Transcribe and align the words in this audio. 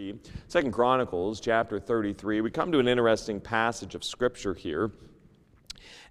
33. 0.00 0.32
Second 0.48 0.72
Chronicles 0.72 1.40
chapter 1.40 1.78
33. 1.78 2.40
We 2.40 2.50
come 2.50 2.72
to 2.72 2.78
an 2.78 2.88
interesting 2.88 3.38
passage 3.38 3.94
of 3.94 4.02
scripture 4.02 4.54
here. 4.54 4.90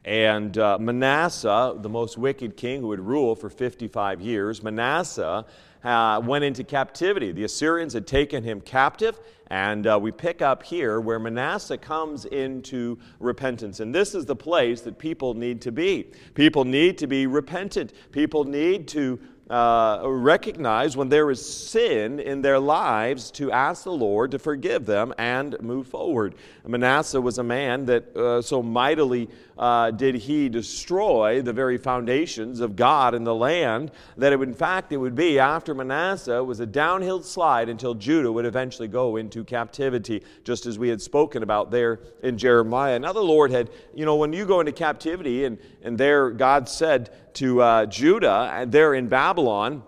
And 0.06 0.58
uh, 0.58 0.78
Manasseh, 0.80 1.76
the 1.78 1.90
most 1.90 2.18
wicked 2.18 2.56
king 2.56 2.82
who 2.82 2.88
would 2.88 3.00
rule 3.00 3.36
for 3.36 3.50
55 3.50 4.22
years, 4.22 4.64
Manasseh 4.64 5.46
uh, 5.84 6.22
went 6.24 6.44
into 6.44 6.64
captivity. 6.64 7.32
The 7.32 7.44
Assyrians 7.44 7.94
had 7.94 8.06
taken 8.06 8.44
him 8.44 8.62
captive, 8.62 9.20
and 9.48 9.88
uh, 9.88 10.00
we 10.00 10.12
pick 10.12 10.42
up 10.42 10.64
here 10.64 11.02
where 11.02 11.20
Manasseh 11.20 11.78
comes 11.78 12.26
into 12.26 12.98
repentance. 13.20 13.80
And 13.80 13.94
this 13.94 14.14
is 14.14 14.26
the 14.26 14.36
place 14.36 14.82
that 14.82 15.00
people 15.00 15.34
need 15.34 15.62
to 15.64 15.72
be. 15.72 16.12
People 16.34 16.64
need 16.64 16.98
to 17.00 17.08
be 17.08 17.28
repentant. 17.28 17.94
People 18.12 18.44
need 18.46 18.88
to 18.90 19.20
uh, 19.50 20.02
recognize 20.06 20.96
when 20.96 21.10
there 21.10 21.32
is 21.32 21.44
sin 21.44 22.20
in 22.20 22.42
their 22.42 22.60
lives 22.60 23.32
to 23.32 23.52
ask 23.52 23.84
the 23.84 23.92
Lord 23.92 24.32
to 24.32 24.40
forgive 24.40 24.86
them 24.86 25.14
and 25.18 25.60
move 25.62 25.88
forward. 25.88 26.36
Manasseh 26.68 27.20
was 27.20 27.40
a 27.40 27.44
man 27.44 27.86
that 27.86 28.16
uh, 28.16 28.42
so 28.42 28.62
mightily 28.62 29.28
uh, 29.60 29.92
did 29.92 30.16
he 30.16 30.48
destroy 30.48 31.42
the 31.42 31.52
very 31.52 31.78
foundations 31.78 32.62
of 32.62 32.78
God 32.78 33.14
in 33.14 33.26
the 33.26 33.36
land 33.36 33.92
that 34.16 34.32
it 34.32 34.40
would, 34.40 34.48
in 34.48 34.54
fact 34.56 34.94
it 34.94 34.98
would 34.98 35.16
be 35.16 35.38
after 35.38 35.76
Manasseh 35.76 36.42
was 36.42 36.62
a 36.62 36.66
downhill 36.66 37.22
slide 37.22 37.68
until 37.68 37.94
Judah 37.94 38.32
would 38.32 38.46
eventually 38.46 38.88
go 38.88 39.18
into 39.18 39.44
captivity, 39.44 40.24
just 40.46 40.66
as 40.66 40.80
we 40.80 40.88
had 40.88 41.02
spoken 41.02 41.44
about 41.44 41.72
there 41.72 42.00
in 42.24 42.38
Jeremiah. 42.38 42.98
Now 42.98 43.12
the 43.12 43.20
Lord 43.20 43.52
had, 43.52 43.70
you 43.94 44.06
know, 44.06 44.16
when 44.16 44.32
you 44.32 44.46
go 44.46 44.62
into 44.62 44.72
captivity 44.72 45.44
and, 45.44 45.58
and 45.84 45.98
there 45.98 46.32
God 46.32 46.70
said 46.70 47.12
to 47.34 47.62
uh, 47.62 47.86
Judah, 47.86 48.50
and 48.54 48.72
there 48.72 48.94
in 48.94 49.08
Babylon, 49.08 49.84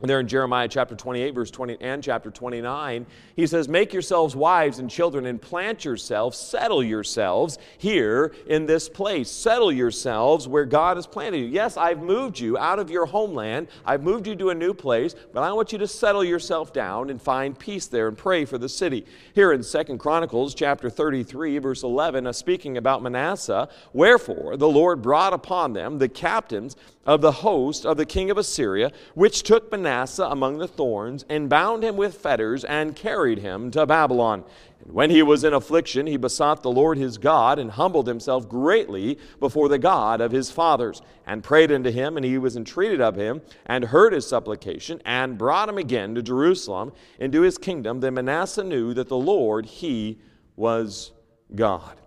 there 0.00 0.20
in 0.20 0.28
Jeremiah 0.28 0.68
chapter 0.68 0.94
28, 0.94 1.34
verse 1.34 1.50
20, 1.50 1.78
and 1.80 2.04
chapter 2.04 2.30
29, 2.30 3.04
he 3.34 3.46
says, 3.48 3.68
Make 3.68 3.92
yourselves 3.92 4.36
wives 4.36 4.78
and 4.78 4.88
children 4.88 5.26
and 5.26 5.42
plant 5.42 5.84
yourselves, 5.84 6.38
settle 6.38 6.84
yourselves 6.84 7.58
here 7.78 8.32
in 8.46 8.66
this 8.66 8.88
place. 8.88 9.28
Settle 9.28 9.72
yourselves 9.72 10.46
where 10.46 10.66
God 10.66 10.98
has 10.98 11.06
planted 11.08 11.38
you. 11.38 11.46
Yes, 11.46 11.76
I've 11.76 12.00
moved 12.00 12.38
you 12.38 12.56
out 12.56 12.78
of 12.78 12.90
your 12.90 13.06
homeland, 13.06 13.66
I've 13.84 14.04
moved 14.04 14.28
you 14.28 14.36
to 14.36 14.50
a 14.50 14.54
new 14.54 14.72
place, 14.72 15.16
but 15.32 15.42
I 15.42 15.52
want 15.52 15.72
you 15.72 15.78
to 15.78 15.88
settle 15.88 16.22
yourself 16.22 16.72
down 16.72 17.10
and 17.10 17.20
find 17.20 17.58
peace 17.58 17.88
there 17.88 18.06
and 18.06 18.16
pray 18.16 18.44
for 18.44 18.56
the 18.56 18.68
city. 18.68 19.04
Here 19.34 19.52
in 19.52 19.64
Second 19.64 19.98
Chronicles 19.98 20.54
chapter 20.54 20.90
33, 20.90 21.58
verse 21.58 21.82
11, 21.82 22.24
uh, 22.24 22.32
speaking 22.32 22.76
about 22.76 23.02
Manasseh, 23.02 23.68
wherefore 23.92 24.56
the 24.56 24.68
Lord 24.68 25.02
brought 25.02 25.32
upon 25.32 25.72
them 25.72 25.98
the 25.98 26.08
captains 26.08 26.76
of 27.08 27.22
the 27.22 27.32
host 27.32 27.86
of 27.86 27.96
the 27.96 28.04
king 28.04 28.30
of 28.30 28.36
Assyria, 28.36 28.92
which 29.14 29.42
took 29.42 29.72
Manasseh 29.72 30.26
among 30.26 30.58
the 30.58 30.68
thorns, 30.68 31.24
and 31.30 31.48
bound 31.48 31.82
him 31.82 31.96
with 31.96 32.14
fetters, 32.14 32.64
and 32.64 32.94
carried 32.94 33.38
him 33.38 33.70
to 33.70 33.86
Babylon. 33.86 34.44
And 34.84 34.92
when 34.92 35.08
he 35.08 35.22
was 35.22 35.42
in 35.42 35.54
affliction, 35.54 36.06
he 36.06 36.18
besought 36.18 36.62
the 36.62 36.70
Lord 36.70 36.98
his 36.98 37.16
God, 37.16 37.58
and 37.58 37.70
humbled 37.70 38.06
himself 38.06 38.46
greatly 38.46 39.18
before 39.40 39.70
the 39.70 39.78
God 39.78 40.20
of 40.20 40.32
his 40.32 40.50
fathers, 40.50 41.00
and 41.26 41.42
prayed 41.42 41.72
unto 41.72 41.90
him, 41.90 42.18
and 42.18 42.26
he 42.26 42.36
was 42.36 42.58
entreated 42.58 43.00
of 43.00 43.16
him, 43.16 43.40
and 43.64 43.86
heard 43.86 44.12
his 44.12 44.26
supplication, 44.26 45.00
and 45.06 45.38
brought 45.38 45.70
him 45.70 45.78
again 45.78 46.14
to 46.14 46.22
Jerusalem, 46.22 46.92
into 47.18 47.40
his 47.40 47.56
kingdom. 47.56 48.00
Then 48.00 48.12
Manasseh 48.12 48.62
knew 48.62 48.92
that 48.92 49.08
the 49.08 49.16
Lord, 49.16 49.64
he 49.64 50.18
was 50.56 51.12
God. 51.54 52.02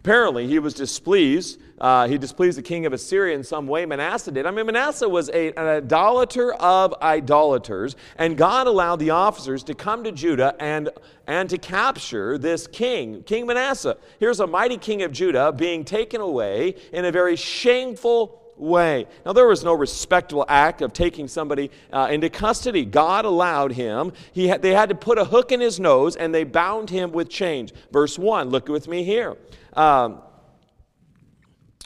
Apparently, 0.00 0.46
he 0.46 0.58
was 0.58 0.72
displeased. 0.72 1.60
Uh, 1.78 2.08
he 2.08 2.16
displeased 2.16 2.56
the 2.56 2.62
king 2.62 2.86
of 2.86 2.94
Assyria 2.94 3.34
in 3.34 3.44
some 3.44 3.66
way. 3.66 3.84
Manasseh 3.84 4.30
did. 4.30 4.46
I 4.46 4.50
mean, 4.50 4.64
Manasseh 4.64 5.08
was 5.08 5.28
a, 5.28 5.52
an 5.52 5.66
idolater 5.66 6.54
of 6.54 6.94
idolaters, 7.02 7.96
and 8.16 8.36
God 8.36 8.66
allowed 8.66 8.96
the 8.96 9.10
officers 9.10 9.62
to 9.64 9.74
come 9.74 10.02
to 10.04 10.12
Judah 10.12 10.54
and, 10.58 10.88
and 11.26 11.50
to 11.50 11.58
capture 11.58 12.38
this 12.38 12.66
king, 12.66 13.22
King 13.24 13.46
Manasseh. 13.46 13.98
Here's 14.18 14.40
a 14.40 14.46
mighty 14.46 14.78
king 14.78 15.02
of 15.02 15.12
Judah 15.12 15.52
being 15.52 15.84
taken 15.84 16.22
away 16.22 16.76
in 16.94 17.04
a 17.04 17.12
very 17.12 17.36
shameful 17.36 18.40
way. 18.56 19.06
Now, 19.26 19.34
there 19.34 19.46
was 19.46 19.64
no 19.64 19.74
respectable 19.74 20.46
act 20.48 20.80
of 20.80 20.94
taking 20.94 21.28
somebody 21.28 21.70
uh, 21.92 22.08
into 22.10 22.30
custody. 22.30 22.86
God 22.86 23.26
allowed 23.26 23.72
him. 23.72 24.12
He 24.32 24.48
had, 24.48 24.62
they 24.62 24.72
had 24.72 24.88
to 24.88 24.94
put 24.94 25.18
a 25.18 25.24
hook 25.24 25.52
in 25.52 25.60
his 25.60 25.80
nose 25.80 26.16
and 26.16 26.34
they 26.34 26.44
bound 26.44 26.88
him 26.88 27.12
with 27.12 27.28
chains. 27.28 27.72
Verse 27.90 28.18
1, 28.18 28.48
look 28.48 28.68
with 28.68 28.88
me 28.88 29.02
here. 29.02 29.36
Um, 29.74 30.22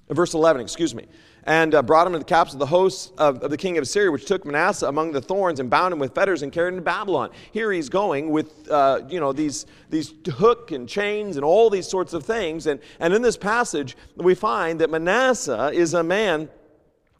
verse 0.08 0.34
11, 0.34 0.62
excuse 0.62 0.94
me. 0.94 1.06
And 1.46 1.74
uh, 1.74 1.82
brought 1.82 2.06
him 2.06 2.14
to 2.14 2.18
the 2.18 2.24
caps 2.24 2.54
of 2.54 2.58
the 2.58 2.66
hosts 2.66 3.12
of, 3.18 3.42
of, 3.42 3.50
the 3.50 3.58
king 3.58 3.76
of 3.76 3.82
Assyria, 3.82 4.10
which 4.10 4.24
took 4.24 4.46
Manasseh 4.46 4.86
among 4.86 5.12
the 5.12 5.20
thorns 5.20 5.60
and 5.60 5.68
bound 5.68 5.92
him 5.92 5.98
with 5.98 6.14
fetters 6.14 6.42
and 6.42 6.50
carried 6.50 6.70
him 6.70 6.76
to 6.76 6.82
Babylon. 6.82 7.30
Here 7.52 7.70
he's 7.70 7.90
going 7.90 8.30
with, 8.30 8.70
uh, 8.70 9.02
you 9.10 9.20
know, 9.20 9.34
these, 9.34 9.66
these 9.90 10.14
hook 10.26 10.72
and 10.72 10.88
chains 10.88 11.36
and 11.36 11.44
all 11.44 11.68
these 11.68 11.86
sorts 11.86 12.14
of 12.14 12.24
things. 12.24 12.66
And, 12.66 12.80
and 12.98 13.12
in 13.12 13.20
this 13.20 13.36
passage, 13.36 13.94
we 14.16 14.34
find 14.34 14.80
that 14.80 14.90
Manasseh 14.90 15.70
is 15.74 15.92
a 15.92 16.02
man 16.02 16.48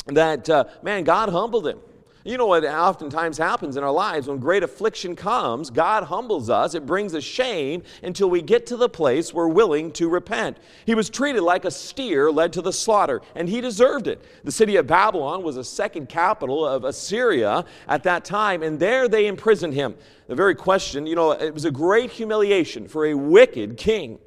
that, 0.06 0.48
uh, 0.48 0.64
man, 0.82 1.04
God 1.04 1.28
humbled 1.28 1.66
him. 1.66 1.80
You 2.26 2.38
know 2.38 2.46
what 2.46 2.64
oftentimes 2.64 3.36
happens 3.36 3.76
in 3.76 3.84
our 3.84 3.92
lives 3.92 4.28
when 4.28 4.38
great 4.38 4.62
affliction 4.62 5.14
comes, 5.14 5.68
God 5.68 6.04
humbles 6.04 6.48
us. 6.48 6.74
It 6.74 6.86
brings 6.86 7.14
us 7.14 7.22
shame 7.22 7.82
until 8.02 8.30
we 8.30 8.40
get 8.40 8.64
to 8.68 8.78
the 8.78 8.88
place 8.88 9.34
we're 9.34 9.48
willing 9.48 9.92
to 9.92 10.08
repent. 10.08 10.56
He 10.86 10.94
was 10.94 11.10
treated 11.10 11.42
like 11.42 11.66
a 11.66 11.70
steer 11.70 12.32
led 12.32 12.54
to 12.54 12.62
the 12.62 12.72
slaughter, 12.72 13.20
and 13.34 13.46
he 13.46 13.60
deserved 13.60 14.06
it. 14.06 14.24
The 14.42 14.52
city 14.52 14.76
of 14.76 14.86
Babylon 14.86 15.42
was 15.42 15.58
a 15.58 15.64
second 15.64 16.08
capital 16.08 16.66
of 16.66 16.84
Assyria 16.84 17.66
at 17.88 18.04
that 18.04 18.24
time, 18.24 18.62
and 18.62 18.80
there 18.80 19.06
they 19.06 19.26
imprisoned 19.26 19.74
him. 19.74 19.94
The 20.26 20.34
very 20.34 20.54
question, 20.54 21.06
you 21.06 21.16
know, 21.16 21.32
it 21.32 21.52
was 21.52 21.66
a 21.66 21.70
great 21.70 22.10
humiliation 22.10 22.88
for 22.88 23.04
a 23.04 23.12
wicked 23.12 23.76
king. 23.76 24.18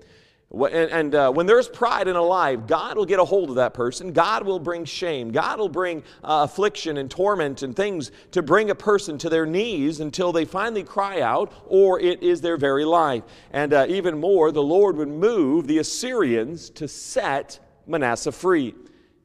And, 0.49 0.73
and 0.73 1.15
uh, 1.15 1.31
when 1.31 1.45
there's 1.45 1.67
pride 1.67 2.07
in 2.07 2.15
a 2.15 2.21
life, 2.21 2.67
God 2.67 2.95
will 2.95 3.05
get 3.05 3.19
a 3.19 3.25
hold 3.25 3.49
of 3.49 3.57
that 3.57 3.73
person. 3.73 4.13
God 4.13 4.45
will 4.45 4.59
bring 4.59 4.85
shame. 4.85 5.31
God 5.31 5.59
will 5.59 5.67
bring 5.67 6.03
uh, 6.23 6.47
affliction 6.49 6.97
and 6.97 7.11
torment 7.11 7.63
and 7.63 7.75
things 7.75 8.11
to 8.31 8.41
bring 8.41 8.69
a 8.69 8.75
person 8.75 9.17
to 9.17 9.29
their 9.29 9.45
knees 9.45 9.99
until 9.99 10.31
they 10.31 10.45
finally 10.45 10.83
cry 10.83 11.19
out, 11.19 11.51
or 11.67 11.99
it 11.99 12.23
is 12.23 12.39
their 12.39 12.55
very 12.55 12.85
life. 12.85 13.23
And 13.51 13.73
uh, 13.73 13.87
even 13.89 14.17
more, 14.17 14.53
the 14.53 14.63
Lord 14.63 14.95
would 14.95 15.09
move 15.09 15.67
the 15.67 15.79
Assyrians 15.79 16.69
to 16.71 16.87
set 16.87 17.59
Manasseh 17.85 18.31
free 18.31 18.73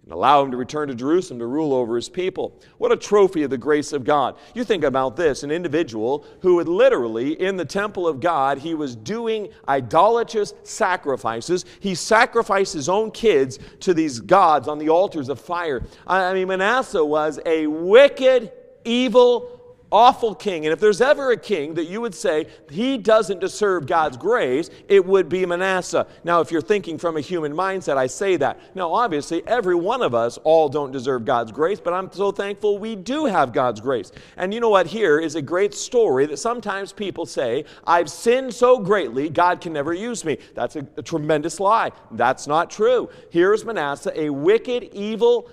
and 0.05 0.13
allow 0.13 0.43
him 0.43 0.51
to 0.51 0.57
return 0.57 0.89
to 0.89 0.95
Jerusalem 0.95 1.39
to 1.39 1.47
rule 1.47 1.73
over 1.73 1.95
his 1.95 2.09
people. 2.09 2.61
What 2.79 2.91
a 2.91 2.97
trophy 2.97 3.45
of 3.45 3.51
the 3.51 3.59
grace 3.59 3.93
of 3.93 4.03
God. 4.03 4.37
You 4.53 4.65
think 4.65 4.83
about 4.83 5.17
this 5.17 5.45
an 5.45 5.53
individual 5.53 6.27
who 6.41 6.57
would 6.57 6.69
literally, 6.69 7.41
in 7.41 7.57
the 7.57 7.65
temple 7.65 8.09
of 8.09 8.19
God, 8.19 8.59
he 8.59 8.75
was 8.75 8.97
doing 8.97 9.49
idolatrous 9.69 10.55
sacrifices. 10.65 11.65
He 11.79 11.95
sacrificed 11.95 12.75
his 12.75 12.89
own 12.89 13.13
kids 13.13 13.61
to 13.81 13.95
these 13.95 14.19
gods 14.19 14.67
on 14.67 14.79
the 14.79 14.89
altars 14.89 15.29
of 15.29 15.41
fire. 15.41 15.85
I 16.07 16.35
mean, 16.35 16.49
Manasseh 16.49 17.05
was 17.05 17.39
a 17.47 17.69
wicked, 17.69 18.51
evil, 18.85 19.62
awful 19.93 20.35
king. 20.35 20.65
And 20.65 20.73
if 20.73 20.81
there's 20.81 21.01
ever 21.01 21.31
a 21.31 21.37
king 21.37 21.75
that 21.75 21.85
you 21.85 22.01
would 22.01 22.15
say 22.15 22.47
he 22.71 22.97
doesn't 22.99 23.41
deserve 23.41 23.87
God's 23.87 24.17
grace, 24.17 24.71
it 24.89 25.05
would 25.05 25.29
be 25.29 25.45
Manasseh. 25.47 26.07
Now, 26.25 26.41
if 26.41 26.51
you're 26.51 26.63
thinking 26.63 26.99
from 26.99 27.17
a 27.17 27.21
human 27.21 27.53
mindset, 27.53 27.97
I 27.99 28.07
say 28.07 28.37
that. 28.39 28.59
Now, 28.75 28.93
obviously, 28.93 29.47
every 29.47 29.75
one 29.75 30.03
of 30.03 30.15
us 30.15 30.39
all 30.39 30.69
don't 30.69 30.91
deserve 30.91 31.25
God's 31.25 31.53
grace, 31.53 31.79
but 31.79 31.93
I'm 31.93 32.11
so 32.11 32.33
thankful 32.33 32.79
we 32.79 32.97
do 32.97 33.27
have 33.27 33.53
God's 33.53 33.81
grace. 33.81 34.11
And 34.37 34.53
you 34.53 34.61
know 34.61 34.71
what? 34.71 34.87
Here 34.87 35.21
is 35.21 35.35
a 35.35 35.43
great 35.43 35.75
story 35.75 36.27
that 36.27 36.39
sometimes 36.39 36.93
people 36.93 37.27
say, 37.27 37.65
I've 37.87 38.11
sinned 38.11 38.55
so 38.55 38.79
greatly, 38.79 39.29
God 39.29 39.61
can 39.61 39.75
never 39.75 39.93
use 39.93 40.25
me. 40.25 40.39
That's 40.55 40.77
a, 40.77 40.87
a 40.97 41.03
tremendous 41.03 41.61
lie. 41.61 41.93
That's 42.13 42.47
not 42.47 42.71
true. 42.71 43.11
Here's 43.31 43.65
Manasseh, 43.65 44.13
a 44.19 44.31
wicked, 44.31 44.85
evil, 44.93 45.51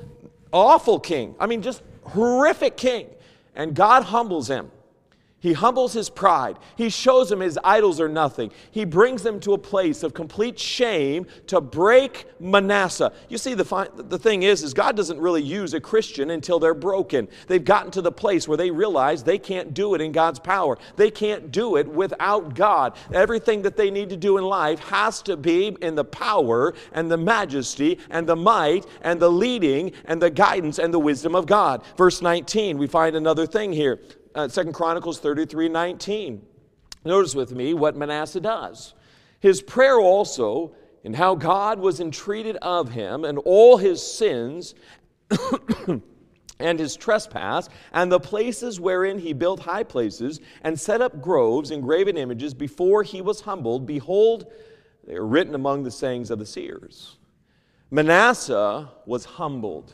awful 0.54 1.00
king. 1.00 1.36
I 1.40 1.46
mean, 1.46 1.62
just 1.62 1.84
horrific 2.04 2.78
king. 2.78 3.10
And 3.60 3.76
God 3.76 4.04
humbles 4.04 4.48
him. 4.50 4.72
He 5.42 5.54
humbles 5.54 5.94
his 5.94 6.10
pride. 6.10 6.58
He 6.76 6.90
shows 6.90 7.32
him 7.32 7.40
his 7.40 7.58
idols 7.64 8.02
are 8.02 8.10
nothing. 8.10 8.52
He 8.72 8.84
brings 8.84 9.24
them 9.24 9.40
to 9.42 9.54
a 9.54 9.58
place 9.58 10.04
of 10.04 10.14
complete 10.14 10.60
shame 10.60 11.28
to 11.48 11.62
break 11.62 12.26
Manasseh. 12.42 13.14
You 13.30 13.38
see, 13.38 13.54
the, 13.54 13.64
fi- 13.64 13.88
the 13.96 14.20
thing 14.20 14.44
is, 14.44 14.64
is 14.64 14.74
God 14.74 14.98
doesn't 14.98 15.20
really 15.20 15.42
use 15.42 15.74
a 15.74 15.80
Christian 15.80 16.32
until 16.32 16.60
they're 16.60 16.74
broken. 16.74 17.30
They've 17.48 17.64
gotten 17.64 17.90
to 17.92 18.02
the 18.02 18.12
place 18.12 18.50
where 18.50 18.58
they 18.58 18.70
realize 18.70 19.24
they 19.24 19.38
can't 19.38 19.74
do 19.74 19.96
it 19.96 20.02
in 20.02 20.12
God's 20.12 20.40
power. 20.40 20.78
They 20.98 21.10
can't 21.10 21.54
do 21.54 21.78
it 21.78 21.88
without 21.88 22.54
God. 22.54 22.98
Everything 23.14 23.62
that 23.62 23.78
they 23.78 23.90
need 23.90 24.10
to 24.10 24.18
do 24.18 24.38
in 24.38 24.44
life 24.44 24.80
has 24.80 25.22
to 25.22 25.38
be 25.38 25.78
in 25.82 25.96
the 25.96 26.04
power 26.04 26.74
and 26.92 27.10
the 27.10 27.18
majesty 27.18 27.98
and 28.10 28.28
the 28.28 28.36
might 28.36 28.86
and 29.04 29.22
the 29.22 29.32
leading 29.32 29.94
and 30.04 30.22
the 30.22 30.30
guidance 30.30 30.80
and 30.80 30.94
the 30.94 31.00
wisdom 31.00 31.34
of 31.34 31.46
God. 31.46 31.82
Verse 31.96 32.22
19, 32.22 32.78
we 32.78 32.88
find 32.88 33.16
another 33.16 33.48
thing 33.48 33.72
here 33.72 34.02
uh, 34.40 34.48
2 34.48 34.72
Chronicles 34.72 35.20
33 35.20 35.70
19. 35.70 36.46
Notice 37.06 37.36
with 37.36 37.52
me 37.52 37.74
what 37.74 37.96
Manasseh 37.96 38.40
does. 38.40 38.94
His 39.40 39.62
prayer 39.62 40.00
also, 40.00 40.76
and 41.04 41.16
how 41.16 41.36
God 41.36 41.80
was 41.80 42.00
entreated 42.00 42.58
of 42.58 42.90
him, 42.90 43.24
and 43.24 43.38
all 43.40 43.78
his 43.78 44.02
sins 44.02 44.76
and 46.60 46.80
his 46.80 46.96
trespass, 46.96 47.70
and 47.94 48.12
the 48.12 48.20
places 48.20 48.80
wherein 48.80 49.20
he 49.20 49.34
built 49.34 49.62
high 49.62 49.84
places, 49.84 50.40
and 50.64 50.80
set 50.80 51.02
up 51.02 51.22
groves 51.22 51.72
and 51.72 51.84
graven 51.84 52.18
images 52.18 52.54
before 52.54 53.04
he 53.04 53.22
was 53.22 53.42
humbled, 53.42 53.86
behold, 53.86 54.52
they 55.06 55.16
are 55.16 55.26
written 55.26 55.56
among 55.56 55.84
the 55.84 55.92
sayings 55.92 56.32
of 56.32 56.40
the 56.40 56.46
seers. 56.46 57.18
Manasseh 57.92 58.90
was 59.06 59.26
humbled. 59.26 59.94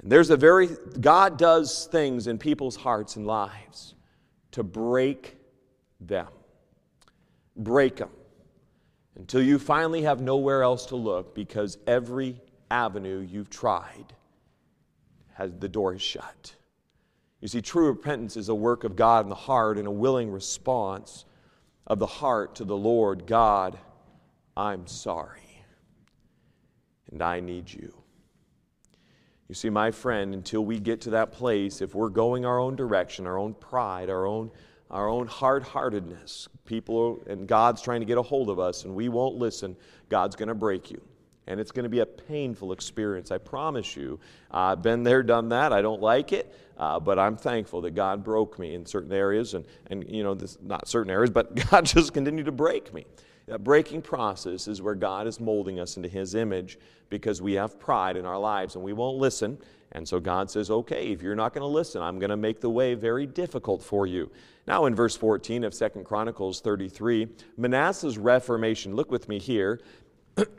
And 0.00 0.12
there's 0.12 0.30
a 0.30 0.36
very, 0.36 0.68
God 1.00 1.38
does 1.38 1.86
things 1.86 2.26
in 2.26 2.38
people's 2.38 2.76
hearts 2.76 3.16
and 3.16 3.26
lives 3.26 3.94
to 4.52 4.62
break 4.62 5.36
them. 6.00 6.28
Break 7.56 7.96
them 7.96 8.10
until 9.16 9.42
you 9.42 9.58
finally 9.58 10.02
have 10.02 10.20
nowhere 10.20 10.62
else 10.62 10.86
to 10.86 10.96
look 10.96 11.34
because 11.34 11.78
every 11.86 12.40
avenue 12.70 13.26
you've 13.28 13.50
tried 13.50 14.14
has 15.34 15.52
the 15.58 15.68
door 15.68 15.94
is 15.94 16.02
shut. 16.02 16.54
You 17.40 17.48
see, 17.48 17.60
true 17.60 17.86
repentance 17.86 18.36
is 18.36 18.48
a 18.48 18.54
work 18.54 18.84
of 18.84 18.96
God 18.96 19.24
in 19.24 19.28
the 19.28 19.34
heart 19.34 19.78
and 19.78 19.86
a 19.86 19.92
willing 19.92 20.30
response 20.30 21.24
of 21.86 21.98
the 21.98 22.06
heart 22.06 22.56
to 22.56 22.64
the 22.64 22.76
Lord 22.76 23.26
God, 23.26 23.78
I'm 24.56 24.86
sorry, 24.86 25.64
and 27.10 27.22
I 27.22 27.40
need 27.40 27.72
you. 27.72 27.94
You 29.48 29.54
see, 29.54 29.70
my 29.70 29.90
friend, 29.90 30.34
until 30.34 30.62
we 30.62 30.78
get 30.78 31.00
to 31.02 31.10
that 31.10 31.32
place, 31.32 31.80
if 31.80 31.94
we're 31.94 32.10
going 32.10 32.44
our 32.44 32.58
own 32.58 32.76
direction, 32.76 33.26
our 33.26 33.38
own 33.38 33.54
pride, 33.54 34.10
our 34.10 34.26
own, 34.26 34.50
our 34.90 35.08
own 35.08 35.26
hard 35.26 35.62
heartedness, 35.62 36.48
people 36.66 37.22
and 37.26 37.48
God's 37.48 37.80
trying 37.80 38.00
to 38.00 38.06
get 38.06 38.18
a 38.18 38.22
hold 38.22 38.50
of 38.50 38.58
us 38.58 38.84
and 38.84 38.94
we 38.94 39.08
won't 39.08 39.36
listen, 39.36 39.74
God's 40.10 40.36
going 40.36 40.50
to 40.50 40.54
break 40.54 40.90
you. 40.90 41.00
And 41.46 41.58
it's 41.58 41.70
going 41.70 41.84
to 41.84 41.88
be 41.88 42.00
a 42.00 42.06
painful 42.06 42.72
experience, 42.72 43.30
I 43.30 43.38
promise 43.38 43.96
you. 43.96 44.20
I've 44.50 44.82
been 44.82 45.02
there, 45.02 45.22
done 45.22 45.48
that. 45.48 45.72
I 45.72 45.80
don't 45.80 46.02
like 46.02 46.34
it, 46.34 46.54
uh, 46.76 47.00
but 47.00 47.18
I'm 47.18 47.38
thankful 47.38 47.80
that 47.82 47.92
God 47.92 48.22
broke 48.22 48.58
me 48.58 48.74
in 48.74 48.84
certain 48.84 49.14
areas, 49.14 49.54
and, 49.54 49.64
and 49.86 50.06
you 50.10 50.22
know, 50.22 50.34
this, 50.34 50.58
not 50.60 50.86
certain 50.88 51.10
areas, 51.10 51.30
but 51.30 51.54
God 51.70 51.86
just 51.86 52.12
continued 52.12 52.44
to 52.44 52.52
break 52.52 52.92
me. 52.92 53.06
That 53.48 53.64
breaking 53.64 54.02
process 54.02 54.68
is 54.68 54.82
where 54.82 54.94
God 54.94 55.26
is 55.26 55.40
molding 55.40 55.80
us 55.80 55.96
into 55.96 56.08
His 56.08 56.34
image 56.34 56.78
because 57.08 57.40
we 57.40 57.54
have 57.54 57.80
pride 57.80 58.18
in 58.18 58.26
our 58.26 58.38
lives 58.38 58.74
and 58.74 58.84
we 58.84 58.92
won't 58.92 59.16
listen. 59.16 59.56
And 59.92 60.06
so 60.06 60.20
God 60.20 60.50
says, 60.50 60.70
okay, 60.70 61.12
if 61.12 61.22
you're 61.22 61.34
not 61.34 61.54
going 61.54 61.62
to 61.62 61.66
listen, 61.66 62.02
I'm 62.02 62.18
going 62.18 62.28
to 62.28 62.36
make 62.36 62.60
the 62.60 62.68
way 62.68 62.92
very 62.92 63.24
difficult 63.24 63.82
for 63.82 64.06
you. 64.06 64.30
Now, 64.66 64.84
in 64.84 64.94
verse 64.94 65.16
14 65.16 65.64
of 65.64 65.72
Second 65.72 66.04
Chronicles 66.04 66.60
33, 66.60 67.28
Manasseh's 67.56 68.18
reformation, 68.18 68.94
look 68.94 69.10
with 69.10 69.30
me 69.30 69.38
here. 69.38 69.80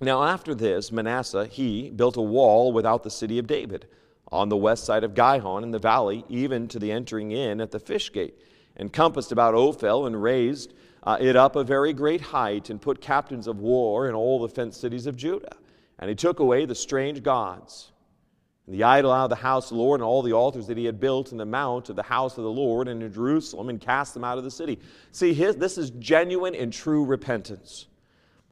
now, 0.00 0.22
after 0.22 0.54
this, 0.54 0.92
Manasseh, 0.92 1.46
he 1.46 1.90
built 1.90 2.16
a 2.16 2.22
wall 2.22 2.72
without 2.72 3.02
the 3.02 3.10
city 3.10 3.40
of 3.40 3.48
David 3.48 3.86
on 4.30 4.48
the 4.48 4.56
west 4.56 4.84
side 4.84 5.02
of 5.02 5.16
Gihon 5.16 5.64
in 5.64 5.72
the 5.72 5.80
valley, 5.80 6.24
even 6.28 6.68
to 6.68 6.78
the 6.78 6.92
entering 6.92 7.32
in 7.32 7.60
at 7.60 7.72
the 7.72 7.80
fish 7.80 8.12
gate, 8.12 8.34
encompassed 8.78 9.32
about 9.32 9.54
Ophel 9.54 10.06
and 10.06 10.22
raised 10.22 10.72
uh, 11.02 11.16
it 11.20 11.36
up 11.36 11.56
a 11.56 11.64
very 11.64 11.92
great 11.92 12.20
height 12.20 12.70
and 12.70 12.80
put 12.80 13.00
captains 13.00 13.46
of 13.46 13.60
war 13.60 14.08
in 14.08 14.14
all 14.14 14.38
the 14.38 14.48
fenced 14.48 14.80
cities 14.80 15.06
of 15.06 15.16
Judah. 15.16 15.56
And 15.98 16.08
he 16.08 16.14
took 16.14 16.40
away 16.40 16.64
the 16.64 16.74
strange 16.74 17.22
gods, 17.22 17.92
and 18.66 18.74
the 18.74 18.84
idol 18.84 19.12
out 19.12 19.24
of 19.24 19.30
the 19.30 19.36
house 19.36 19.70
of 19.70 19.76
the 19.76 19.82
Lord, 19.82 20.00
and 20.00 20.06
all 20.06 20.22
the 20.22 20.32
altars 20.32 20.66
that 20.66 20.78
he 20.78 20.84
had 20.84 20.98
built 20.98 21.32
in 21.32 21.38
the 21.38 21.44
mount 21.44 21.90
of 21.90 21.96
the 21.96 22.02
house 22.02 22.38
of 22.38 22.44
the 22.44 22.50
Lord 22.50 22.88
and 22.88 23.02
in 23.02 23.12
Jerusalem, 23.12 23.68
and 23.68 23.80
cast 23.80 24.14
them 24.14 24.24
out 24.24 24.38
of 24.38 24.44
the 24.44 24.50
city. 24.50 24.78
See, 25.12 25.34
his, 25.34 25.56
this 25.56 25.76
is 25.76 25.90
genuine 25.90 26.54
and 26.54 26.72
true 26.72 27.04
repentance. 27.04 27.86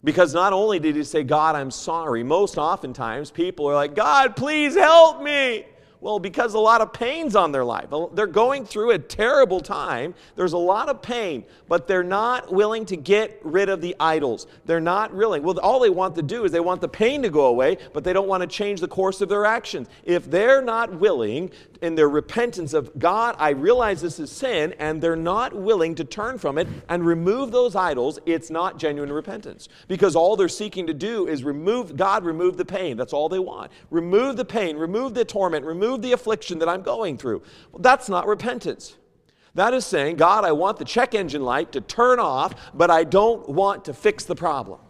Because 0.04 0.32
not 0.32 0.52
only 0.52 0.78
did 0.78 0.94
he 0.94 1.04
say, 1.04 1.24
God, 1.24 1.56
I'm 1.56 1.70
sorry, 1.70 2.22
most 2.22 2.56
oftentimes 2.56 3.30
people 3.30 3.66
are 3.66 3.74
like, 3.74 3.94
God, 3.94 4.36
please 4.36 4.74
help 4.74 5.22
me. 5.22 5.66
Well, 6.00 6.20
because 6.20 6.54
a 6.54 6.60
lot 6.60 6.80
of 6.80 6.92
pain's 6.92 7.34
on 7.34 7.50
their 7.50 7.64
life. 7.64 7.88
They're 8.12 8.28
going 8.28 8.64
through 8.64 8.92
a 8.92 8.98
terrible 8.98 9.58
time. 9.60 10.14
There's 10.36 10.52
a 10.52 10.58
lot 10.58 10.88
of 10.88 11.02
pain, 11.02 11.44
but 11.68 11.88
they're 11.88 12.04
not 12.04 12.52
willing 12.52 12.86
to 12.86 12.96
get 12.96 13.40
rid 13.42 13.68
of 13.68 13.80
the 13.80 13.96
idols. 13.98 14.46
They're 14.64 14.78
not 14.78 15.12
willing. 15.12 15.42
Well, 15.42 15.58
all 15.58 15.80
they 15.80 15.90
want 15.90 16.14
to 16.14 16.22
do 16.22 16.44
is 16.44 16.52
they 16.52 16.60
want 16.60 16.80
the 16.80 16.88
pain 16.88 17.20
to 17.22 17.30
go 17.30 17.46
away, 17.46 17.78
but 17.92 18.04
they 18.04 18.12
don't 18.12 18.28
want 18.28 18.42
to 18.42 18.46
change 18.46 18.80
the 18.80 18.86
course 18.86 19.20
of 19.20 19.28
their 19.28 19.44
actions. 19.44 19.88
If 20.04 20.30
they're 20.30 20.62
not 20.62 20.94
willing 20.94 21.50
in 21.80 21.94
their 21.94 22.08
repentance 22.08 22.72
of 22.72 22.98
God, 22.98 23.36
I 23.38 23.50
realize 23.50 24.00
this 24.00 24.18
is 24.18 24.30
sin, 24.30 24.74
and 24.78 25.00
they're 25.00 25.16
not 25.16 25.54
willing 25.54 25.94
to 25.96 26.04
turn 26.04 26.38
from 26.38 26.58
it 26.58 26.68
and 26.88 27.04
remove 27.04 27.52
those 27.52 27.74
idols, 27.74 28.18
it's 28.26 28.50
not 28.50 28.78
genuine 28.78 29.12
repentance. 29.12 29.68
Because 29.86 30.16
all 30.16 30.36
they're 30.36 30.48
seeking 30.48 30.86
to 30.86 30.94
do 30.94 31.26
is 31.26 31.44
remove, 31.44 31.96
God, 31.96 32.24
remove 32.24 32.56
the 32.56 32.64
pain. 32.64 32.96
That's 32.96 33.12
all 33.12 33.28
they 33.28 33.38
want. 33.38 33.70
Remove 33.90 34.36
the 34.36 34.44
pain, 34.44 34.76
remove 34.76 35.14
the 35.14 35.24
torment, 35.24 35.64
remove 35.64 36.02
the 36.02 36.12
affliction 36.12 36.58
that 36.58 36.68
I'm 36.68 36.82
going 36.82 37.18
through. 37.18 37.42
Well, 37.72 37.82
that's 37.82 38.08
not 38.08 38.26
repentance. 38.26 38.96
That 39.54 39.74
is 39.74 39.84
saying, 39.84 40.16
God, 40.16 40.44
I 40.44 40.52
want 40.52 40.78
the 40.78 40.84
check 40.84 41.14
engine 41.14 41.42
light 41.42 41.72
to 41.72 41.80
turn 41.80 42.20
off, 42.20 42.54
but 42.74 42.90
I 42.90 43.04
don't 43.04 43.48
want 43.48 43.84
to 43.86 43.94
fix 43.94 44.24
the 44.24 44.36
problem. 44.36 44.80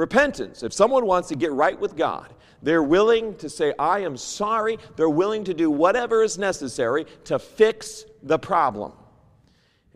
Repentance, 0.00 0.62
if 0.62 0.72
someone 0.72 1.04
wants 1.04 1.28
to 1.28 1.36
get 1.36 1.52
right 1.52 1.78
with 1.78 1.94
God, 1.94 2.32
they're 2.62 2.82
willing 2.82 3.34
to 3.34 3.50
say, 3.50 3.74
I 3.78 3.98
am 3.98 4.16
sorry. 4.16 4.78
They're 4.96 5.10
willing 5.10 5.44
to 5.44 5.52
do 5.52 5.70
whatever 5.70 6.22
is 6.22 6.38
necessary 6.38 7.04
to 7.24 7.38
fix 7.38 8.06
the 8.22 8.38
problem. 8.38 8.92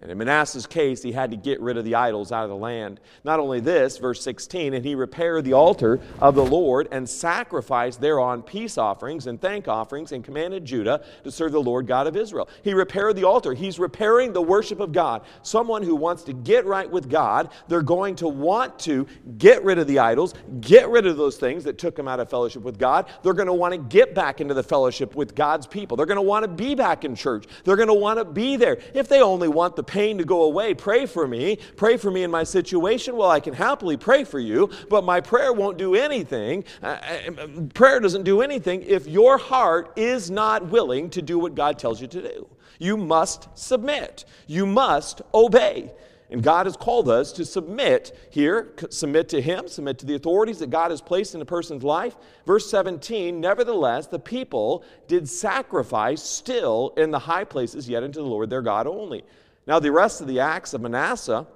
And 0.04 0.12
in 0.12 0.18
Manasseh's 0.18 0.66
case, 0.66 1.02
he 1.02 1.12
had 1.12 1.30
to 1.30 1.36
get 1.38 1.62
rid 1.62 1.78
of 1.78 1.84
the 1.86 1.94
idols 1.94 2.30
out 2.30 2.44
of 2.44 2.50
the 2.50 2.56
land. 2.56 3.00
Not 3.24 3.40
only 3.40 3.58
this, 3.58 3.96
verse 3.96 4.20
16, 4.22 4.74
and 4.74 4.84
he 4.84 4.94
repaired 4.94 5.46
the 5.46 5.54
altar 5.54 5.98
of 6.20 6.34
the 6.34 6.44
Lord 6.44 6.88
and 6.92 7.08
sacrificed 7.08 8.02
thereon 8.02 8.42
peace 8.42 8.76
offerings 8.76 9.26
and 9.26 9.40
thank 9.40 9.66
offerings 9.66 10.12
and 10.12 10.22
commanded 10.22 10.62
Judah 10.66 11.02
to 11.22 11.32
serve 11.32 11.52
the 11.52 11.62
Lord 11.62 11.86
God 11.86 12.06
of 12.06 12.16
Israel. 12.16 12.50
He 12.62 12.74
repaired 12.74 13.16
the 13.16 13.24
altar. 13.24 13.54
He's 13.54 13.78
repairing 13.78 14.34
the 14.34 14.42
worship 14.42 14.78
of 14.78 14.92
God. 14.92 15.22
Someone 15.42 15.82
who 15.82 15.96
wants 15.96 16.22
to 16.24 16.34
get 16.34 16.66
right 16.66 16.90
with 16.90 17.08
God, 17.08 17.48
they're 17.68 17.80
going 17.80 18.14
to 18.16 18.28
want 18.28 18.78
to 18.80 19.06
get 19.38 19.64
rid 19.64 19.78
of 19.78 19.86
the 19.86 20.00
idols, 20.00 20.34
get 20.60 20.86
rid 20.90 21.06
of 21.06 21.16
those 21.16 21.38
things 21.38 21.64
that 21.64 21.78
took 21.78 21.96
them 21.96 22.08
out 22.08 22.20
of 22.20 22.28
fellowship 22.28 22.62
with 22.62 22.78
God. 22.78 23.06
They're 23.22 23.32
going 23.32 23.46
to 23.46 23.54
want 23.54 23.72
to 23.72 23.78
get 23.78 24.14
back 24.14 24.42
into 24.42 24.52
the 24.52 24.62
fellowship 24.62 25.14
with 25.14 25.34
God's 25.34 25.66
people. 25.66 25.96
They're 25.96 26.04
going 26.04 26.16
to 26.16 26.22
want 26.22 26.42
to 26.42 26.48
be 26.48 26.74
back 26.74 27.06
in 27.06 27.14
church. 27.14 27.46
They're 27.64 27.76
going 27.76 27.88
to 27.88 27.94
want 27.94 28.18
to 28.18 28.26
be 28.26 28.56
there. 28.56 28.76
If 28.92 29.08
they 29.08 29.22
only 29.22 29.48
want 29.48 29.76
the 29.76 29.93
pain 29.94 30.18
to 30.18 30.24
go 30.24 30.42
away. 30.42 30.74
Pray 30.74 31.06
for 31.06 31.28
me. 31.28 31.56
Pray 31.76 31.96
for 31.96 32.10
me 32.10 32.24
in 32.24 32.30
my 32.30 32.42
situation. 32.42 33.16
Well, 33.16 33.30
I 33.30 33.38
can 33.38 33.54
happily 33.54 33.96
pray 33.96 34.24
for 34.24 34.40
you, 34.40 34.68
but 34.90 35.04
my 35.04 35.20
prayer 35.20 35.52
won't 35.52 35.78
do 35.78 35.94
anything. 35.94 36.64
Uh, 36.82 36.98
uh, 37.28 37.46
prayer 37.74 38.00
doesn't 38.00 38.24
do 38.24 38.42
anything 38.42 38.82
if 38.82 39.06
your 39.06 39.38
heart 39.38 39.92
is 39.94 40.32
not 40.32 40.66
willing 40.68 41.10
to 41.10 41.22
do 41.22 41.38
what 41.38 41.54
God 41.54 41.78
tells 41.78 42.00
you 42.00 42.08
to 42.08 42.22
do. 42.22 42.48
You 42.80 42.96
must 42.96 43.48
submit, 43.56 44.24
you 44.48 44.66
must 44.66 45.22
obey. 45.32 45.92
And 46.28 46.42
God 46.42 46.66
has 46.66 46.76
called 46.76 47.08
us 47.08 47.30
to 47.32 47.44
submit 47.44 48.18
here, 48.30 48.72
submit 48.90 49.28
to 49.28 49.40
Him, 49.40 49.68
submit 49.68 50.00
to 50.00 50.06
the 50.06 50.16
authorities 50.16 50.58
that 50.58 50.70
God 50.70 50.90
has 50.90 51.00
placed 51.00 51.36
in 51.36 51.40
a 51.40 51.44
person's 51.44 51.84
life. 51.84 52.16
Verse 52.46 52.68
17, 52.68 53.40
nevertheless, 53.40 54.08
the 54.08 54.18
people 54.18 54.82
did 55.06 55.28
sacrifice 55.28 56.22
still 56.22 56.92
in 56.96 57.12
the 57.12 57.20
high 57.20 57.44
places, 57.44 57.88
yet 57.88 58.02
unto 58.02 58.20
the 58.20 58.26
Lord 58.26 58.50
their 58.50 58.62
God 58.62 58.88
only. 58.88 59.24
Now, 59.66 59.78
the 59.78 59.92
rest 59.92 60.20
of 60.20 60.26
the 60.26 60.40
acts 60.40 60.74
of 60.74 60.80
Manasseh 60.80 61.46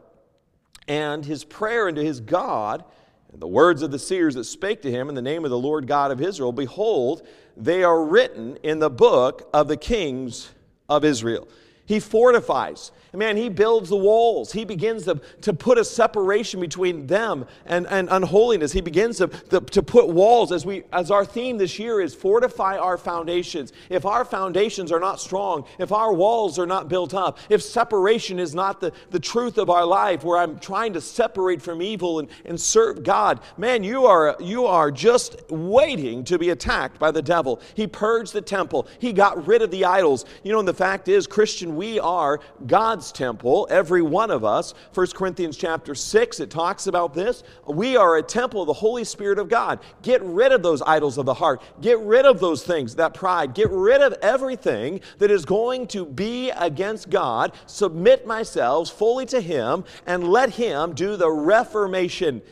and 0.87 1.25
his 1.25 1.45
prayer 1.45 1.89
unto 1.89 2.03
his 2.03 2.21
God, 2.21 2.85
and 3.33 3.41
the 3.43 3.47
words 3.47 3.83
of 3.83 3.91
the 3.91 3.99
seers 3.99 4.35
that 4.37 4.45
spake 4.45 4.83
to 4.83 4.91
him 4.91 5.09
in 5.09 5.15
the 5.15 5.23
name 5.23 5.45
of 5.45 5.51
the 5.51 5.59
Lord 5.59 5.87
God 5.87 6.11
of 6.11 6.21
Israel, 6.23 6.53
behold, 6.53 7.27
they 7.57 7.85
are 7.85 8.03
written 8.05 8.57
in 8.63 8.79
the 8.79 8.89
book 8.89 9.49
of 9.53 9.69
the 9.69 9.77
kings 9.77 10.51
of 10.89 11.05
Israel. 11.05 11.47
He 11.85 12.01
fortifies. 12.01 12.93
Man, 13.13 13.37
he 13.37 13.49
builds 13.49 13.89
the 13.89 13.97
walls. 13.97 14.53
He 14.53 14.65
begins 14.65 15.05
to, 15.05 15.21
to 15.41 15.53
put 15.53 15.79
a 15.79 15.85
separation 15.85 16.61
between 16.61 17.07
them 17.07 17.47
and, 17.65 17.87
and 17.87 18.09
unholiness. 18.11 18.73
He 18.73 18.81
begins 18.81 19.19
to, 19.19 19.29
to, 19.29 19.61
to 19.61 19.83
put 19.83 20.09
walls 20.09 20.53
as 20.53 20.67
we 20.67 20.85
as 20.93 21.11
our 21.11 21.25
theme 21.25 21.59
this 21.59 21.79
year 21.79 22.01
is 22.01 22.15
fortify 22.15 22.77
our 22.77 22.99
foundations. 22.99 23.73
If 23.89 24.05
our 24.05 24.25
foundations 24.25 24.93
are 24.93 25.01
not 25.01 25.21
strong, 25.21 25.65
if 25.79 25.93
our 25.93 26.13
walls 26.13 26.59
are 26.59 26.67
not 26.67 26.89
built 26.89 27.15
up, 27.15 27.39
if 27.49 27.63
separation 27.63 28.39
is 28.39 28.55
not 28.55 28.81
the, 28.81 28.93
the 29.11 29.21
truth 29.21 29.59
of 29.59 29.71
our 29.71 29.85
life, 29.85 30.23
where 30.25 30.39
I'm 30.39 30.59
trying 30.59 30.93
to 30.93 31.01
separate 31.01 31.63
from 31.63 31.81
evil 31.81 32.19
and, 32.19 32.29
and 32.45 32.61
serve 32.61 33.03
God, 33.03 33.41
man, 33.57 33.83
you 33.83 34.05
are 34.07 34.37
you 34.39 34.67
are 34.67 34.91
just 34.91 35.51
waiting 35.51 36.25
to 36.25 36.39
be 36.39 36.51
attacked 36.51 36.99
by 36.99 37.11
the 37.11 37.23
devil. 37.23 37.61
He 37.75 37.87
purged 37.87 38.33
the 38.33 38.43
temple, 38.43 38.87
he 38.99 39.13
got 39.13 39.47
rid 39.47 39.63
of 39.63 39.71
the 39.71 39.85
idols. 39.85 40.25
You 40.43 40.53
know, 40.53 40.59
and 40.59 40.69
the 40.69 40.75
fact 40.75 41.09
is, 41.09 41.27
Christian, 41.27 41.77
we 41.77 41.99
are 42.01 42.41
God's 42.67 42.98
God's 42.99 43.13
temple, 43.13 43.69
every 43.71 44.03
one 44.03 44.29
of 44.29 44.45
us. 44.45 44.75
1 44.93 45.07
Corinthians 45.15 45.57
chapter 45.57 45.95
6, 45.95 46.41
it 46.41 46.51
talks 46.51 46.89
about 46.89 47.15
this. 47.15 47.45
We 47.65 47.97
are 47.97 48.17
a 48.17 48.23
temple 48.25 48.63
of 48.63 48.67
the 48.67 48.73
Holy 48.73 49.05
Spirit 49.05 49.39
of 49.39 49.49
God. 49.49 49.79
Get 50.03 50.21
rid 50.25 50.51
of 50.51 50.65
those 50.65 50.83
idols 50.83 51.17
of 51.17 51.25
the 51.25 51.35
heart. 51.35 51.63
Get 51.81 52.01
rid 52.01 52.27
of 52.27 52.41
those 52.41 52.65
things, 52.65 52.97
that 52.97 53.15
pride. 53.15 53.55
Get 53.55 53.71
rid 53.71 54.03
of 54.03 54.15
everything 54.15 55.01
that 55.19 55.31
is 55.31 55.45
going 55.45 55.87
to 55.89 56.05
be 56.07 56.51
against 56.51 57.09
God. 57.09 57.53
Submit 57.67 58.27
myself 58.27 58.91
fully 58.91 59.27
to 59.27 59.41
Him 59.41 59.85
and 60.05 60.27
let 60.27 60.51
Him 60.55 60.93
do 60.93 61.15
the 61.15 61.31
reformation 61.31 62.43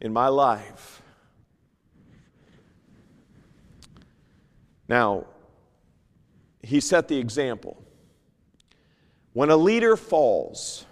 in 0.00 0.12
my 0.12 0.26
life. 0.26 1.02
Now, 4.88 5.26
he 6.64 6.80
set 6.80 7.06
the 7.06 7.18
example. 7.18 7.81
When 9.32 9.50
a 9.50 9.56
leader 9.56 9.96
falls, 9.96 10.84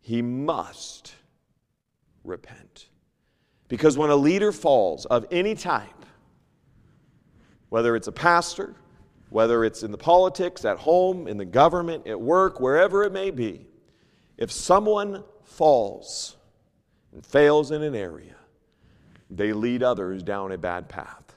he 0.00 0.22
must 0.22 1.14
repent. 2.24 2.88
Because 3.68 3.96
when 3.96 4.10
a 4.10 4.16
leader 4.16 4.50
falls 4.50 5.06
of 5.06 5.26
any 5.30 5.54
type, 5.54 6.04
whether 7.68 7.94
it's 7.94 8.08
a 8.08 8.12
pastor, 8.12 8.74
whether 9.28 9.64
it's 9.64 9.84
in 9.84 9.92
the 9.92 9.98
politics, 9.98 10.64
at 10.64 10.78
home, 10.78 11.28
in 11.28 11.36
the 11.36 11.44
government, 11.44 12.06
at 12.06 12.20
work, 12.20 12.58
wherever 12.58 13.04
it 13.04 13.12
may 13.12 13.30
be, 13.30 13.68
if 14.36 14.50
someone 14.50 15.22
falls 15.44 16.36
and 17.12 17.24
fails 17.24 17.70
in 17.70 17.82
an 17.82 17.94
area, 17.94 18.34
they 19.30 19.52
lead 19.52 19.84
others 19.84 20.24
down 20.24 20.50
a 20.50 20.58
bad 20.58 20.88
path. 20.88 21.36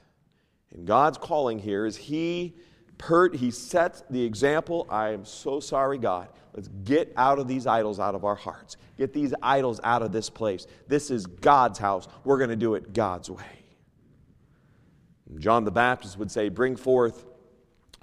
And 0.72 0.84
God's 0.84 1.18
calling 1.18 1.60
here 1.60 1.86
is 1.86 1.96
He, 1.96 2.56
per, 2.98 3.30
he 3.30 3.50
sets 3.50 4.02
the 4.10 4.22
example. 4.22 4.86
I 4.88 5.10
am 5.10 5.24
so 5.24 5.60
sorry, 5.60 5.98
God. 5.98 6.28
Let's 6.54 6.68
get 6.84 7.12
out 7.16 7.38
of 7.38 7.48
these 7.48 7.66
idols 7.66 7.98
out 7.98 8.14
of 8.14 8.24
our 8.24 8.36
hearts. 8.36 8.76
Get 8.96 9.12
these 9.12 9.34
idols 9.42 9.80
out 9.82 10.02
of 10.02 10.12
this 10.12 10.30
place. 10.30 10.66
This 10.86 11.10
is 11.10 11.26
God's 11.26 11.78
house. 11.78 12.06
We're 12.24 12.38
going 12.38 12.50
to 12.50 12.56
do 12.56 12.74
it 12.74 12.92
God's 12.92 13.28
way. 13.28 13.42
John 15.38 15.64
the 15.64 15.72
Baptist 15.72 16.18
would 16.18 16.30
say, 16.30 16.48
Bring 16.48 16.76
forth 16.76 17.24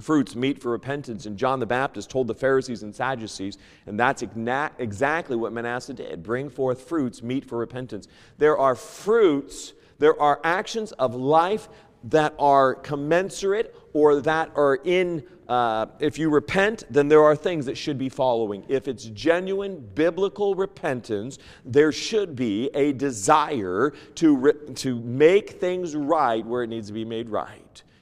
fruits 0.02 0.36
meet 0.36 0.62
for 0.62 0.72
repentance. 0.72 1.26
And 1.26 1.38
John 1.38 1.60
the 1.60 1.66
Baptist 1.66 2.10
told 2.10 2.28
the 2.28 2.36
Pharisees 2.36 2.84
and 2.84 2.94
Sadducees, 2.94 3.58
and 3.86 4.00
that's 4.00 4.22
exactly 4.24 5.36
what 5.36 5.54
Manasseh 5.54 5.94
did 5.94 6.24
bring 6.24 6.50
forth 6.50 6.82
fruits 6.82 7.24
meet 7.24 7.46
for 7.46 7.58
repentance. 7.58 8.08
There 8.38 8.58
are 8.58 8.76
fruits, 8.76 9.74
there 10.00 10.20
are 10.20 10.40
actions 10.44 10.92
of 10.94 11.16
life 11.16 11.70
that 12.06 12.34
are 12.40 12.76
commensurate 12.76 13.76
or 13.94 14.22
that 14.22 14.52
are 14.56 14.76
in, 14.84 15.24
uh, 15.48 15.86
if 16.00 16.18
you 16.18 16.30
repent, 16.30 16.84
then 16.90 17.08
there 17.08 17.24
are 17.24 17.36
things 17.36 17.66
that 17.66 17.78
should 17.78 17.98
be 17.98 18.10
following. 18.10 18.64
If 18.68 18.88
it's 18.88 19.06
genuine 19.06 19.88
biblical 19.96 20.56
repentance, 20.56 21.38
there 21.66 21.92
should 21.92 22.36
be 22.36 22.70
a 22.74 22.94
desire 22.94 23.94
to, 24.16 24.36
re- 24.36 24.74
to 24.76 25.00
make 25.02 25.52
things 25.52 25.96
right 25.96 26.46
where 26.46 26.64
it 26.64 26.68
needs 26.68 26.88
to 26.88 26.94
be 26.94 27.06
made 27.06 27.30
right 27.30 27.61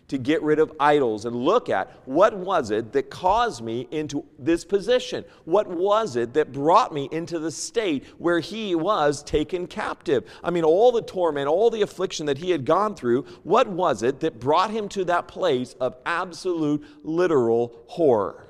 to 0.09 0.17
get 0.17 0.43
rid 0.43 0.59
of 0.59 0.71
idols 0.79 1.25
and 1.25 1.35
look 1.35 1.69
at 1.69 1.91
what 2.05 2.35
was 2.35 2.71
it 2.71 2.91
that 2.93 3.09
caused 3.09 3.63
me 3.63 3.87
into 3.91 4.25
this 4.37 4.65
position? 4.65 5.23
What 5.45 5.67
was 5.67 6.15
it 6.15 6.33
that 6.33 6.51
brought 6.51 6.93
me 6.93 7.07
into 7.11 7.39
the 7.39 7.51
state 7.51 8.05
where 8.17 8.39
he 8.39 8.75
was 8.75 9.23
taken 9.23 9.67
captive? 9.67 10.29
I 10.43 10.49
mean, 10.49 10.63
all 10.63 10.91
the 10.91 11.01
torment, 11.01 11.47
all 11.47 11.69
the 11.69 11.83
affliction 11.83 12.25
that 12.25 12.39
he 12.39 12.51
had 12.51 12.65
gone 12.65 12.95
through, 12.95 13.23
what 13.43 13.67
was 13.67 14.03
it 14.03 14.19
that 14.19 14.39
brought 14.39 14.71
him 14.71 14.89
to 14.89 15.05
that 15.05 15.27
place 15.27 15.73
of 15.79 15.95
absolute 16.05 16.85
literal 17.03 17.83
horror? 17.87 18.47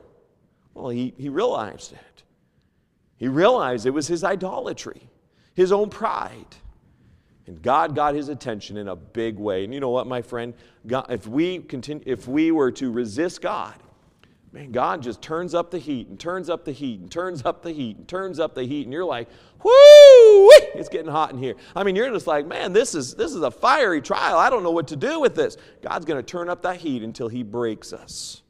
Well, 0.74 0.90
he, 0.90 1.14
he 1.18 1.30
realized 1.30 1.94
it. 1.94 2.24
He 3.18 3.28
realized 3.28 3.86
it 3.86 3.90
was 3.90 4.08
his 4.08 4.24
idolatry, 4.24 5.10
his 5.54 5.74
own 5.74 5.90
pride. 5.90 6.56
And 7.50 7.64
God 7.64 7.96
got 7.96 8.14
his 8.14 8.30
attention 8.30 8.78
in 8.78 8.90
a 8.90 8.96
big 8.96 9.40
way. 9.40 9.64
And 9.64 9.74
you 9.74 9.80
know 9.80 9.90
what, 9.90 10.06
my 10.06 10.22
friend? 10.22 10.54
God, 10.86 11.08
if, 11.10 11.26
we 11.26 11.58
continue, 11.58 12.04
if 12.06 12.28
we 12.28 12.52
were 12.52 12.72
to 12.74 12.92
resist 12.92 13.42
God, 13.42 13.74
man, 14.52 14.72
God 14.72 15.02
just 15.02 15.20
turns 15.20 15.56
up 15.56 15.72
the 15.72 15.80
heat 15.80 16.10
and 16.10 16.20
turns 16.20 16.48
up 16.48 16.64
the 16.64 16.72
heat 16.72 17.00
and 17.00 17.10
turns 17.10 17.44
up 17.44 17.64
the 17.64 17.72
heat 17.72 17.98
and 17.98 18.08
turns 18.08 18.40
up 18.40 18.54
the 18.54 18.64
heat. 18.64 18.84
And 18.84 18.94
you're 18.94 19.04
like, 19.04 19.30
whoo, 19.64 20.50
it's 20.76 20.90
getting 20.90 21.10
hot 21.10 21.32
in 21.32 21.40
here. 21.40 21.56
I 21.76 21.84
mean, 21.84 21.96
you're 21.96 22.12
just 22.12 22.28
like, 22.28 22.46
man, 22.46 22.72
this 22.72 22.94
is, 22.94 23.16
this 23.16 23.34
is 23.34 23.42
a 23.42 23.50
fiery 23.50 24.04
trial. 24.04 24.38
I 24.38 24.52
don't 24.52 24.62
know 24.62 24.70
what 24.70 24.88
to 24.90 24.96
do 24.96 25.20
with 25.20 25.34
this. 25.34 25.58
God's 25.82 26.06
going 26.06 26.24
to 26.24 26.24
turn 26.24 26.50
up 26.50 26.62
that 26.62 26.78
heat 26.78 27.02
until 27.02 27.30
he 27.30 27.42
breaks 27.42 27.94
us. 27.94 28.44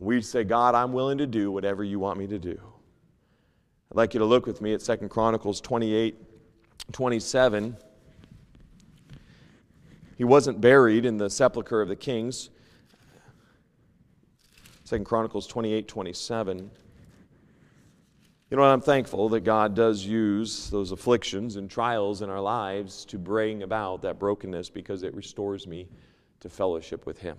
We 0.00 0.20
say, 0.20 0.42
God, 0.42 0.74
I'm 0.74 0.92
willing 0.92 1.18
to 1.18 1.28
do 1.28 1.52
whatever 1.52 1.84
you 1.84 2.00
want 2.00 2.18
me 2.18 2.26
to 2.26 2.40
do. 2.40 2.60
I'd 3.92 3.96
like 3.96 4.14
you 4.14 4.18
to 4.18 4.26
look 4.26 4.46
with 4.46 4.60
me 4.60 4.74
at 4.74 4.82
Second 4.82 5.10
Chronicles 5.10 5.60
28 5.60 6.31
27, 6.92 7.76
he 10.16 10.24
wasn't 10.24 10.60
buried 10.60 11.04
in 11.04 11.16
the 11.16 11.28
sepulchre 11.28 11.80
of 11.80 11.88
the 11.88 11.96
kings. 11.96 12.50
Second 14.84 15.04
Chronicles 15.04 15.46
28 15.46 15.88
27. 15.88 16.70
You 18.50 18.56
know, 18.56 18.62
what? 18.62 18.68
I'm 18.68 18.82
thankful 18.82 19.30
that 19.30 19.40
God 19.40 19.74
does 19.74 20.04
use 20.04 20.68
those 20.68 20.92
afflictions 20.92 21.56
and 21.56 21.70
trials 21.70 22.20
in 22.20 22.28
our 22.28 22.40
lives 22.40 23.06
to 23.06 23.18
bring 23.18 23.62
about 23.62 24.02
that 24.02 24.18
brokenness 24.18 24.68
because 24.68 25.02
it 25.02 25.14
restores 25.14 25.66
me 25.66 25.88
to 26.40 26.50
fellowship 26.50 27.06
with 27.06 27.18
Him. 27.18 27.38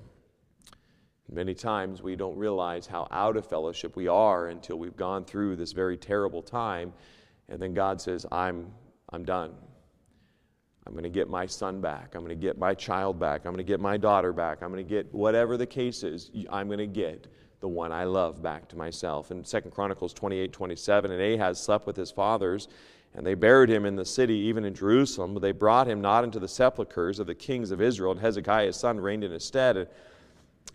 Many 1.31 1.53
times 1.53 2.01
we 2.01 2.15
don't 2.15 2.35
realize 2.35 2.87
how 2.87 3.07
out 3.11 3.37
of 3.37 3.45
fellowship 3.45 3.95
we 3.95 4.07
are 4.07 4.47
until 4.47 4.77
we've 4.77 4.97
gone 4.97 5.23
through 5.23 5.55
this 5.55 5.71
very 5.71 5.97
terrible 5.97 6.41
time, 6.41 6.91
and 7.47 7.61
then 7.61 7.75
God 7.75 8.01
says, 8.01 8.25
I'm 8.31 8.71
I'm 9.13 9.23
done. 9.23 9.53
I'm 10.85 10.93
going 10.93 11.03
to 11.03 11.09
get 11.09 11.29
my 11.29 11.45
son 11.45 11.79
back. 11.79 12.15
I'm 12.15 12.21
going 12.25 12.37
to 12.37 12.41
get 12.47 12.57
my 12.57 12.73
child 12.73 13.19
back. 13.19 13.45
I'm 13.45 13.53
going 13.53 13.63
to 13.65 13.71
get 13.71 13.79
my 13.79 13.95
daughter 13.95 14.33
back. 14.33 14.61
I'm 14.61 14.71
going 14.71 14.85
to 14.85 14.89
get 14.89 15.13
whatever 15.13 15.55
the 15.55 15.67
case 15.67 16.03
is, 16.03 16.31
I'm 16.49 16.67
going 16.67 16.79
to 16.79 16.87
get 16.87 17.27
the 17.61 17.67
one 17.67 17.93
I 17.93 18.03
love 18.03 18.41
back 18.41 18.67
to 18.69 18.75
myself. 18.75 19.31
In 19.31 19.43
2 19.43 19.61
Chronicles 19.71 20.13
28 20.13 20.51
27, 20.51 21.11
and 21.11 21.21
Ahaz 21.21 21.61
slept 21.61 21.87
with 21.87 21.95
his 21.95 22.11
fathers, 22.11 22.67
and 23.13 23.25
they 23.25 23.35
buried 23.35 23.69
him 23.69 23.85
in 23.85 23.95
the 23.95 24.03
city, 24.03 24.33
even 24.33 24.65
in 24.65 24.73
Jerusalem, 24.73 25.33
but 25.33 25.41
they 25.41 25.53
brought 25.53 25.87
him 25.87 26.01
not 26.01 26.25
into 26.25 26.39
the 26.39 26.47
sepulchres 26.47 27.19
of 27.19 27.27
the 27.27 27.35
kings 27.35 27.71
of 27.71 27.81
Israel, 27.81 28.11
and 28.11 28.19
Hezekiah 28.19 28.65
his 28.65 28.75
son 28.75 28.99
reigned 28.99 29.23
in 29.23 29.31
his 29.31 29.45
stead. 29.45 29.77
And, 29.77 29.87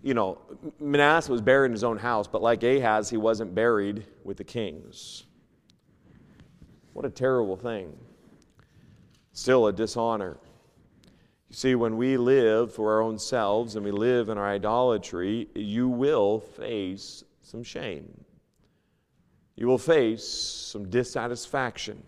you 0.02 0.14
know, 0.14 0.38
Manasseh 0.80 1.32
was 1.32 1.42
buried 1.42 1.66
in 1.66 1.72
his 1.72 1.84
own 1.84 1.98
house, 1.98 2.28
but 2.28 2.40
like 2.40 2.62
Ahaz, 2.62 3.10
he 3.10 3.16
wasn't 3.16 3.54
buried 3.54 4.06
with 4.24 4.36
the 4.38 4.44
kings. 4.44 5.24
What 6.94 7.04
a 7.04 7.10
terrible 7.10 7.56
thing 7.56 7.92
still 9.38 9.68
a 9.68 9.72
dishonor. 9.72 10.36
You 11.48 11.54
see, 11.54 11.74
when 11.76 11.96
we 11.96 12.16
live 12.16 12.74
for 12.74 12.92
our 12.92 13.00
own 13.00 13.18
selves 13.18 13.76
and 13.76 13.84
we 13.84 13.92
live 13.92 14.28
in 14.28 14.36
our 14.36 14.48
idolatry, 14.48 15.48
you 15.54 15.88
will 15.88 16.40
face 16.40 17.22
some 17.42 17.62
shame. 17.62 18.24
You 19.54 19.68
will 19.68 19.78
face 19.78 20.26
some 20.26 20.90
dissatisfaction. 20.90 22.02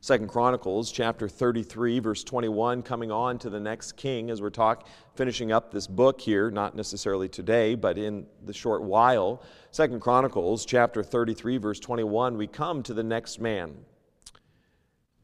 Second 0.00 0.28
Chronicles 0.28 0.92
chapter 0.92 1.28
33 1.28 1.98
verse 1.98 2.22
21 2.22 2.82
coming 2.84 3.10
on 3.10 3.36
to 3.40 3.50
the 3.50 3.58
next 3.58 3.96
king 3.96 4.30
as 4.30 4.40
we're 4.40 4.48
talking 4.48 4.86
finishing 5.16 5.50
up 5.50 5.72
this 5.72 5.88
book 5.88 6.20
here 6.20 6.52
not 6.52 6.76
necessarily 6.76 7.28
today 7.28 7.74
but 7.74 7.98
in 7.98 8.24
the 8.44 8.52
short 8.52 8.80
while 8.80 9.42
Second 9.72 10.00
Chronicles 10.00 10.64
chapter 10.64 11.02
33 11.02 11.58
verse 11.58 11.80
21 11.80 12.38
we 12.38 12.46
come 12.46 12.80
to 12.84 12.94
the 12.94 13.02
next 13.02 13.40
man 13.40 13.74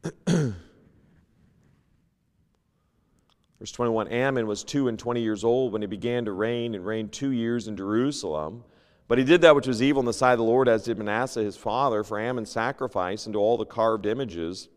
Verse 3.58 3.72
21 3.72 4.12
Amon 4.12 4.46
was 4.46 4.62
two 4.62 4.88
and 4.88 4.98
twenty 4.98 5.22
years 5.22 5.44
old 5.44 5.72
when 5.72 5.82
he 5.82 5.86
began 5.86 6.26
to 6.26 6.32
reign, 6.32 6.74
and 6.74 6.84
reigned 6.84 7.12
two 7.12 7.30
years 7.30 7.66
in 7.66 7.76
Jerusalem. 7.76 8.64
But 9.08 9.18
he 9.18 9.24
did 9.24 9.40
that 9.42 9.54
which 9.54 9.66
was 9.66 9.82
evil 9.82 10.00
in 10.00 10.06
the 10.06 10.12
sight 10.12 10.32
of 10.32 10.38
the 10.38 10.44
Lord, 10.44 10.68
as 10.68 10.84
did 10.84 10.98
Manasseh 10.98 11.42
his 11.42 11.56
father, 11.56 12.02
for 12.04 12.20
Amon 12.20 12.46
sacrificed 12.46 13.26
unto 13.26 13.38
all 13.38 13.56
the 13.56 13.64
carved 13.64 14.06
images 14.06 14.68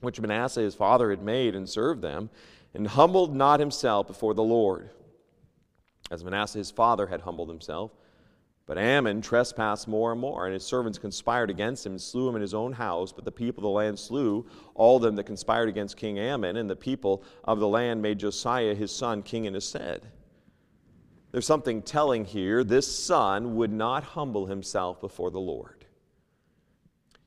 which 0.00 0.20
Manasseh 0.20 0.62
his 0.62 0.74
father 0.74 1.10
had 1.10 1.22
made, 1.22 1.54
and 1.54 1.68
served 1.68 2.02
them, 2.02 2.30
and 2.74 2.88
humbled 2.88 3.34
not 3.34 3.60
himself 3.60 4.06
before 4.06 4.34
the 4.34 4.42
Lord, 4.42 4.90
as 6.10 6.24
Manasseh 6.24 6.58
his 6.58 6.70
father 6.70 7.06
had 7.06 7.22
humbled 7.22 7.48
himself. 7.48 7.92
But 8.70 8.78
Amon 8.78 9.20
trespassed 9.20 9.88
more 9.88 10.12
and 10.12 10.20
more, 10.20 10.46
and 10.46 10.54
his 10.54 10.62
servants 10.62 10.96
conspired 10.96 11.50
against 11.50 11.84
him 11.84 11.94
and 11.94 12.00
slew 12.00 12.28
him 12.28 12.36
in 12.36 12.40
his 12.40 12.54
own 12.54 12.72
house. 12.72 13.10
But 13.10 13.24
the 13.24 13.32
people 13.32 13.62
of 13.62 13.64
the 13.64 13.68
land 13.70 13.98
slew 13.98 14.46
all 14.76 15.00
them 15.00 15.16
that 15.16 15.24
conspired 15.24 15.68
against 15.68 15.96
King 15.96 16.20
Amon, 16.20 16.56
and 16.56 16.70
the 16.70 16.76
people 16.76 17.24
of 17.42 17.58
the 17.58 17.66
land 17.66 18.00
made 18.00 18.20
Josiah 18.20 18.76
his 18.76 18.92
son 18.92 19.24
king 19.24 19.46
in 19.46 19.54
his 19.54 19.66
stead. 19.66 20.06
There's 21.32 21.46
something 21.46 21.82
telling 21.82 22.24
here. 22.24 22.62
This 22.62 22.86
son 22.86 23.56
would 23.56 23.72
not 23.72 24.04
humble 24.04 24.46
himself 24.46 25.00
before 25.00 25.32
the 25.32 25.40
Lord. 25.40 25.84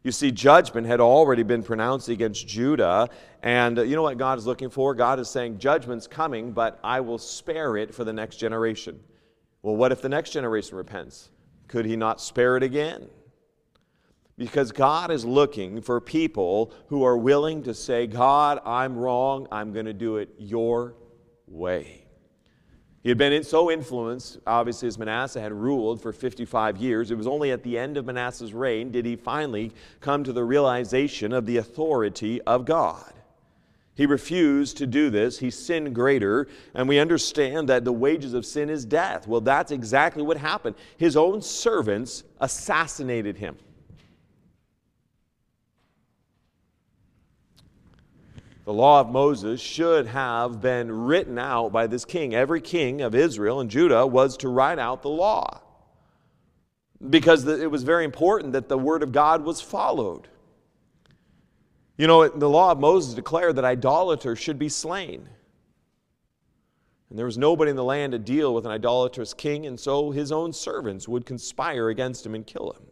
You 0.01 0.13
see, 0.13 0.31
judgment 0.31 0.87
had 0.87 1.01
already 1.01 1.43
been 1.43 1.61
pronounced 1.61 2.07
against 2.07 2.47
Judah, 2.47 3.09
and 3.41 3.79
uh, 3.79 3.81
you 3.81 3.97
know 3.97 4.03
what 4.03 4.17
God 4.17 4.37
is 4.37 4.47
looking 4.47 4.69
for? 4.69 4.95
God 4.95 5.19
is 5.19 5.29
saying, 5.29 5.59
Judgment's 5.59 6.07
coming, 6.07 6.53
but 6.53 6.79
I 6.85 7.01
will 7.01 7.17
spare 7.17 7.75
it 7.75 7.93
for 7.93 8.05
the 8.05 8.13
next 8.13 8.37
generation. 8.37 8.97
Well, 9.61 9.75
what 9.75 9.91
if 9.91 10.01
the 10.01 10.07
next 10.07 10.31
generation 10.31 10.77
repents? 10.77 11.31
Could 11.73 11.87
he 11.87 11.95
not 11.95 12.21
spare 12.21 12.55
it 12.55 12.61
again? 12.61 13.09
Because 14.37 14.71
God 14.71 15.09
is 15.09 15.25
looking 15.25 15.81
for 15.81 15.99
people 15.99 16.71
who 16.89 17.03
are 17.03 17.17
willing 17.17 17.63
to 17.63 17.73
say, 17.73 18.05
God, 18.05 18.59
I'm 18.63 18.95
wrong. 18.95 19.47
I'm 19.51 19.73
going 19.73 19.87
to 19.87 19.93
do 19.93 20.17
it 20.17 20.29
your 20.37 20.93
way. 21.47 22.05
He 23.01 23.09
had 23.09 23.17
been 23.17 23.43
so 23.43 23.71
influenced, 23.71 24.37
obviously, 24.45 24.87
as 24.87 24.99
Manasseh 24.99 25.41
had 25.41 25.51
ruled 25.51 25.99
for 25.99 26.13
55 26.13 26.77
years. 26.77 27.09
It 27.09 27.17
was 27.17 27.25
only 27.25 27.51
at 27.51 27.63
the 27.63 27.75
end 27.75 27.97
of 27.97 28.05
Manasseh's 28.05 28.53
reign 28.53 28.91
did 28.91 29.07
he 29.07 29.15
finally 29.15 29.71
come 29.99 30.23
to 30.25 30.31
the 30.31 30.43
realization 30.43 31.33
of 31.33 31.47
the 31.47 31.57
authority 31.57 32.39
of 32.43 32.65
God. 32.65 33.11
He 33.95 34.05
refused 34.05 34.77
to 34.77 34.87
do 34.87 35.09
this. 35.09 35.37
He 35.39 35.51
sinned 35.51 35.93
greater, 35.93 36.47
and 36.73 36.89
we 36.89 36.97
understand 36.97 37.69
that 37.69 37.85
the 37.85 37.93
wages 37.93 38.33
of 38.33 38.45
sin 38.45 38.69
is 38.69 38.85
death. 38.85 39.27
Well, 39.27 39.41
that's 39.41 39.71
exactly 39.71 40.23
what 40.23 40.37
happened. 40.37 40.75
His 40.97 41.15
own 41.15 41.41
servants 41.41 42.23
assassinated 42.39 43.37
him. 43.37 43.55
The 48.65 48.73
law 48.73 49.01
of 49.01 49.09
Moses 49.09 49.59
should 49.59 50.07
have 50.07 50.61
been 50.61 51.05
written 51.05 51.37
out 51.37 51.73
by 51.73 51.85
this 51.85 52.05
king. 52.05 52.33
Every 52.33 52.61
king 52.61 53.01
of 53.01 53.13
Israel 53.13 53.59
and 53.59 53.69
Judah 53.69 54.07
was 54.07 54.37
to 54.37 54.47
write 54.47 54.79
out 54.79 55.01
the 55.01 55.09
law 55.09 55.61
because 57.09 57.45
it 57.45 57.69
was 57.69 57.83
very 57.83 58.05
important 58.05 58.53
that 58.53 58.69
the 58.69 58.77
word 58.77 59.03
of 59.03 59.11
God 59.11 59.43
was 59.43 59.59
followed. 59.59 60.29
You 61.97 62.07
know, 62.07 62.27
the 62.27 62.49
law 62.49 62.71
of 62.71 62.79
Moses 62.79 63.13
declared 63.13 63.55
that 63.57 63.65
idolaters 63.65 64.39
should 64.39 64.57
be 64.57 64.69
slain. 64.69 65.29
And 67.09 67.19
there 67.19 67.27
was 67.27 67.37
nobody 67.37 67.69
in 67.69 67.75
the 67.75 67.83
land 67.83 68.13
to 68.13 68.19
deal 68.19 68.55
with 68.55 68.65
an 68.65 68.71
idolatrous 68.71 69.35
king, 69.35 69.67
and 69.67 69.79
so 69.79 70.09
his 70.09 70.31
own 70.31 70.51
servants 70.51 71.07
would 71.07 71.25
conspire 71.25 71.89
against 71.89 72.25
him 72.25 72.33
and 72.33 72.45
kill 72.45 72.71
him. 72.71 72.87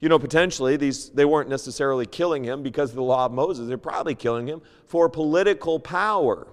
You 0.00 0.08
know, 0.08 0.18
potentially, 0.18 0.78
these, 0.78 1.10
they 1.10 1.26
weren't 1.26 1.50
necessarily 1.50 2.06
killing 2.06 2.42
him 2.42 2.62
because 2.62 2.90
of 2.90 2.96
the 2.96 3.02
law 3.02 3.26
of 3.26 3.32
Moses. 3.32 3.68
They're 3.68 3.76
probably 3.76 4.14
killing 4.14 4.46
him 4.46 4.62
for 4.86 5.08
political 5.10 5.78
power. 5.78 6.48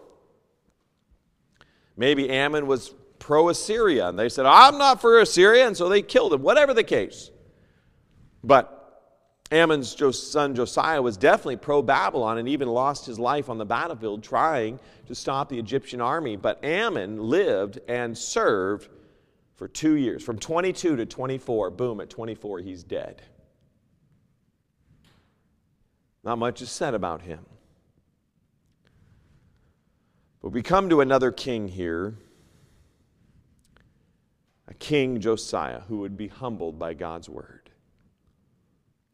Maybe 1.95 2.29
Amon 2.29 2.67
was 2.67 2.93
pro 3.17 3.49
Assyria, 3.49 4.09
and 4.09 4.19
they 4.19 4.29
said, 4.29 4.45
I'm 4.45 4.77
not 4.77 4.99
for 4.99 5.19
Assyria, 5.19 5.65
and 5.65 5.75
so 5.75 5.87
they 5.87 6.01
killed 6.01 6.33
him, 6.33 6.41
whatever 6.41 6.73
the 6.73 6.83
case. 6.83 7.31
But 8.43 8.78
Amon's 9.51 9.95
son 10.31 10.53
Josiah 10.53 11.01
was 11.01 11.17
definitely 11.17 11.57
pro 11.57 11.81
Babylon 11.81 12.37
and 12.37 12.47
even 12.47 12.67
lost 12.67 13.05
his 13.05 13.17
life 13.17 13.49
on 13.49 13.57
the 13.57 13.65
battlefield 13.65 14.21
trying 14.21 14.79
to 15.07 15.15
stop 15.15 15.49
the 15.49 15.57
Egyptian 15.57 16.01
army. 16.01 16.35
But 16.35 16.63
Amon 16.63 17.17
lived 17.17 17.79
and 17.87 18.15
served 18.15 18.89
for 19.55 19.67
two 19.67 19.93
years, 19.95 20.23
from 20.23 20.37
22 20.37 20.95
to 20.95 21.05
24. 21.05 21.71
Boom, 21.71 21.99
at 21.99 22.09
24, 22.09 22.59
he's 22.59 22.83
dead. 22.83 23.21
Not 26.23 26.37
much 26.37 26.61
is 26.61 26.69
said 26.69 26.93
about 26.93 27.21
him. 27.21 27.45
But 30.41 30.49
we 30.49 30.61
come 30.61 30.89
to 30.89 31.01
another 31.01 31.31
king 31.31 31.67
here, 31.67 32.15
a 34.67 34.73
king 34.75 35.19
Josiah, 35.19 35.81
who 35.87 35.97
would 35.97 36.15
be 36.15 36.27
humbled 36.27 36.77
by 36.77 36.93
God's 36.93 37.27
word. 37.27 37.58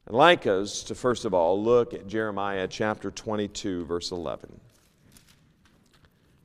I'd 0.07 0.13
like 0.13 0.45
us 0.45 0.83
to 0.83 0.93
first 0.93 1.25
of 1.25 1.33
all 1.33 1.63
look 1.63 1.95
at 1.95 2.05
Jeremiah 2.05 2.67
chapter 2.67 3.09
22, 3.09 3.85
verse 3.85 4.11
11. 4.11 4.59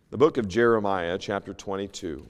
The 0.09 0.17
book 0.17 0.39
of 0.39 0.49
Jeremiah, 0.49 1.19
chapter 1.19 1.53
22. 1.53 2.27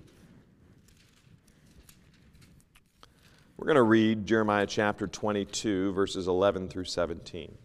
We're 3.57 3.65
going 3.65 3.77
to 3.77 3.83
read 3.83 4.27
Jeremiah 4.27 4.67
chapter 4.67 5.07
22, 5.07 5.93
verses 5.93 6.27
11 6.27 6.69
through 6.69 6.87
17. 6.87 7.57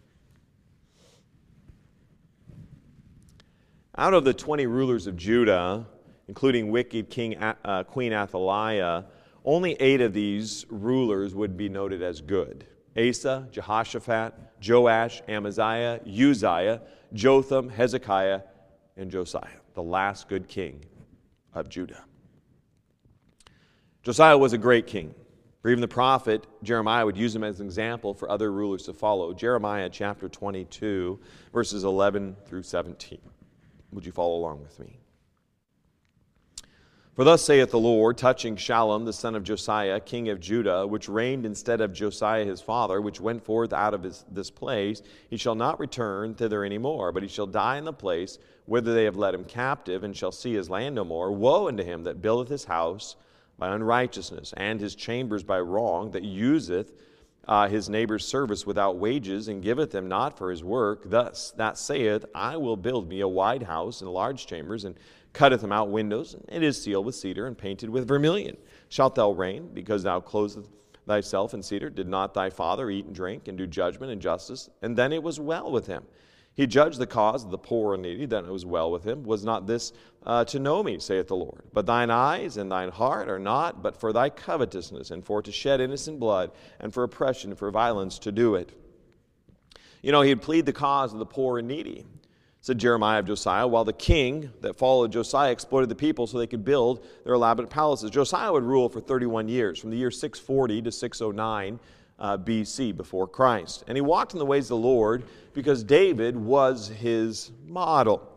Out 3.98 4.14
of 4.14 4.24
the 4.24 4.32
20 4.32 4.66
rulers 4.66 5.08
of 5.08 5.16
Judah, 5.16 5.88
including 6.28 6.70
wicked 6.70 7.10
King, 7.10 7.36
uh, 7.36 7.82
Queen 7.82 8.12
Athaliah, 8.12 9.06
only 9.44 9.72
eight 9.80 10.00
of 10.00 10.12
these 10.12 10.66
rulers 10.70 11.34
would 11.34 11.56
be 11.56 11.68
noted 11.68 12.00
as 12.00 12.20
good 12.20 12.64
Asa, 12.96 13.48
Jehoshaphat, 13.50 14.34
Joash, 14.66 15.22
Amaziah, 15.28 16.00
Uzziah, 16.06 16.82
Jotham, 17.12 17.68
Hezekiah, 17.68 18.40
and 18.96 19.10
Josiah, 19.10 19.60
the 19.74 19.82
last 19.82 20.28
good 20.28 20.48
king 20.48 20.84
of 21.54 21.68
Judah. 21.68 22.04
Josiah 24.02 24.38
was 24.38 24.52
a 24.52 24.58
great 24.58 24.86
king. 24.86 25.14
For 25.60 25.70
even 25.70 25.80
the 25.80 25.88
prophet 25.88 26.46
Jeremiah 26.62 27.04
would 27.04 27.16
use 27.16 27.34
him 27.34 27.42
as 27.42 27.58
an 27.58 27.66
example 27.66 28.14
for 28.14 28.30
other 28.30 28.52
rulers 28.52 28.84
to 28.84 28.94
follow. 28.94 29.32
Jeremiah 29.34 29.90
chapter 29.90 30.28
22, 30.28 31.18
verses 31.52 31.82
11 31.82 32.36
through 32.46 32.62
17. 32.62 33.18
Would 33.90 34.06
you 34.06 34.12
follow 34.12 34.36
along 34.36 34.62
with 34.62 34.78
me? 34.78 35.00
For 37.16 37.24
thus 37.24 37.42
saith 37.42 37.70
the 37.70 37.78
Lord, 37.78 38.18
touching 38.18 38.56
Shallum, 38.56 39.06
the 39.06 39.12
son 39.14 39.34
of 39.34 39.42
Josiah, 39.42 40.00
king 40.00 40.28
of 40.28 40.38
Judah, 40.38 40.86
which 40.86 41.08
reigned 41.08 41.46
instead 41.46 41.80
of 41.80 41.94
Josiah 41.94 42.44
his 42.44 42.60
father, 42.60 43.00
which 43.00 43.22
went 43.22 43.42
forth 43.42 43.72
out 43.72 43.94
of 43.94 44.02
his, 44.02 44.26
this 44.30 44.50
place, 44.50 45.00
he 45.30 45.38
shall 45.38 45.54
not 45.54 45.80
return 45.80 46.34
thither 46.34 46.62
any 46.62 46.76
more, 46.76 47.12
but 47.12 47.22
he 47.22 47.28
shall 47.30 47.46
die 47.46 47.78
in 47.78 47.86
the 47.86 47.92
place 47.94 48.38
whither 48.66 48.92
they 48.92 49.04
have 49.04 49.16
led 49.16 49.32
him 49.32 49.44
captive, 49.44 50.04
and 50.04 50.14
shall 50.14 50.30
see 50.30 50.52
his 50.52 50.68
land 50.68 50.94
no 50.94 51.06
more. 51.06 51.32
Woe 51.32 51.68
unto 51.68 51.82
him 51.82 52.04
that 52.04 52.20
buildeth 52.20 52.50
his 52.50 52.66
house 52.66 53.16
by 53.56 53.74
unrighteousness, 53.74 54.52
and 54.58 54.78
his 54.78 54.94
chambers 54.94 55.42
by 55.42 55.58
wrong, 55.58 56.10
that 56.10 56.22
useth 56.22 56.92
uh, 57.46 57.68
his 57.68 57.88
neighbor's 57.88 58.26
service 58.26 58.66
without 58.66 58.98
wages, 58.98 59.48
and 59.48 59.62
giveth 59.62 59.94
him 59.94 60.08
not 60.08 60.36
for 60.36 60.50
his 60.50 60.64
work. 60.64 61.02
Thus 61.08 61.52
that 61.56 61.78
saith, 61.78 62.24
I 62.34 62.56
will 62.56 62.76
build 62.76 63.08
me 63.08 63.20
a 63.20 63.28
wide 63.28 63.62
house 63.62 64.00
and 64.00 64.10
large 64.10 64.46
chambers, 64.46 64.84
and 64.84 64.96
cutteth 65.32 65.62
him 65.62 65.72
out 65.72 65.90
windows. 65.90 66.34
And 66.34 66.64
it 66.64 66.66
is 66.66 66.82
sealed 66.82 67.06
with 67.06 67.14
cedar 67.14 67.46
and 67.46 67.56
painted 67.56 67.90
with 67.90 68.08
vermilion. 68.08 68.56
Shalt 68.88 69.14
thou 69.14 69.30
reign, 69.30 69.70
because 69.72 70.02
thou 70.02 70.20
closest 70.20 70.68
thyself 71.06 71.54
in 71.54 71.62
cedar? 71.62 71.90
Did 71.90 72.08
not 72.08 72.34
thy 72.34 72.50
father 72.50 72.90
eat 72.90 73.04
and 73.06 73.14
drink, 73.14 73.48
and 73.48 73.56
do 73.56 73.66
judgment 73.66 74.12
and 74.12 74.20
justice? 74.20 74.68
And 74.82 74.96
then 74.96 75.12
it 75.12 75.22
was 75.22 75.38
well 75.38 75.70
with 75.70 75.86
him. 75.86 76.04
He 76.56 76.66
judged 76.66 76.98
the 76.98 77.06
cause 77.06 77.44
of 77.44 77.50
the 77.50 77.58
poor 77.58 77.92
and 77.92 78.02
needy, 78.02 78.24
then 78.24 78.46
it 78.46 78.50
was 78.50 78.64
well 78.64 78.90
with 78.90 79.04
him. 79.04 79.24
Was 79.24 79.44
not 79.44 79.66
this 79.66 79.92
uh, 80.24 80.42
to 80.46 80.58
know 80.58 80.82
me, 80.82 80.98
saith 80.98 81.28
the 81.28 81.36
Lord? 81.36 81.64
But 81.74 81.84
thine 81.84 82.10
eyes 82.10 82.56
and 82.56 82.72
thine 82.72 82.88
heart 82.88 83.28
are 83.28 83.38
not, 83.38 83.82
but 83.82 84.00
for 84.00 84.10
thy 84.10 84.30
covetousness, 84.30 85.10
and 85.10 85.22
for 85.22 85.42
to 85.42 85.52
shed 85.52 85.82
innocent 85.82 86.18
blood, 86.18 86.50
and 86.80 86.94
for 86.94 87.02
oppression, 87.02 87.50
and 87.50 87.58
for 87.58 87.70
violence 87.70 88.18
to 88.20 88.32
do 88.32 88.54
it. 88.54 88.72
You 90.00 90.12
know, 90.12 90.22
he'd 90.22 90.40
plead 90.40 90.64
the 90.64 90.72
cause 90.72 91.12
of 91.12 91.18
the 91.18 91.26
poor 91.26 91.58
and 91.58 91.68
needy, 91.68 92.06
said 92.62 92.78
Jeremiah 92.78 93.18
of 93.18 93.26
Josiah, 93.26 93.66
while 93.66 93.84
the 93.84 93.92
king 93.92 94.50
that 94.62 94.76
followed 94.76 95.12
Josiah 95.12 95.52
exploited 95.52 95.90
the 95.90 95.94
people 95.94 96.26
so 96.26 96.38
they 96.38 96.46
could 96.46 96.64
build 96.64 97.04
their 97.24 97.34
elaborate 97.34 97.68
palaces. 97.68 98.10
Josiah 98.10 98.50
would 98.50 98.64
rule 98.64 98.88
for 98.88 99.02
31 99.02 99.48
years, 99.48 99.78
from 99.78 99.90
the 99.90 99.98
year 99.98 100.10
640 100.10 100.80
to 100.80 100.90
609 100.90 101.80
uh, 102.18 102.38
BC 102.38 102.96
before 102.96 103.26
Christ. 103.26 103.84
And 103.86 103.96
he 103.96 104.00
walked 104.00 104.32
in 104.32 104.38
the 104.38 104.46
ways 104.46 104.64
of 104.66 104.68
the 104.80 104.86
Lord 104.86 105.24
because 105.52 105.84
David 105.84 106.36
was 106.36 106.88
his 106.88 107.50
model. 107.66 108.32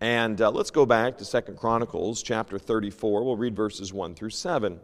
And 0.00 0.40
uh, 0.40 0.50
let's 0.50 0.70
go 0.70 0.84
back 0.86 1.18
to 1.18 1.24
Second 1.24 1.56
Chronicles 1.56 2.22
chapter 2.22 2.58
34. 2.58 3.24
We'll 3.24 3.36
read 3.36 3.56
verses 3.56 3.92
1 3.92 4.14
through 4.14 4.30
7. 4.30 4.80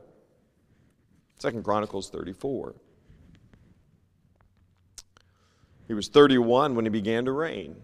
Second 1.38 1.64
Chronicles 1.64 2.10
34. 2.10 2.74
He 5.88 5.94
was 5.94 6.08
31 6.08 6.74
when 6.74 6.84
he 6.84 6.90
began 6.90 7.24
to 7.24 7.32
reign. 7.32 7.76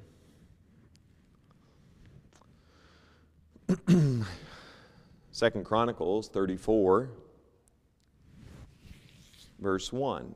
Second 5.33 5.65
Chronicles 5.65 6.29
34, 6.29 7.11
verse 9.59 9.93
1. 9.93 10.35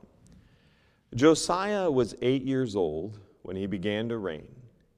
Josiah 1.13 1.91
was 1.91 2.15
eight 2.21 2.43
years 2.43 2.75
old 2.75 3.19
when 3.41 3.57
he 3.57 3.65
began 3.65 4.07
to 4.09 4.17
reign. 4.17 4.47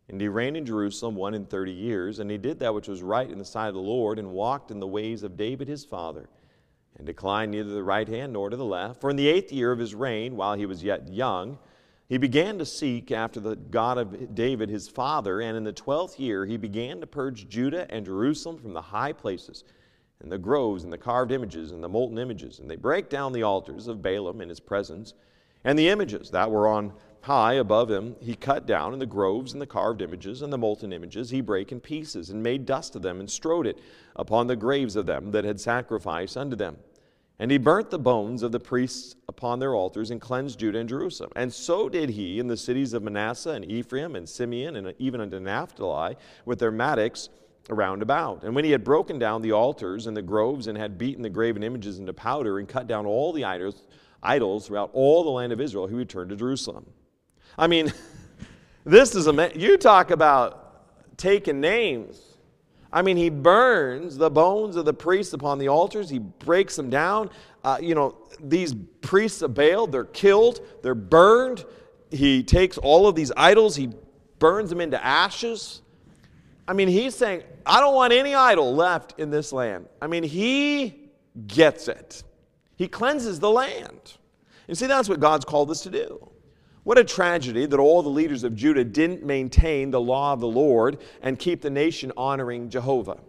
And 0.09 0.21
he 0.21 0.27
reigned 0.27 0.57
in 0.57 0.65
Jerusalem 0.65 1.15
one 1.15 1.33
and 1.33 1.49
thirty 1.49 1.71
years, 1.71 2.19
and 2.19 2.29
he 2.29 2.37
did 2.37 2.59
that 2.59 2.73
which 2.73 2.87
was 2.87 3.01
right 3.01 3.29
in 3.29 3.39
the 3.39 3.45
sight 3.45 3.69
of 3.69 3.73
the 3.73 3.79
Lord, 3.79 4.19
and 4.19 4.31
walked 4.31 4.69
in 4.69 4.79
the 4.79 4.87
ways 4.87 5.23
of 5.23 5.37
David 5.37 5.67
his 5.67 5.85
father, 5.85 6.29
and 6.97 7.07
declined 7.07 7.51
neither 7.51 7.69
to 7.69 7.73
the 7.73 7.83
right 7.83 8.07
hand 8.07 8.33
nor 8.33 8.51
to 8.51 8.57
the 8.57 8.65
left. 8.65 9.01
For 9.01 9.09
in 9.09 9.15
the 9.15 9.27
eighth 9.27 9.51
year 9.51 9.71
of 9.71 9.79
his 9.79 9.95
reign, 9.95 10.35
while 10.35 10.53
he 10.53 10.67
was 10.67 10.83
yet 10.83 11.07
young, 11.07 11.57
he 12.07 12.19
began 12.19 12.59
to 12.59 12.65
seek 12.65 13.11
after 13.11 13.39
the 13.39 13.55
God 13.55 13.97
of 13.97 14.35
David 14.35 14.69
his 14.69 14.87
father, 14.87 15.41
and 15.41 15.57
in 15.57 15.63
the 15.63 15.73
twelfth 15.73 16.19
year 16.19 16.45
he 16.45 16.57
began 16.57 16.99
to 16.99 17.07
purge 17.07 17.49
Judah 17.49 17.87
and 17.89 18.05
Jerusalem 18.05 18.59
from 18.59 18.73
the 18.73 18.81
high 18.81 19.13
places, 19.13 19.63
and 20.19 20.31
the 20.31 20.37
groves, 20.37 20.83
and 20.83 20.93
the 20.93 20.97
carved 20.97 21.31
images, 21.31 21.71
and 21.71 21.83
the 21.83 21.89
molten 21.89 22.19
images, 22.19 22.59
and 22.59 22.69
they 22.69 22.75
break 22.75 23.09
down 23.09 23.31
the 23.31 23.43
altars 23.43 23.87
of 23.87 24.03
Baalim 24.03 24.41
in 24.41 24.49
his 24.49 24.59
presence 24.59 25.15
and 25.63 25.77
the 25.77 25.89
images 25.89 26.29
that 26.31 26.51
were 26.51 26.67
on 26.67 26.93
high 27.21 27.53
above 27.53 27.89
him 27.89 28.15
he 28.19 28.35
cut 28.35 28.65
down, 28.65 28.93
and 28.93 29.01
the 29.01 29.05
groves 29.05 29.53
and 29.53 29.61
the 29.61 29.67
carved 29.67 30.01
images 30.01 30.41
and 30.41 30.51
the 30.51 30.57
molten 30.57 30.91
images 30.91 31.29
he 31.29 31.41
brake 31.41 31.71
in 31.71 31.79
pieces, 31.79 32.29
and 32.29 32.43
made 32.43 32.65
dust 32.65 32.95
of 32.95 33.01
them, 33.01 33.19
and 33.19 33.29
strode 33.29 33.65
it 33.65 33.79
upon 34.15 34.47
the 34.47 34.55
graves 34.55 34.95
of 34.95 35.05
them 35.05 35.31
that 35.31 35.45
had 35.45 35.59
sacrificed 35.59 36.35
unto 36.35 36.55
them. 36.55 36.77
And 37.39 37.49
he 37.49 37.57
burnt 37.57 37.89
the 37.89 37.99
bones 37.99 38.43
of 38.43 38.51
the 38.51 38.59
priests 38.59 39.15
upon 39.27 39.59
their 39.59 39.73
altars, 39.73 40.11
and 40.11 40.21
cleansed 40.21 40.59
Judah 40.59 40.79
and 40.79 40.89
Jerusalem. 40.89 41.31
And 41.35 41.51
so 41.51 41.89
did 41.89 42.09
he 42.09 42.39
in 42.39 42.47
the 42.47 42.57
cities 42.57 42.93
of 42.93 43.01
Manasseh 43.01 43.51
and 43.51 43.65
Ephraim 43.65 44.15
and 44.15 44.27
Simeon, 44.27 44.75
and 44.75 44.93
even 44.99 45.19
unto 45.19 45.39
Naphtali, 45.39 46.15
with 46.45 46.59
their 46.59 46.71
mattocks 46.71 47.29
around 47.69 48.01
about. 48.01 48.43
And 48.43 48.53
when 48.53 48.65
he 48.65 48.71
had 48.71 48.83
broken 48.83 49.17
down 49.17 49.41
the 49.41 49.53
altars 49.53 50.07
and 50.07 50.15
the 50.15 50.21
groves, 50.21 50.67
and 50.67 50.77
had 50.77 50.97
beaten 50.97 51.23
the 51.23 51.29
graven 51.29 51.63
images 51.63 51.99
into 51.99 52.13
powder, 52.13 52.59
and 52.59 52.67
cut 52.67 52.85
down 52.85 53.05
all 53.05 53.31
the 53.31 53.45
idols, 53.45 53.81
idols 54.23 54.67
throughout 54.67 54.89
all 54.93 55.23
the 55.23 55.29
land 55.29 55.51
of 55.51 55.61
Israel, 55.61 55.87
he 55.87 55.95
returned 55.95 56.29
to 56.29 56.35
Jerusalem. 56.35 56.85
I 57.57 57.67
mean, 57.67 57.93
this 58.85 59.15
is 59.15 59.27
a 59.27 59.51
you 59.55 59.77
talk 59.77 60.11
about 60.11 61.17
taking 61.17 61.59
names. 61.59 62.33
I 62.91 63.01
mean, 63.01 63.17
he 63.17 63.29
burns 63.29 64.17
the 64.17 64.29
bones 64.29 64.75
of 64.75 64.85
the 64.85 64.93
priests 64.93 65.33
upon 65.33 65.57
the 65.57 65.67
altars. 65.67 66.09
He 66.09 66.19
breaks 66.19 66.75
them 66.75 66.91
down. 66.91 67.31
Uh, 67.63 67.79
you 67.81 67.95
know, 67.95 68.17
these 68.39 68.75
priests 69.01 69.41
of 69.41 69.55
Baal, 69.55 69.87
they're 69.87 70.03
killed, 70.03 70.61
they're 70.83 70.93
burned. 70.93 71.65
He 72.11 72.43
takes 72.43 72.77
all 72.77 73.07
of 73.07 73.15
these 73.15 73.31
idols, 73.35 73.75
he 73.75 73.89
burns 74.37 74.69
them 74.69 74.81
into 74.81 75.03
ashes. 75.03 75.81
I 76.67 76.73
mean, 76.73 76.87
he's 76.87 77.15
saying, 77.15 77.43
I 77.65 77.79
don't 77.79 77.95
want 77.95 78.13
any 78.13 78.35
idol 78.35 78.75
left 78.75 79.19
in 79.19 79.31
this 79.31 79.51
land. 79.51 79.87
I 80.01 80.07
mean, 80.07 80.23
he 80.23 81.09
gets 81.47 81.87
it. 81.87 82.23
He 82.75 82.87
cleanses 82.87 83.39
the 83.39 83.49
land. 83.49 84.17
And 84.67 84.77
see, 84.77 84.87
that's 84.87 85.09
what 85.09 85.19
God's 85.19 85.45
called 85.45 85.69
us 85.71 85.81
to 85.81 85.89
do. 85.89 86.29
What 86.83 86.97
a 86.97 87.03
tragedy 87.03 87.65
that 87.65 87.79
all 87.79 88.01
the 88.01 88.09
leaders 88.09 88.43
of 88.43 88.55
Judah 88.55 88.83
didn't 88.83 89.23
maintain 89.23 89.91
the 89.91 90.01
law 90.01 90.33
of 90.33 90.41
the 90.41 90.47
Lord 90.47 90.99
and 91.21 91.39
keep 91.39 91.61
the 91.61 91.69
nation 91.69 92.11
honoring 92.17 92.69
Jehovah. 92.69 93.19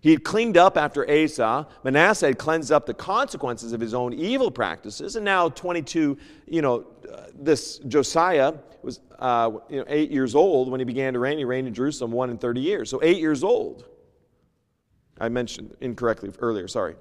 He 0.00 0.10
had 0.10 0.24
cleaned 0.24 0.56
up 0.56 0.76
after 0.76 1.08
Asa. 1.10 1.66
Manasseh 1.84 2.26
had 2.26 2.38
cleansed 2.38 2.72
up 2.72 2.86
the 2.86 2.94
consequences 2.94 3.72
of 3.72 3.80
his 3.80 3.92
own 3.92 4.14
evil 4.14 4.50
practices. 4.50 5.16
And 5.16 5.24
now, 5.24 5.50
22, 5.50 6.16
you 6.46 6.62
know, 6.62 6.86
uh, 7.10 7.26
this 7.34 7.78
Josiah 7.80 8.54
was 8.82 9.00
uh, 9.18 9.50
you 9.68 9.78
know, 9.78 9.84
eight 9.88 10.10
years 10.10 10.34
old 10.34 10.70
when 10.70 10.80
he 10.80 10.84
began 10.84 11.12
to 11.12 11.18
reign. 11.18 11.36
He 11.36 11.44
reigned 11.44 11.68
in 11.68 11.74
Jerusalem 11.74 12.12
one 12.12 12.30
and 12.30 12.40
30 12.40 12.60
years. 12.60 12.88
So, 12.88 13.00
eight 13.02 13.18
years 13.18 13.44
old. 13.44 13.84
I 15.18 15.28
mentioned 15.28 15.76
incorrectly 15.82 16.30
earlier, 16.40 16.66
sorry. 16.66 16.94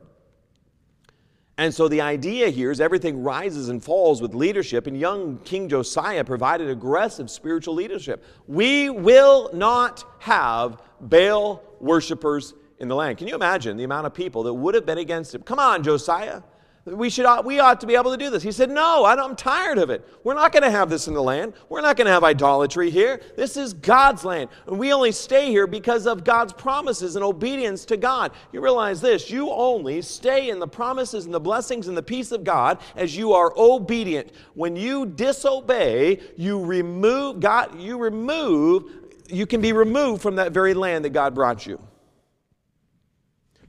And 1.60 1.76
so 1.76 1.90
the 1.90 2.00
idea 2.00 2.48
here 2.48 2.72
is 2.72 2.80
everything 2.80 3.22
rises 3.22 3.68
and 3.68 3.84
falls 3.84 4.22
with 4.22 4.34
leadership, 4.34 4.88
and 4.88 4.98
young 4.98 5.40
King 5.40 5.68
Josiah 5.68 6.24
provided 6.24 6.70
aggressive 6.70 7.30
spiritual 7.30 7.74
leadership. 7.74 8.24
We 8.48 8.90
will 8.90 9.50
not 9.52 10.06
have 10.20 10.82
Baal 11.02 11.62
worshippers 11.82 12.54
in 12.80 12.88
the 12.88 12.96
land. 12.96 13.18
Can 13.18 13.28
you 13.28 13.36
imagine 13.36 13.76
the 13.76 13.84
amount 13.84 14.08
of 14.08 14.14
people 14.14 14.44
that 14.44 14.54
would 14.54 14.74
have 14.74 14.86
been 14.86 15.00
against 15.00 15.36
him? 15.36 15.42
Come 15.42 15.60
on, 15.60 15.84
Josiah. 15.84 16.44
We, 16.86 17.10
should, 17.10 17.46
we 17.46 17.60
ought 17.60 17.82
to 17.82 17.88
be 17.88 17.96
able 17.96 18.12
to 18.12 18.18
do 18.18 18.30
this. 18.30 18.42
He 18.42 18.52
said, 18.52 18.70
No, 18.70 19.06
I'm 19.06 19.36
tired 19.36 19.78
of 19.78 19.90
it. 19.90 20.08
We're 20.24 20.34
not 20.34 20.54
going 20.54 20.64
to 20.64 20.72
have 20.72 20.90
this 20.90 21.08
in 21.08 21.14
the 21.14 21.22
land. 21.22 21.54
We're 21.68 21.82
not 21.82 21.98
going 21.98 22.06
to 22.06 22.12
have 22.12 22.24
idolatry 22.24 22.90
here. 22.90 23.22
This 23.36 23.58
is 23.58 23.74
God's 23.74 24.24
land. 24.24 24.50
And 24.66 24.80
we 24.80 24.94
only 24.94 25.12
stay 25.12 25.50
here 25.50 25.68
because 25.68 26.08
of 26.08 26.24
God's 26.24 26.54
promises 26.54 27.16
and 27.16 27.24
obedience 27.24 27.84
to 27.86 27.98
God. 27.98 28.32
You 28.54 28.62
realize 28.62 29.02
this 29.02 29.30
you 29.30 29.52
only 29.52 30.02
stay 30.02 30.50
in 30.50 30.60
the 30.60 30.68
promises 30.68 31.26
and 31.26 31.34
the 31.34 31.40
blessings 31.40 31.88
and 31.90 31.98
the 31.98 32.04
peace 32.04 32.32
of 32.32 32.44
God 32.44 32.80
as 32.96 33.16
you 33.16 33.34
are 33.34 33.54
obedient. 33.58 34.32
When 34.54 34.76
you 34.76 35.06
disobey, 35.06 36.22
you 36.38 36.64
remove 36.64 37.42
God, 37.42 37.80
you 37.80 37.98
remove, 37.98 38.86
you 39.28 39.46
can 39.46 39.62
be 39.62 39.74
removed 39.74 40.22
from 40.22 40.38
that 40.38 40.54
very 40.54 40.74
land 40.74 41.04
that 41.06 41.12
God 41.12 41.36
brought 41.36 41.68
you 41.68 41.80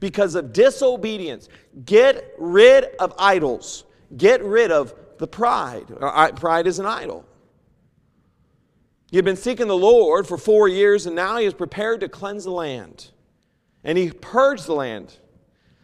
because 0.01 0.35
of 0.35 0.51
disobedience. 0.51 1.47
Get 1.85 2.33
rid 2.37 2.95
of 2.99 3.13
idols. 3.17 3.85
Get 4.17 4.43
rid 4.43 4.69
of 4.71 4.93
the 5.19 5.27
pride. 5.27 5.85
Uh, 6.01 6.31
pride 6.33 6.67
is 6.67 6.79
an 6.79 6.85
idol. 6.85 7.23
You've 9.11 9.23
been 9.23 9.37
seeking 9.37 9.67
the 9.67 9.77
Lord 9.77 10.27
for 10.27 10.37
four 10.37 10.67
years, 10.67 11.05
and 11.05 11.15
now 11.15 11.37
He 11.37 11.45
is 11.45 11.53
prepared 11.53 12.01
to 12.01 12.09
cleanse 12.09 12.43
the 12.43 12.51
land. 12.51 13.11
And 13.85 13.97
He 13.97 14.11
purged 14.11 14.65
the 14.65 14.73
land. 14.73 15.17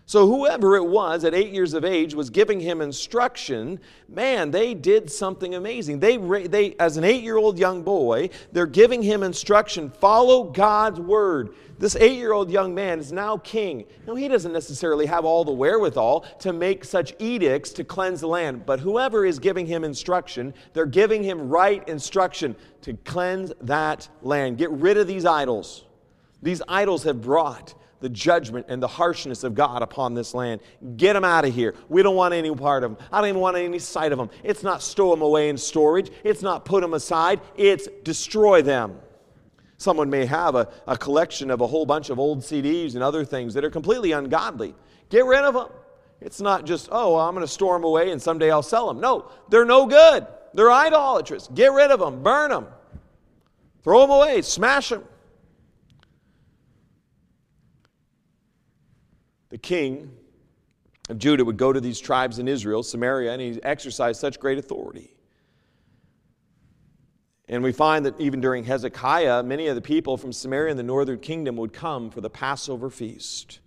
So, 0.08 0.26
whoever 0.26 0.78
it 0.78 0.88
was 0.88 1.26
at 1.26 1.34
eight 1.34 1.52
years 1.52 1.74
of 1.74 1.84
age 1.84 2.16
was 2.16 2.30
giving 2.30 2.62
him 2.62 2.80
instruction. 2.80 3.78
Man, 4.08 4.52
they 4.52 4.74
did 4.74 5.12
something 5.12 5.54
amazing. 5.54 6.00
They, 6.00 6.16
they 6.48 6.78
as 6.80 6.96
an 6.96 7.04
eight 7.04 7.24
year 7.24 7.36
old 7.36 7.60
young 7.60 7.84
boy, 7.84 8.30
they're 8.54 8.68
giving 8.68 9.02
him 9.02 9.22
instruction 9.22 9.90
follow 9.90 10.46
God's 10.46 11.02
word. 11.02 11.56
This 11.78 11.98
eight 11.98 12.16
year 12.16 12.32
old 12.32 12.50
young 12.50 12.74
man 12.74 13.00
is 13.00 13.12
now 13.12 13.36
king. 13.36 13.84
Now, 14.08 14.16
he 14.16 14.30
doesn't 14.30 14.54
necessarily 14.54 15.06
have 15.08 15.26
all 15.26 15.44
the 15.44 15.52
wherewithal 15.52 16.22
to 16.40 16.54
make 16.54 16.86
such 16.86 17.14
edicts 17.20 17.72
to 17.72 17.84
cleanse 17.84 18.22
the 18.22 18.30
land, 18.30 18.66
but 18.66 18.80
whoever 18.80 19.26
is 19.26 19.40
giving 19.40 19.66
him 19.66 19.84
instruction, 19.84 20.54
they're 20.72 20.86
giving 20.86 21.22
him 21.22 21.50
right 21.50 21.86
instruction 21.90 22.56
to 22.84 22.94
cleanse 23.04 23.52
that 23.60 24.08
land. 24.22 24.58
Get 24.58 24.72
rid 24.72 24.96
of 24.96 25.06
these 25.06 25.26
idols. 25.26 25.84
These 26.42 26.62
idols 26.70 27.04
have 27.04 27.22
brought 27.22 27.74
the 28.00 28.10
judgment 28.10 28.68
and 28.70 28.82
the 28.82 28.88
harshness 28.88 29.44
of 29.44 29.56
God 29.56 29.82
upon 29.82 30.14
this 30.14 30.34
land. 30.34 30.62
Get 30.98 31.14
them 31.14 31.24
out 31.24 31.46
of 31.46 31.54
here. 31.54 31.76
We 31.90 32.04
don't 32.04 32.16
want 32.16 32.34
any 32.34 32.54
part 32.54 32.84
of 32.84 32.98
them. 32.98 33.08
I 33.12 33.20
don't 33.20 33.30
even 33.30 33.42
want 33.42 33.58
any 33.58 33.80
sight 33.80 34.12
of 34.12 34.18
them. 34.18 34.30
It's 34.44 34.64
not 34.64 34.82
stow 34.82 35.12
them 35.12 35.22
away 35.22 35.50
in 35.50 35.58
storage, 35.58 36.12
it's 36.24 36.42
not 36.42 36.66
put 36.66 36.82
them 36.82 36.94
aside, 36.94 37.42
it's 37.56 37.88
destroy 38.04 38.62
them. 38.62 39.00
Someone 39.78 40.10
may 40.10 40.26
have 40.26 40.56
a, 40.56 40.70
a 40.88 40.98
collection 40.98 41.52
of 41.52 41.62
a 41.62 41.68
whole 41.68 41.86
bunch 41.86 42.10
of 42.10 42.18
old 42.18 42.40
CDs 42.40 42.96
and 42.96 43.04
other 43.04 43.24
things 43.24 43.54
that 43.54 43.64
are 43.64 43.70
completely 43.70 44.12
ungodly. 44.12 44.74
Get 45.10 45.26
rid 45.26 45.44
of 45.44 45.54
them. 45.54 45.68
It's 46.20 46.42
not 46.42 46.66
just, 46.66 46.90
oh, 46.92 47.14
well, 47.14 47.22
I'm 47.22 47.36
going 47.36 47.46
to 47.46 47.52
store 47.52 47.76
them 47.76 47.84
away 47.84 48.12
and 48.12 48.20
someday 48.20 48.50
I'll 48.50 48.64
sell 48.64 48.88
them. 48.88 49.00
No, 49.00 49.30
they're 49.50 49.66
no 49.66 49.86
good. 49.86 50.26
They're 50.54 50.72
idolatrous. 50.72 51.48
Get 51.54 51.72
rid 51.72 51.92
of 51.92 52.00
them. 52.00 52.24
Burn 52.24 52.50
them. 52.50 52.66
Throw 53.84 54.02
them 54.02 54.10
away. 54.10 54.42
Smash 54.42 54.90
them. 54.90 55.04
The 59.58 59.62
king 59.62 60.12
of 61.10 61.18
Judah 61.18 61.44
would 61.44 61.58
go 61.58 61.74
to 61.74 61.82
these 61.82 62.00
tribes 62.00 62.38
in 62.38 62.48
Israel, 62.48 62.84
Samaria, 62.84 63.32
and 63.32 63.42
he 63.42 63.60
exercised 63.64 64.22
such 64.22 64.40
great 64.40 64.60
authority. 64.60 65.16
And 67.50 67.64
we 67.64 67.72
find 67.72 68.06
that 68.06 68.20
even 68.20 68.40
during 68.40 68.66
Hezekiah, 68.66 69.42
many 69.42 69.66
of 69.66 69.74
the 69.74 69.82
people 69.82 70.16
from 70.16 70.32
Samaria 70.32 70.70
and 70.70 70.78
the 70.78 70.84
northern 70.84 71.18
kingdom 71.18 71.56
would 71.56 71.74
come 71.74 72.12
for 72.12 72.22
the 72.22 72.30
Passover 72.30 72.92
feast. 72.92 73.60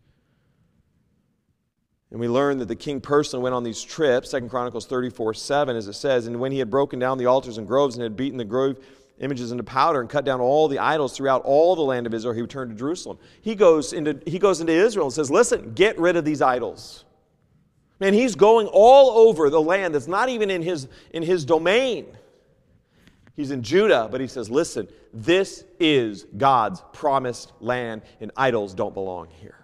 And 2.13 2.21
we 2.21 2.29
learn 2.29 2.59
that 2.59 2.69
the 2.69 2.77
king 2.77 3.01
personally 3.01 3.43
went 3.43 3.57
on 3.57 3.65
these 3.65 3.83
trips, 3.83 4.31
2 4.31 4.43
Chronicles 4.43 4.87
34 4.87 5.35
7, 5.35 5.75
as 5.75 5.89
it 5.89 5.95
says, 5.95 6.29
and 6.29 6.39
when 6.39 6.53
he 6.53 6.61
had 6.61 6.71
broken 6.71 7.01
down 7.01 7.19
the 7.19 7.27
altars 7.27 7.59
and 7.59 7.67
groves 7.67 7.97
and 7.97 8.05
had 8.05 8.17
beaten 8.17 8.39
the 8.39 8.45
grove 8.45 8.79
images 9.21 9.53
into 9.53 9.63
powder 9.63 10.01
and 10.01 10.09
cut 10.09 10.25
down 10.25 10.41
all 10.41 10.67
the 10.67 10.79
idols 10.79 11.17
throughout 11.17 11.43
all 11.45 11.77
the 11.77 11.83
land 11.83 12.07
of 12.07 12.15
Israel, 12.15 12.35
he 12.35 12.41
returned 12.41 12.71
to 12.71 12.77
Jerusalem. 12.77 13.19
He 13.43 13.55
goes 13.55 13.93
into, 13.93 14.21
he 14.27 14.39
goes 14.39 14.61
into 14.61 14.73
Israel 14.73 15.07
and 15.07 15.13
says, 15.13 15.31
Listen, 15.31 15.75
get 15.75 15.99
rid 15.99 16.17
of 16.17 16.25
these 16.25 16.43
idols. 16.43 17.05
Man, 18.01 18.15
he's 18.15 18.35
going 18.35 18.67
all 18.67 19.29
over 19.29 19.51
the 19.51 19.61
land 19.61 19.95
that's 19.95 20.09
not 20.09 20.31
even 20.31 20.51
in 20.51 20.63
his, 20.63 20.89
in 21.13 21.23
his 21.23 21.45
domain. 21.45 22.07
He's 23.37 23.51
in 23.51 23.63
Judah, 23.63 24.09
but 24.11 24.21
he 24.21 24.27
says, 24.27 24.51
Listen, 24.51 24.89
this 25.13 25.65
is 25.79 26.25
God's 26.37 26.83
promised 26.93 27.53
land, 27.61 28.03
and 28.21 28.33
idols 28.37 28.75
don't 28.75 28.95
belong 28.95 29.29
here. 29.41 29.60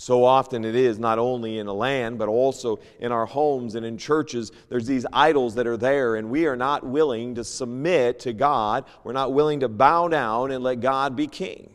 So 0.00 0.24
often 0.24 0.64
it 0.64 0.74
is 0.74 0.98
not 0.98 1.18
only 1.18 1.58
in 1.58 1.66
a 1.66 1.74
land, 1.74 2.18
but 2.18 2.26
also 2.26 2.78
in 3.00 3.12
our 3.12 3.26
homes 3.26 3.74
and 3.74 3.84
in 3.84 3.98
churches. 3.98 4.50
There's 4.70 4.86
these 4.86 5.04
idols 5.12 5.56
that 5.56 5.66
are 5.66 5.76
there, 5.76 6.16
and 6.16 6.30
we 6.30 6.46
are 6.46 6.56
not 6.56 6.86
willing 6.86 7.34
to 7.34 7.44
submit 7.44 8.18
to 8.20 8.32
God. 8.32 8.86
We're 9.04 9.12
not 9.12 9.34
willing 9.34 9.60
to 9.60 9.68
bow 9.68 10.08
down 10.08 10.52
and 10.52 10.64
let 10.64 10.80
God 10.80 11.16
be 11.16 11.26
king. 11.26 11.74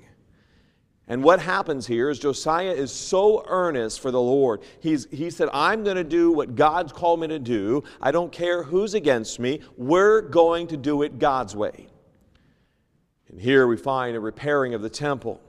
And 1.08 1.24
what 1.24 1.40
happens 1.40 1.86
here 1.86 2.10
is 2.10 2.18
Josiah 2.18 2.72
is 2.72 2.92
so 2.92 3.46
earnest 3.46 4.00
for 4.00 4.10
the 4.10 4.20
Lord. 4.20 4.64
He's, 4.80 5.06
he 5.12 5.30
said, 5.30 5.50
I'm 5.54 5.84
going 5.84 5.98
to 5.98 6.04
do 6.04 6.32
what 6.32 6.56
God's 6.56 6.92
called 6.92 7.20
me 7.20 7.28
to 7.28 7.38
do. 7.38 7.84
I 8.02 8.10
don't 8.10 8.32
care 8.32 8.64
who's 8.64 8.96
against 8.96 9.40
me. 9.40 9.60
We're 9.78 10.22
going 10.22 10.66
to 10.70 10.78
do 10.78 11.04
it 11.04 11.20
God's 11.20 11.56
way. 11.56 11.86
And 13.30 13.40
here 13.40 13.68
we 13.68 13.78
find 13.78 14.16
a 14.16 14.20
repairing 14.20 14.74
of 14.74 14.82
the 14.82 14.90
temple 14.90 15.40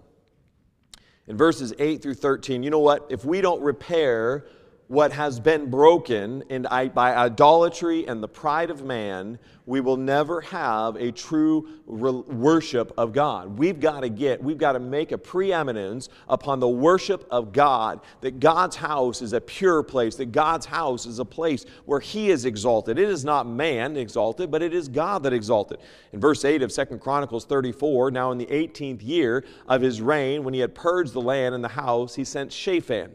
in 1.26 1.36
verses 1.36 1.72
8 1.78 2.02
through 2.02 2.14
13, 2.14 2.62
you 2.62 2.70
know 2.70 2.78
what? 2.78 3.06
If 3.10 3.24
we 3.24 3.40
don't 3.40 3.62
repair 3.62 4.44
what 4.88 5.12
has 5.12 5.40
been 5.40 5.68
broken 5.68 6.44
in, 6.48 6.62
by 6.62 7.14
idolatry 7.14 8.06
and 8.06 8.22
the 8.22 8.28
pride 8.28 8.70
of 8.70 8.84
man, 8.84 9.38
we 9.64 9.80
will 9.80 9.96
never 9.96 10.40
have 10.42 10.94
a 10.94 11.10
true 11.10 11.68
worship 11.86 12.92
of 12.96 13.12
God. 13.12 13.58
We've 13.58 13.80
got 13.80 14.00
to 14.00 14.08
get, 14.08 14.40
we've 14.40 14.58
got 14.58 14.72
to 14.72 14.78
make 14.78 15.10
a 15.10 15.18
preeminence 15.18 16.08
upon 16.28 16.60
the 16.60 16.68
worship 16.68 17.26
of 17.32 17.52
God, 17.52 18.00
that 18.20 18.38
God's 18.38 18.76
house 18.76 19.22
is 19.22 19.32
a 19.32 19.40
pure 19.40 19.82
place, 19.82 20.14
that 20.16 20.30
God's 20.30 20.66
house 20.66 21.04
is 21.04 21.18
a 21.18 21.24
place 21.24 21.66
where 21.84 22.00
He 22.00 22.30
is 22.30 22.44
exalted. 22.44 22.96
It 22.96 23.08
is 23.08 23.24
not 23.24 23.48
man 23.48 23.96
exalted, 23.96 24.52
but 24.52 24.62
it 24.62 24.72
is 24.72 24.86
God 24.86 25.24
that 25.24 25.32
exalted. 25.32 25.78
In 26.12 26.20
verse 26.20 26.44
8 26.44 26.62
of 26.62 26.70
Second 26.70 27.00
Chronicles 27.00 27.44
34, 27.44 28.12
now 28.12 28.30
in 28.30 28.38
the 28.38 28.46
18th 28.46 29.04
year 29.04 29.44
of 29.66 29.82
his 29.82 30.00
reign, 30.00 30.44
when 30.44 30.54
he 30.54 30.60
had 30.60 30.76
purged 30.76 31.12
the 31.12 31.20
land 31.20 31.56
and 31.56 31.64
the 31.64 31.68
house, 31.68 32.14
he 32.14 32.24
sent 32.24 32.52
Shaphan 32.52 33.12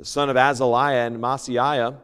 the 0.00 0.06
son 0.06 0.30
of 0.30 0.36
Azaliah 0.36 1.06
and 1.06 1.18
Maaseiah, 1.18 1.94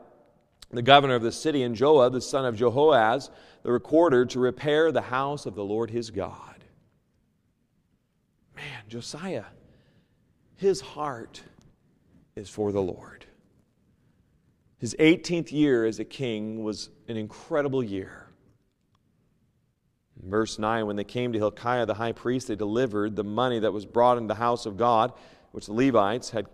the 0.71 0.83
governor 0.83 1.15
of 1.15 1.23
the 1.23 1.33
city, 1.33 1.63
and 1.63 1.75
Joah, 1.75 2.13
the 2.13 2.21
son 2.21 2.45
of 2.45 2.55
Jehoaz, 2.55 3.31
the 3.63 3.73
recorder, 3.73 4.27
to 4.27 4.39
repair 4.39 4.93
the 4.93 5.01
house 5.01 5.47
of 5.47 5.55
the 5.55 5.65
Lord 5.65 5.89
his 5.89 6.11
God. 6.11 6.63
Man, 8.55 8.83
Josiah, 8.87 9.47
his 10.57 10.83
heart 10.83 11.43
is 12.35 12.51
for 12.51 12.71
the 12.71 12.83
Lord. 12.83 13.25
His 14.77 14.95
18th 14.99 15.51
year 15.51 15.87
as 15.87 15.99
a 15.99 16.05
king 16.05 16.63
was 16.63 16.91
an 17.09 17.17
incredible 17.17 17.83
year. 17.83 18.27
Verse 20.23 20.59
9 20.59 20.87
When 20.87 20.97
they 20.97 21.05
came 21.05 21.33
to 21.33 21.39
Hilkiah 21.39 21.87
the 21.87 21.95
high 21.95 22.13
priest, 22.13 22.49
they 22.49 22.57
delivered 22.57 23.17
the 23.17 23.25
money 23.25 23.59
that 23.59 23.73
was 23.73 23.87
brought 23.87 24.19
into 24.19 24.29
the 24.29 24.35
house 24.35 24.67
of 24.67 24.77
God, 24.77 25.15
which 25.53 25.65
the 25.65 25.73
Levites 25.73 26.29
had. 26.29 26.49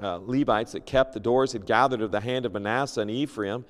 Uh, 0.00 0.18
Levites 0.22 0.72
that 0.72 0.86
kept 0.86 1.12
the 1.12 1.20
doors 1.20 1.52
had 1.52 1.66
gathered 1.66 2.02
of 2.02 2.12
the 2.12 2.20
hand 2.20 2.46
of 2.46 2.52
Manasseh 2.52 3.00
and 3.00 3.10
Ephraim, 3.10 3.64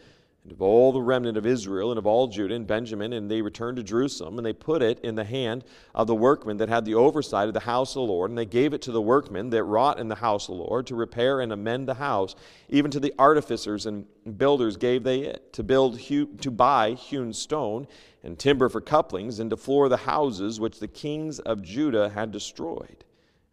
and 0.45 0.53
of 0.53 0.63
all 0.63 0.93
the 0.93 1.03
remnant 1.03 1.37
of 1.37 1.47
Israel, 1.47 1.91
and 1.91 1.99
of 1.99 2.07
all 2.07 2.27
Judah 2.27 2.55
and 2.55 2.67
Benjamin, 2.67 3.13
and 3.13 3.31
they 3.31 3.43
returned 3.43 3.77
to 3.77 3.83
Jerusalem, 3.83 4.39
and 4.39 4.47
they 4.47 4.53
put 4.53 4.83
it 4.83 4.99
in 5.01 5.15
the 5.15 5.25
hand 5.25 5.65
of 5.95 6.07
the 6.07 6.15
workmen 6.15 6.57
that 6.57 6.69
had 6.69 6.85
the 6.85 6.95
oversight 6.95 7.49
of 7.49 7.55
the 7.55 7.61
house 7.61 7.91
of 7.91 8.07
the 8.07 8.13
Lord, 8.13 8.31
and 8.31 8.39
they 8.39 8.47
gave 8.47 8.73
it 8.73 8.83
to 8.83 8.93
the 8.93 9.01
workmen 9.01 9.51
that 9.51 9.65
wrought 9.65 9.99
in 9.99 10.09
the 10.09 10.15
house 10.15 10.49
of 10.49 10.57
the 10.57 10.63
Lord 10.63 10.87
to 10.87 10.95
repair 10.95 11.41
and 11.41 11.53
amend 11.53 11.87
the 11.87 11.95
house. 11.95 12.35
Even 12.69 12.91
to 12.91 13.01
the 13.01 13.15
artificers 13.19 13.87
and 13.87 14.07
builders 14.39 14.77
gave 14.77 15.03
they 15.03 15.21
it, 15.21 15.53
to 15.53 15.63
build, 15.63 16.01
to 16.01 16.51
buy 16.51 16.93
hewn 16.93 17.33
stone 17.33 17.87
and 18.23 18.39
timber 18.39 18.69
for 18.69 18.81
couplings, 18.81 19.39
and 19.41 19.51
to 19.51 19.57
floor 19.57 19.89
the 19.89 19.99
houses 19.99 20.59
which 20.59 20.81
the 20.81 20.89
kings 20.89 21.39
of 21.41 21.63
Judah 21.63 22.09
had 22.09 22.33
destroyed. 22.33 23.05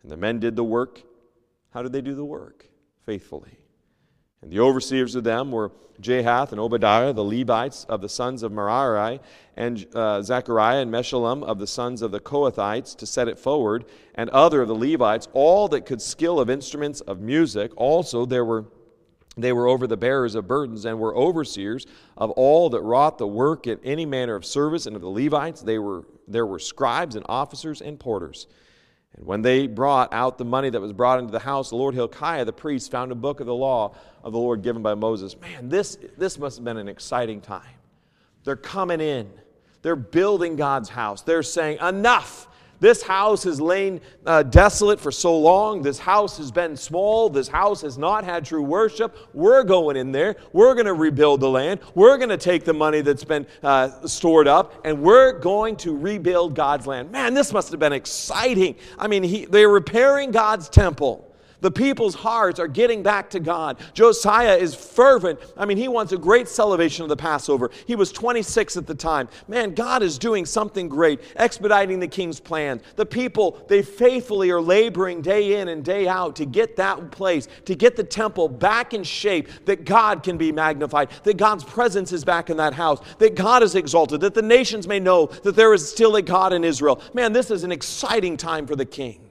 And 0.02 0.12
the 0.12 0.18
men 0.18 0.40
did 0.40 0.56
the 0.56 0.64
work. 0.64 1.04
How 1.76 1.84
did 1.84 1.92
they 1.92 2.00
do 2.00 2.16
the 2.16 2.24
work? 2.24 2.66
Faithfully. 3.06 3.60
And 4.42 4.50
the 4.50 4.62
overseers 4.62 5.14
of 5.16 5.26
them 5.26 5.52
were 5.52 5.74
Jahath 6.02 6.52
and 6.52 6.60
Obadiah, 6.60 7.12
the 7.12 7.22
Levites 7.22 7.84
of 7.90 8.00
the 8.00 8.08
sons 8.08 8.44
of 8.44 8.54
Merari, 8.54 9.20
and 9.58 9.86
uh, 9.94 10.22
Zechariah 10.22 10.84
and 10.84 10.90
Meshullam 10.90 11.44
of 11.44 11.60
the 11.60 11.68
sons 11.68 12.02
of 12.02 12.12
the 12.12 12.22
Kohathites 12.22 12.96
to 12.96 13.06
set 13.06 13.28
it 13.28 13.38
forward, 13.38 13.84
and 14.14 14.30
other 14.30 14.62
of 14.62 14.70
the 14.70 14.76
Levites, 14.76 15.28
all 15.34 15.68
that 15.68 15.86
could 15.86 16.02
skill 16.02 16.40
of 16.40 16.50
instruments 16.50 17.02
of 17.02 17.20
music. 17.20 17.74
Also 17.76 18.26
there 18.26 18.46
were 18.46 18.66
they 19.36 19.52
were 19.52 19.68
over 19.68 19.86
the 19.86 19.98
bearers 19.98 20.34
of 20.34 20.48
burdens 20.48 20.86
and 20.86 20.98
were 20.98 21.14
overseers 21.14 21.86
of 22.16 22.32
all 22.32 22.70
that 22.70 22.80
wrought 22.80 23.18
the 23.18 23.28
work 23.28 23.68
in 23.68 23.80
any 23.84 24.06
manner 24.06 24.36
of 24.36 24.46
service, 24.46 24.86
and 24.86 24.96
of 24.96 25.02
the 25.02 25.10
Levites 25.10 25.62
they 25.62 25.78
were 25.78 26.06
there 26.26 26.46
were 26.46 26.60
scribes 26.60 27.18
and 27.18 27.26
officers 27.28 27.82
and 27.82 28.00
porters. 28.00 28.48
And 29.18 29.26
when 29.26 29.42
they 29.42 29.68
brought 29.68 30.14
out 30.14 30.38
the 30.38 30.46
money 30.46 30.70
that 30.70 30.82
was 30.82 30.94
brought 30.94 31.20
into 31.20 31.32
the 31.32 31.40
house, 31.40 31.70
the 31.70 31.76
Lord 31.76 31.96
Hilkiah, 31.96 32.46
the 32.46 32.54
priest, 32.54 32.92
found 32.92 33.12
a 33.12 33.16
book 33.16 33.40
of 33.40 33.46
the 33.46 33.56
law 33.56 33.96
of 34.24 34.34
the 34.34 34.40
Lord 34.40 34.62
given 34.62 34.82
by 34.82 34.94
Moses. 34.96 35.40
Man, 35.40 35.70
this, 35.70 35.98
this 36.18 36.38
must 36.38 36.58
have 36.58 36.66
been 36.66 36.78
an 36.78 36.90
exciting 36.90 37.42
time. 37.42 37.64
They're 38.44 38.56
coming 38.56 39.02
in, 39.02 39.32
they're 39.82 39.96
building 39.96 40.56
God's 40.56 40.90
house. 40.90 41.22
They're 41.22 41.44
saying, 41.44 41.80
Enough! 41.80 42.48
This 42.80 43.02
house 43.02 43.44
has 43.44 43.62
lain 43.62 44.02
uh, 44.26 44.44
desolate 44.44 45.00
for 45.00 45.12
so 45.12 45.38
long. 45.38 45.82
This 45.82 46.00
house 46.00 46.38
has 46.38 46.52
been 46.52 46.76
small. 46.76 47.30
This 47.30 47.48
house 47.48 47.82
has 47.82 47.98
not 47.98 48.24
had 48.24 48.46
true 48.46 48.62
worship. 48.62 49.18
We're 49.34 49.64
going 49.64 49.98
in 49.98 50.12
there. 50.12 50.36
We're 50.54 50.74
going 50.74 50.86
to 50.86 50.94
rebuild 50.94 51.40
the 51.40 51.50
land. 51.50 51.80
We're 51.94 52.18
going 52.18 52.30
to 52.30 52.38
take 52.38 52.66
the 52.66 52.74
money 52.74 53.02
that's 53.02 53.24
been 53.24 53.48
uh, 53.64 54.08
stored 54.08 54.48
up 54.48 54.74
and 54.86 55.02
we're 55.02 55.40
going 55.40 55.76
to 55.78 55.96
rebuild 55.96 56.56
God's 56.56 56.88
land. 56.88 57.12
Man, 57.12 57.34
this 57.34 57.54
must 57.54 57.72
have 57.72 57.80
been 57.80 57.94
exciting. 57.94 58.76
I 58.98 59.08
mean, 59.08 59.24
he, 59.24 59.46
they're 59.46 59.70
repairing 59.70 60.32
God's 60.32 60.70
temple. 60.70 61.32
The 61.62 61.72
people's 61.72 62.16
hearts 62.16 62.60
are 62.60 62.68
getting 62.68 63.04
back 63.04 63.30
to 63.32 63.40
God. 63.40 63.80
Josiah 63.94 64.56
is 64.56 64.76
fervent. 64.76 65.40
I 65.58 65.66
mean, 65.66 65.78
he 65.78 65.88
wants 65.88 66.12
a 66.12 66.18
great 66.18 66.48
celebration 66.48 67.04
of 67.04 67.10
the 67.10 67.18
Passover. 67.18 67.72
He 67.88 67.96
was 67.96 68.12
26 68.12 68.78
at 68.78 68.88
the 68.88 68.96
time. 68.96 69.30
Man, 69.48 69.74
God 69.74 70.04
is 70.04 70.18
doing 70.18 70.46
something 70.46 70.90
great, 70.90 71.22
expediting 71.36 72.00
the 72.00 72.08
king's 72.08 72.40
plan. 72.40 72.82
The 72.96 73.06
people, 73.06 73.64
they 73.68 73.82
faithfully 73.82 74.52
are 74.52 74.62
laboring 74.62 75.22
day 75.22 75.60
in 75.60 75.70
and 75.70 75.84
day 75.84 76.08
out 76.08 76.36
to 76.38 76.46
get 76.46 76.76
that 76.78 77.12
place, 77.12 77.48
to 77.66 77.76
get 77.76 77.96
the 77.96 78.04
temple 78.04 78.50
back 78.50 78.94
in 78.94 79.04
shape, 79.04 79.48
that 79.66 79.86
God 79.86 80.24
can 80.24 80.38
be 80.38 80.52
magnified, 80.52 81.10
that 81.24 81.38
God's 81.38 81.64
presence 81.64 82.12
is 82.12 82.26
back 82.26 82.50
in 82.50 82.58
that 82.58 82.74
house, 82.74 83.00
that 83.20 83.36
God 83.36 83.64
is 83.64 83.76
exalted, 83.76 84.22
that 84.22 84.34
the 84.34 84.42
nations 84.42 84.88
may 84.88 85.00
know 85.00 85.28
that 85.44 85.56
there 85.56 85.74
is 85.74 85.90
still 85.90 86.16
a 86.16 86.22
God 86.22 86.54
in 86.54 86.64
Israel. 86.64 87.02
Man, 87.14 87.34
this 87.34 87.52
is 87.52 87.64
an 87.64 87.72
exciting 87.72 88.38
time 88.38 88.68
for 88.68 88.76
the 88.76 88.86
king. 88.86 89.22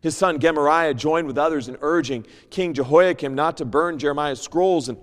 His 0.00 0.16
son 0.16 0.38
Gemariah 0.38 0.94
joined 0.94 1.26
with 1.26 1.38
others 1.38 1.68
in 1.68 1.76
urging 1.80 2.26
King 2.50 2.74
Jehoiakim 2.74 3.34
not 3.34 3.56
to 3.56 3.64
burn 3.64 3.98
Jeremiah's 3.98 4.40
scrolls 4.40 4.88
and 4.88 4.98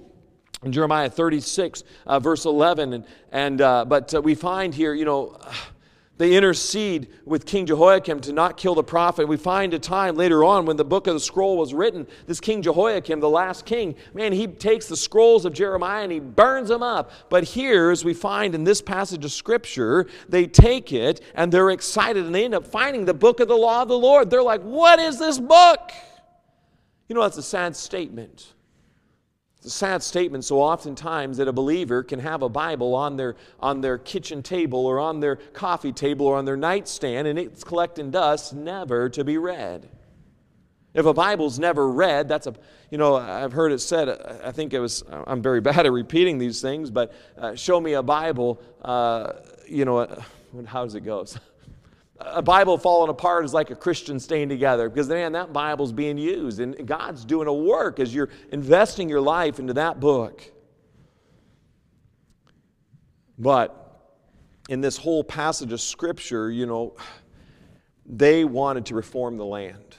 in 0.63 0.71
Jeremiah 0.71 1.10
36, 1.10 1.84
uh, 2.06 2.19
verse 2.19 2.45
11. 2.45 2.93
And, 2.93 3.06
and, 3.32 3.62
uh, 3.62 3.86
but 3.86 4.13
uh, 4.13 4.21
we 4.21 4.34
find 4.34 4.73
here, 4.73 4.93
you 4.93 5.06
know, 5.06 5.38
they 6.17 6.36
intercede 6.36 7.08
with 7.26 7.45
King 7.45 7.65
Jehoiakim 7.65 8.19
to 8.21 8.34
not 8.34 8.56
kill 8.56 8.76
the 8.76 8.84
prophet. 8.84 9.28
We 9.28 9.38
find 9.38 9.73
a 9.73 9.80
time 9.80 10.15
later 10.15 10.43
on 10.43 10.65
when 10.65 10.78
the 10.78 10.86
book 10.86 11.08
of 11.08 11.15
the 11.15 11.19
scroll 11.19 11.58
was 11.58 11.73
written, 11.73 12.08
this 12.28 12.39
King 12.39 12.62
Jehoiakim, 12.62 13.19
the 13.19 13.30
last 13.30 13.65
king, 13.65 13.95
man, 14.13 14.32
he 14.32 14.45
takes 14.45 14.88
the 14.88 14.95
scrolls 14.95 15.43
of 15.43 15.54
Jeremiah 15.54 16.04
and 16.04 16.12
he 16.12 16.19
burns 16.19 16.69
them 16.69 16.84
up. 16.84 17.12
But 17.30 17.43
here, 17.43 17.89
as 17.89 18.06
we 18.06 18.13
find 18.13 18.54
in 18.54 18.63
this 18.63 18.80
passage 18.80 19.26
of 19.26 19.32
Scripture, 19.32 20.06
they 20.30 20.45
take 20.45 20.93
it 20.93 21.21
and 21.34 21.52
they're 21.52 21.71
excited 21.71 22.26
and 22.26 22.34
they 22.34 22.45
end 22.45 22.54
up 22.54 22.67
finding 22.67 23.06
the 23.06 23.13
book 23.15 23.39
of 23.39 23.47
the 23.47 23.58
law 23.58 23.82
of 23.82 23.88
the 23.88 23.97
Lord. 23.97 24.30
They're 24.30 24.43
like, 24.43 24.62
what 24.62 24.99
is 24.99 25.17
this 25.17 25.39
book? 25.39 25.91
You 27.10 27.15
know, 27.15 27.21
that's 27.21 27.38
a 27.38 27.43
sad 27.43 27.76
statement. 27.76 28.54
Sad 29.65 30.04
statement 30.04 30.43
so 30.43 30.60
oftentimes 30.60 31.38
that 31.38 31.47
a 31.47 31.54
believer 31.54 32.04
can 32.04 32.19
have 32.19 32.41
a 32.41 32.49
Bible 32.49 32.93
on 32.95 33.15
their, 33.15 33.36
on 33.60 33.80
their 33.80 33.97
kitchen 33.97 34.43
table 34.43 34.86
or 34.86 34.99
on 34.99 35.21
their 35.21 35.38
coffee 35.38 35.93
table 35.93 36.26
or 36.26 36.36
on 36.36 36.43
their 36.43 36.58
nightstand 36.58 37.28
and 37.28 37.39
it's 37.39 37.63
collecting 37.63 38.12
dust, 38.12 38.54
never 38.54 39.08
to 39.10 39.23
be 39.23 39.38
read. 39.38 39.89
If 40.93 41.06
a 41.06 41.13
Bible's 41.13 41.58
never 41.58 41.89
read, 41.89 42.28
that's 42.28 42.45
a, 42.45 42.54
you 42.91 42.97
know, 42.97 43.15
I've 43.15 43.54
heard 43.54 43.71
it 43.71 43.80
said, 43.80 44.10
I 44.43 44.52
think 44.52 44.73
it 44.73 44.80
was, 44.80 45.04
I'm 45.10 45.41
very 45.41 45.62
bad 45.69 45.86
at 45.86 45.91
repeating 45.91 46.38
these 46.38 46.62
things, 46.62 46.91
but 46.91 47.13
uh, 47.38 47.56
show 47.56 47.80
me 47.80 47.93
a 47.93 48.04
Bible, 48.04 48.62
uh, 48.84 49.34
you 49.67 49.86
know, 49.86 49.99
uh, 49.99 50.21
how 50.65 50.84
does 50.84 50.95
it 50.95 51.02
go? 51.02 51.26
a 52.25 52.41
Bible 52.41 52.77
falling 52.77 53.09
apart 53.09 53.45
is 53.45 53.53
like 53.53 53.69
a 53.69 53.75
Christian 53.75 54.19
staying 54.19 54.49
together 54.49 54.89
because, 54.89 55.09
man, 55.09 55.31
that 55.33 55.53
Bible's 55.53 55.91
being 55.91 56.17
used 56.17 56.59
and 56.59 56.88
God's 56.88 57.25
doing 57.25 57.47
a 57.47 57.53
work 57.53 57.99
as 57.99 58.13
you're 58.13 58.29
investing 58.51 59.09
your 59.09 59.21
life 59.21 59.59
into 59.59 59.73
that 59.73 59.99
book. 59.99 60.43
But 63.38 63.79
in 64.69 64.81
this 64.81 64.97
whole 64.97 65.23
passage 65.23 65.71
of 65.71 65.81
Scripture, 65.81 66.49
you 66.51 66.65
know, 66.65 66.95
they 68.05 68.45
wanted 68.45 68.86
to 68.88 68.95
reform 68.95 69.38
the 69.38 69.45
land. 69.45 69.95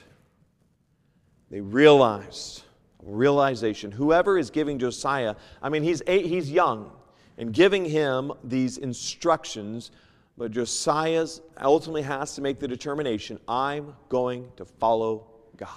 They 1.51 1.61
realized, 1.61 2.63
realization, 3.03 3.91
whoever 3.91 4.37
is 4.37 4.49
giving 4.49 4.79
Josiah, 4.79 5.35
I 5.61 5.69
mean, 5.69 5.83
he's, 5.83 6.01
eight, 6.07 6.25
he's 6.25 6.51
young, 6.51 6.91
and 7.37 7.53
giving 7.53 7.85
him 7.85 8.31
these 8.43 8.77
instructions 8.77 9.91
but 10.37 10.51
Josiah 10.51 11.25
ultimately 11.61 12.01
has 12.01 12.35
to 12.35 12.41
make 12.41 12.59
the 12.59 12.67
determination 12.67 13.39
I'm 13.47 13.95
going 14.09 14.51
to 14.57 14.65
follow 14.65 15.27
God, 15.55 15.69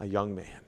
a 0.00 0.06
young 0.06 0.34
man. 0.34 0.60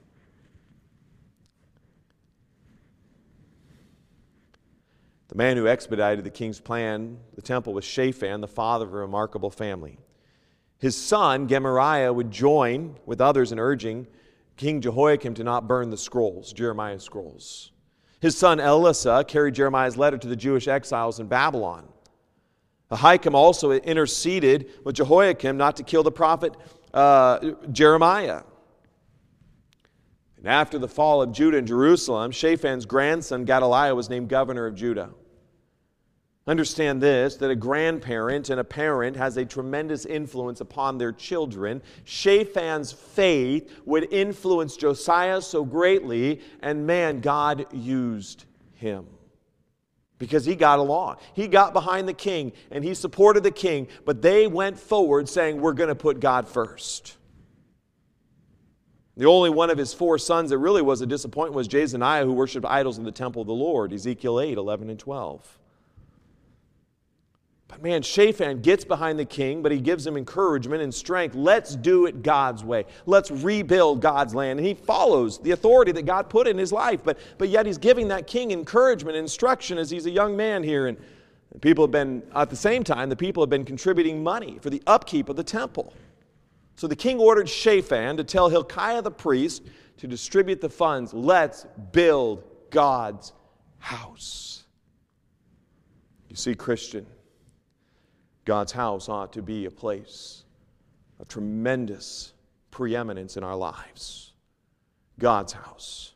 The 5.29 5.35
man 5.35 5.57
who 5.57 5.69
expedited 5.69 6.25
the 6.25 6.31
king's 6.31 6.59
plan, 6.59 7.19
the 7.35 7.43
temple, 7.43 7.75
was 7.75 7.85
Shaphan, 7.85 8.41
the 8.41 8.49
father 8.49 8.87
of 8.87 8.95
a 8.95 8.97
remarkable 8.97 9.51
family. 9.51 9.99
His 10.79 10.97
son, 10.97 11.49
Gemariah, 11.49 12.13
would 12.13 12.31
join 12.31 12.97
with 13.05 13.21
others 13.21 13.53
in 13.53 13.59
urging 13.59 14.07
King 14.57 14.81
Jehoiakim 14.81 15.35
to 15.35 15.45
not 15.45 15.69
burn 15.69 15.91
the 15.91 15.97
scrolls, 15.99 16.53
Jeremiah's 16.53 17.05
scrolls. 17.05 17.73
His 18.21 18.37
son 18.37 18.59
Elasah 18.59 19.29
carried 19.29 19.55
Jeremiah's 19.55 19.97
letter 19.97 20.19
to 20.19 20.29
the 20.29 20.35
Jewish 20.35 20.67
exiles 20.67 21.21
in 21.21 21.29
Babylon. 21.29 21.89
Ahikam 22.91 23.35
also 23.35 23.73
interceded 23.73 24.71
with 24.85 24.97
Jehoiakim 24.97 25.57
not 25.57 25.77
to 25.77 25.83
kill 25.83 26.03
the 26.03 26.13
prophet 26.13 26.55
uh, 26.95 27.53
Jeremiah. 27.71 28.43
And 30.39 30.47
after 30.47 30.79
the 30.79 30.89
fall 30.89 31.21
of 31.21 31.33
Judah 31.33 31.59
and 31.59 31.67
Jerusalem, 31.67 32.31
Shaphan's 32.31 32.87
grandson 32.87 33.45
Gedaliah 33.45 33.95
was 33.95 34.09
named 34.09 34.29
governor 34.29 34.67
of 34.67 34.75
Judah. 34.75 35.11
Understand 36.47 37.03
this 37.03 37.37
that 37.37 37.51
a 37.51 37.57
grandparent 37.57 38.49
and 38.49 38.59
a 38.59 38.65
parent 38.65 39.17
has 39.17 39.37
a 39.37 39.45
tremendous 39.45 40.07
influence 40.07 40.63
upon 40.63 40.97
their 40.97 41.13
children. 41.13 41.83
Shaphan's 42.05 42.91
faith 42.91 43.71
would 43.85 44.11
influence 44.11 44.75
Josiah 44.75 45.43
so 45.43 45.63
greatly, 45.63 46.41
and 46.63 46.87
man, 46.87 47.21
God 47.21 47.67
used 47.75 48.47
him 48.73 49.07
because 50.19 50.45
he 50.45 50.55
got 50.55 50.79
along. 50.79 51.17
He 51.35 51.49
got 51.49 51.73
behind 51.73 52.09
the 52.09 52.13
king 52.13 52.53
and 52.71 52.85
he 52.85 52.95
supported 52.95 53.43
the 53.43 53.51
king, 53.51 53.89
but 54.05 54.23
they 54.23 54.47
went 54.47 54.79
forward 54.79 55.29
saying, 55.29 55.61
We're 55.61 55.73
going 55.73 55.89
to 55.89 55.95
put 55.95 56.21
God 56.21 56.49
first. 56.49 57.17
The 59.17 59.27
only 59.27 59.51
one 59.51 59.69
of 59.69 59.79
his 59.79 59.93
four 59.93 60.17
sons 60.17 60.51
that 60.51 60.59
really 60.59 60.83
was 60.83 61.01
a 61.01 61.07
disappointment 61.07 61.57
was 61.57 61.67
Jezaniah, 61.67 62.25
who 62.25 62.33
worshiped 62.33 62.65
idols 62.65 62.99
in 62.99 63.05
the 63.05 63.11
temple 63.11 63.43
of 63.43 63.49
the 63.49 63.55
Lord, 63.55 63.93
Ezekiel 63.93 64.39
8 64.41 64.57
11 64.57 64.91
and 64.91 64.99
12. 64.99 65.59
But 67.69 67.83
man, 67.83 68.01
Shaphan 68.01 68.63
gets 68.63 68.85
behind 68.85 69.19
the 69.19 69.27
king, 69.27 69.63
but 69.63 69.71
he 69.71 69.79
gives 69.79 70.07
him 70.07 70.17
encouragement 70.17 70.83
and 70.83 70.93
strength. 70.93 71.35
Let's 71.35 71.77
do 71.77 72.07
it 72.07 72.23
God's 72.23 72.65
way. 72.65 72.87
Let's 73.05 73.31
rebuild 73.31 74.01
God's 74.01 74.35
land. 74.35 74.59
And 74.59 74.67
he 74.67 74.73
follows 74.73 75.39
the 75.39 75.51
authority 75.51 75.93
that 75.93 76.07
God 76.07 76.31
put 76.31 76.49
in 76.49 76.57
his 76.57 76.73
life. 76.73 77.01
But, 77.05 77.19
but 77.37 77.51
yet 77.51 77.67
he's 77.67 77.77
giving 77.77 78.09
that 78.09 78.27
king 78.27 78.53
encouragement 78.53 79.17
and 79.17 79.25
instruction 79.25 79.77
as 79.77 79.91
he's 79.91 80.07
a 80.07 80.11
young 80.11 80.35
man 80.35 80.63
here. 80.63 80.87
And 80.87 80.97
people 81.61 81.85
have 81.85 81.91
been, 81.91 82.23
at 82.35 82.49
the 82.49 82.57
same 82.57 82.85
time, 82.85 83.11
the 83.11 83.17
people 83.17 83.43
have 83.43 83.51
been 83.51 83.67
contributing 83.67 84.23
money 84.23 84.59
for 84.63 84.71
the 84.71 84.83
upkeep 84.87 85.29
of 85.29 85.37
the 85.37 85.45
temple. 85.45 85.93
So 86.77 86.87
the 86.87 86.97
king 86.97 87.19
ordered 87.19 87.51
Shaphan 87.51 88.17
to 88.17 88.25
tell 88.25 88.49
Hilkiah 88.49 89.03
the 89.03 89.11
priest 89.11 89.63
to 89.99 90.07
distribute 90.07 90.63
the 90.63 90.71
funds. 90.71 91.13
Let's 91.13 91.67
build 91.93 92.45
God's 92.71 93.35
house. 93.79 94.65
You 96.31 96.37
see, 96.37 96.55
Christian, 96.55 97.07
God's 98.49 98.73
house 98.73 99.11
ought 99.11 99.35
to 99.35 99.43
be 99.43 99.67
a 99.67 99.71
place 99.71 100.45
of 101.21 101.29
tremendous 101.29 102.33
preeminence 102.71 103.37
in 103.37 103.45
our 103.45 103.55
lives. 103.55 104.33
God's 105.19 105.53
house. 105.53 106.15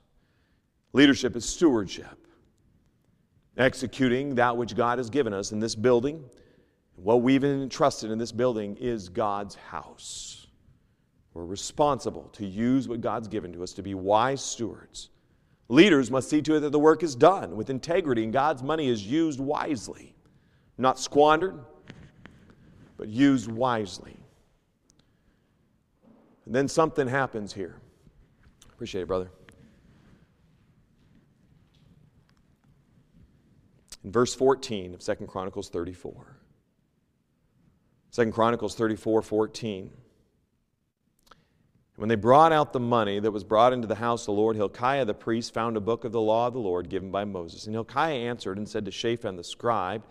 Leadership 0.95 1.37
is 1.37 1.47
stewardship, 1.47 2.27
executing 3.59 4.35
that 4.37 4.57
which 4.57 4.75
God 4.75 4.97
has 4.97 5.11
given 5.11 5.35
us 5.35 5.53
in 5.53 5.61
this 5.61 5.75
building. 5.75 6.25
What 6.97 7.21
we've 7.21 7.45
entrusted 7.45 8.11
in 8.11 8.16
this 8.16 8.33
building 8.33 8.79
is 8.81 9.11
God's 9.11 9.57
house. 9.57 10.47
We're 11.35 11.45
responsible 11.45 12.31
to 12.33 12.47
use 12.47 12.88
what 12.88 13.03
God's 13.03 13.29
given 13.29 13.53
to 13.53 13.62
us 13.62 13.75
to 13.75 13.83
be 13.83 13.92
wise 13.92 14.42
stewards. 14.42 15.11
Leaders 15.68 16.11
must 16.11 16.31
see 16.31 16.40
to 16.40 16.55
it 16.55 16.61
that 16.61 16.73
the 16.73 16.79
work 16.79 17.03
is 17.03 17.14
done 17.14 17.57
with 17.57 17.68
integrity 17.68 18.25
and 18.25 18.33
God's 18.33 18.62
money 18.62 18.88
is 18.88 19.07
used 19.07 19.38
wisely, 19.38 20.14
not 20.79 20.99
squandered, 20.99 21.62
but 23.03 23.09
used 23.09 23.51
wisely. 23.51 24.17
And 26.47 26.55
then 26.55 26.69
something 26.69 27.09
happens 27.09 27.53
here. 27.53 27.81
Appreciate 28.73 29.03
it, 29.03 29.09
brother. 29.09 29.29
In 34.05 34.12
verse 34.12 34.37
14 34.37 34.95
of 34.95 35.01
2 35.01 35.15
Chronicles 35.27 35.69
34. 35.69 36.37
2 38.12 38.31
Chronicles 38.31 38.77
34 38.77 39.21
14. 39.21 39.91
When 41.97 42.09
they 42.09 42.15
brought 42.15 42.53
out 42.53 42.73
the 42.73 42.79
money 42.79 43.19
that 43.19 43.33
was 43.33 43.43
brought 43.43 43.73
into 43.73 43.88
the 43.88 43.97
house 43.97 44.23
of 44.23 44.27
the 44.27 44.33
Lord, 44.41 44.55
Hilkiah 44.55 45.05
the 45.05 45.12
priest 45.12 45.53
found 45.53 45.77
a 45.77 45.81
book 45.81 46.05
of 46.05 46.12
the 46.12 46.21
law 46.21 46.47
of 46.47 46.53
the 46.53 46.61
Lord 46.61 46.88
given 46.88 47.11
by 47.11 47.25
Moses. 47.25 47.67
And 47.67 47.75
Hilkiah 47.75 48.29
answered 48.29 48.59
and 48.59 48.69
said 48.69 48.85
to 48.85 48.93
Shaphan 48.93 49.35
the 49.35 49.43
scribe, 49.43 50.05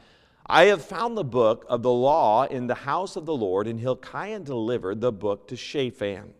I 0.46 0.66
have 0.66 0.84
found 0.84 1.18
the 1.18 1.24
book 1.24 1.66
of 1.70 1.84
the 1.84 1.92
law 1.92 2.44
in 2.44 2.68
the 2.68 2.76
house 2.76 3.16
of 3.16 3.26
the 3.26 3.36
Lord. 3.36 3.68
And 3.68 3.80
Hilkiah 3.80 4.40
delivered 4.40 5.02
the 5.02 5.12
book 5.12 5.48
to 5.48 5.56
Shaphan. 5.56 6.34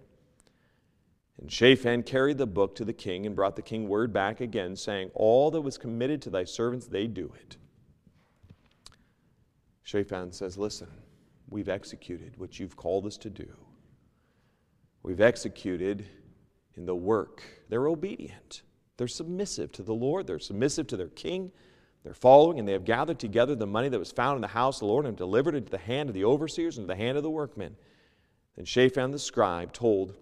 And 1.40 1.52
Shaphan 1.52 2.04
carried 2.04 2.38
the 2.38 2.48
book 2.48 2.76
to 2.76 2.86
the 2.86 2.94
king 2.94 3.26
and 3.26 3.36
brought 3.36 3.56
the 3.56 3.62
king 3.62 3.88
word 3.88 4.14
back 4.14 4.42
again, 4.42 4.76
saying, 4.76 5.10
All 5.16 5.50
that 5.52 5.62
was 5.62 5.78
committed 5.78 6.22
to 6.24 6.30
thy 6.30 6.44
servants, 6.44 6.88
they 6.88 7.08
do 7.08 7.34
it. 7.40 7.58
Shaphan 9.84 10.32
says, 10.32 10.58
Listen, 10.58 10.88
we've 11.50 11.70
executed 11.70 12.38
what 12.38 12.60
you've 12.60 12.76
called 12.76 13.06
us 13.06 13.18
to 13.18 13.30
do. 13.30 13.50
We've 15.04 15.22
executed 15.22 16.06
in 16.76 16.86
the 16.86 16.96
work. 16.96 17.44
They're 17.70 17.88
obedient, 17.88 18.62
they're 18.98 19.08
submissive 19.08 19.72
to 19.74 19.84
the 19.84 19.94
Lord, 19.94 20.28
they're 20.28 20.40
submissive 20.40 20.88
to 20.88 20.98
their 20.98 21.10
king. 21.10 21.52
They're 22.04 22.14
following, 22.14 22.58
and 22.58 22.68
they 22.68 22.74
have 22.74 22.86
gathered 22.86 23.20
together 23.20 23.56
the 23.56 23.68
money 23.68 23.90
that 23.90 24.00
was 24.00 24.12
found 24.12 24.38
in 24.38 24.42
the 24.42 24.48
house 24.48 24.78
of 24.78 24.82
the 24.82 24.86
Lord 24.88 25.06
and 25.06 25.16
delivered 25.16 25.56
into 25.56 25.70
the 25.70 25.78
hand 25.78 26.10
of 26.10 26.16
the 26.16 26.26
overseers 26.26 26.78
and 26.78 26.88
the 26.88 26.96
hand 26.96 27.18
of 27.18 27.24
the 27.24 27.30
workmen. 27.30 27.76
Then 28.56 28.66
Shaphan 28.66 29.12
the 29.12 29.20
scribe 29.20 29.72
told 29.72 30.16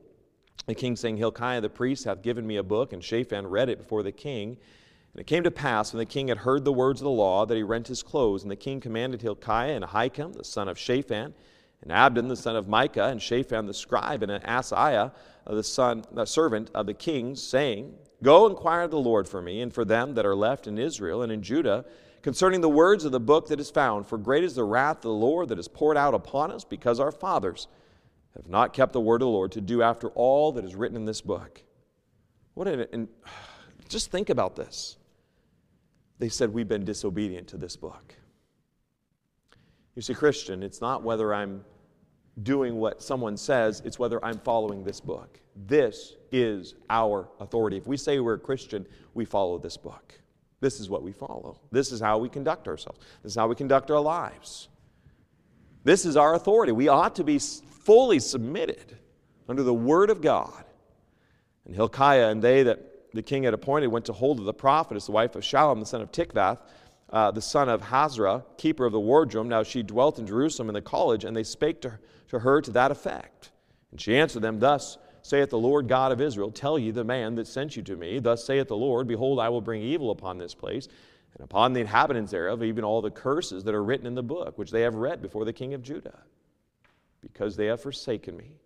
the 0.67 0.75
king 0.75 0.95
saying, 0.95 1.17
Hilkiah 1.17 1.61
the 1.61 1.69
priest 1.69 2.03
hath 2.03 2.21
given 2.21 2.45
me 2.45 2.57
a 2.57 2.63
book, 2.63 2.91
and 2.93 3.03
Shaphan 3.03 3.47
read 3.47 3.69
it 3.69 3.77
before 3.77 4.03
the 4.03 4.11
king. 4.11 4.57
And 5.13 5.21
it 5.21 5.25
came 5.25 5.43
to 5.43 5.51
pass, 5.51 5.93
when 5.93 5.99
the 5.99 6.05
king 6.05 6.27
had 6.27 6.37
heard 6.39 6.63
the 6.63 6.73
words 6.73 7.01
of 7.01 7.05
the 7.05 7.11
law, 7.11 7.45
that 7.45 7.55
he 7.55 7.63
rent 7.63 7.87
his 7.87 8.03
clothes. 8.03 8.43
And 8.43 8.51
the 8.51 8.55
king 8.55 8.79
commanded 8.79 9.21
Hilkiah 9.21 9.73
and 9.73 9.85
Ahikam, 9.85 10.33
the 10.33 10.43
son 10.43 10.67
of 10.67 10.77
Shaphan, 10.77 11.33
and 11.81 11.91
Abdon, 11.91 12.27
the 12.27 12.35
son 12.35 12.55
of 12.55 12.67
Micah, 12.67 13.05
and 13.05 13.21
Shaphan 13.21 13.65
the 13.65 13.73
scribe, 13.73 14.21
and 14.21 14.31
Asaiah, 14.43 15.13
the 15.47 15.63
son, 15.63 16.03
the 16.11 16.25
servant 16.25 16.69
of 16.75 16.85
the 16.85 16.93
king, 16.93 17.35
saying, 17.35 17.95
Go 18.21 18.47
inquire 18.47 18.83
of 18.83 18.91
the 18.91 18.99
Lord 18.99 19.27
for 19.27 19.41
me, 19.41 19.61
and 19.61 19.73
for 19.73 19.85
them 19.85 20.15
that 20.15 20.25
are 20.25 20.35
left 20.35 20.67
in 20.67 20.77
Israel 20.77 21.21
and 21.21 21.31
in 21.31 21.41
Judah, 21.41 21.85
concerning 22.21 22.61
the 22.61 22.69
words 22.69 23.05
of 23.05 23.11
the 23.11 23.19
book 23.19 23.47
that 23.47 23.59
is 23.59 23.69
found. 23.69 24.05
For 24.05 24.17
great 24.17 24.43
is 24.43 24.55
the 24.55 24.63
wrath 24.63 24.97
of 24.97 25.03
the 25.03 25.09
Lord 25.09 25.49
that 25.49 25.59
is 25.59 25.67
poured 25.67 25.97
out 25.97 26.13
upon 26.13 26.51
us, 26.51 26.65
because 26.65 26.99
our 26.99 27.11
fathers 27.11 27.67
have 28.35 28.47
not 28.47 28.73
kept 28.73 28.93
the 28.93 29.01
word 29.01 29.21
of 29.21 29.27
the 29.27 29.31
Lord 29.31 29.51
to 29.53 29.61
do 29.61 29.81
after 29.81 30.09
all 30.09 30.51
that 30.53 30.65
is 30.65 30.75
written 30.75 30.97
in 30.97 31.05
this 31.05 31.21
book. 31.21 31.63
What 32.53 32.67
an, 32.67 32.87
and 32.91 33.07
just 33.89 34.11
think 34.11 34.29
about 34.29 34.55
this. 34.55 34.97
They 36.19 36.29
said, 36.29 36.53
We've 36.53 36.67
been 36.67 36.85
disobedient 36.85 37.47
to 37.49 37.57
this 37.57 37.77
book. 37.77 38.15
You 39.95 40.01
see, 40.01 40.13
Christian, 40.13 40.61
it's 40.63 40.81
not 40.81 41.03
whether 41.03 41.33
I'm 41.33 41.63
doing 42.43 42.75
what 42.75 43.01
someone 43.01 43.37
says, 43.37 43.81
it's 43.85 43.99
whether 43.99 44.23
I'm 44.23 44.39
following 44.39 44.83
this 44.83 44.99
book. 44.99 45.39
This 45.55 46.15
is 46.31 46.75
our 46.89 47.27
authority. 47.39 47.77
If 47.77 47.87
we 47.87 47.97
say 47.97 48.19
we're 48.19 48.35
a 48.35 48.39
Christian, 48.39 48.85
we 49.13 49.25
follow 49.25 49.57
this 49.57 49.77
book. 49.77 50.13
This 50.61 50.79
is 50.79 50.89
what 50.89 51.03
we 51.03 51.11
follow. 51.11 51.59
This 51.71 51.91
is 51.91 51.99
how 51.99 52.17
we 52.17 52.29
conduct 52.29 52.67
ourselves. 52.67 52.99
This 53.23 53.31
is 53.31 53.35
how 53.35 53.47
we 53.47 53.55
conduct 53.55 53.91
our 53.91 53.99
lives. 53.99 54.67
This 55.83 56.05
is 56.05 56.17
our 56.17 56.35
authority. 56.35 56.71
We 56.71 56.87
ought 56.87 57.15
to 57.15 57.23
be 57.23 57.39
fully 57.39 58.19
submitted 58.19 58.97
under 59.47 59.63
the 59.63 59.73
word 59.73 60.09
of 60.09 60.21
God. 60.21 60.63
And 61.65 61.75
Hilkiah 61.75 62.29
and 62.29 62.41
they 62.41 62.63
that 62.63 63.13
the 63.13 63.23
king 63.23 63.43
had 63.43 63.53
appointed 63.53 63.87
went 63.87 64.05
to 64.05 64.13
Huldah 64.13 64.43
the 64.43 64.53
prophetess, 64.53 65.05
the 65.05 65.11
wife 65.11 65.35
of 65.35 65.43
Shallum, 65.43 65.79
the 65.79 65.85
son 65.85 66.01
of 66.01 66.11
Tikvath, 66.11 66.59
uh, 67.11 67.31
the 67.31 67.41
son 67.41 67.69
of 67.69 67.81
Hasrah, 67.81 68.43
keeper 68.57 68.85
of 68.85 68.91
the 68.91 68.99
wardrobe. 68.99 69.47
Now 69.47 69.63
she 69.63 69.83
dwelt 69.83 70.19
in 70.19 70.27
Jerusalem 70.27 70.69
in 70.69 70.73
the 70.73 70.81
college, 70.81 71.25
and 71.25 71.35
they 71.35 71.43
spake 71.43 71.81
to 71.81 71.89
her, 71.89 72.01
to 72.29 72.39
her 72.39 72.61
to 72.61 72.71
that 72.71 72.91
effect. 72.91 73.51
And 73.91 73.99
she 73.99 74.17
answered 74.17 74.41
them, 74.41 74.59
Thus 74.59 74.97
saith 75.21 75.49
the 75.49 75.57
Lord 75.57 75.87
God 75.87 76.11
of 76.11 76.21
Israel, 76.21 76.51
Tell 76.51 76.77
ye 76.77 76.91
the 76.91 77.03
man 77.03 77.35
that 77.35 77.47
sent 77.47 77.75
you 77.75 77.83
to 77.83 77.95
me, 77.95 78.19
Thus 78.19 78.45
saith 78.45 78.67
the 78.67 78.77
Lord, 78.77 79.07
Behold, 79.07 79.39
I 79.39 79.49
will 79.49 79.61
bring 79.61 79.81
evil 79.81 80.11
upon 80.11 80.37
this 80.37 80.53
place, 80.53 80.87
and 81.33 81.43
upon 81.43 81.73
the 81.73 81.81
inhabitants 81.81 82.31
thereof, 82.31 82.63
even 82.63 82.83
all 82.83 83.01
the 83.01 83.11
curses 83.11 83.63
that 83.63 83.75
are 83.75 83.83
written 83.83 84.07
in 84.07 84.15
the 84.15 84.23
book, 84.23 84.57
which 84.57 84.71
they 84.71 84.81
have 84.81 84.95
read 84.95 85.21
before 85.21 85.45
the 85.45 85.53
king 85.53 85.73
of 85.73 85.81
Judah 85.81 86.19
because 87.21 87.55
they 87.55 87.65
have 87.65 87.81
forsaken 87.81 88.35
me 88.37 88.57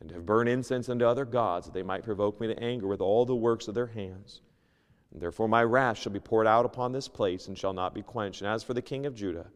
and 0.00 0.10
have 0.10 0.26
burned 0.26 0.48
incense 0.48 0.88
unto 0.88 1.04
other 1.04 1.24
gods, 1.24 1.66
that 1.66 1.74
they 1.74 1.82
might 1.82 2.02
provoke 2.02 2.40
me 2.40 2.48
to 2.48 2.62
anger 2.62 2.86
with 2.86 3.00
all 3.00 3.24
the 3.24 3.36
works 3.36 3.68
of 3.68 3.74
their 3.74 3.86
hands. 3.86 4.40
Therefore 5.14 5.48
my 5.48 5.62
wrath 5.62 5.98
shall 5.98 6.12
be 6.12 6.20
poured 6.20 6.46
out 6.46 6.64
upon 6.64 6.92
this 6.92 7.08
place 7.08 7.48
and 7.48 7.56
shall 7.56 7.72
not 7.72 7.94
be 7.94 8.02
quenched. 8.02 8.40
And 8.40 8.50
as 8.50 8.62
for 8.62 8.74
the 8.74 8.82
king 8.82 9.06
of 9.06 9.14
Judah, 9.14 9.46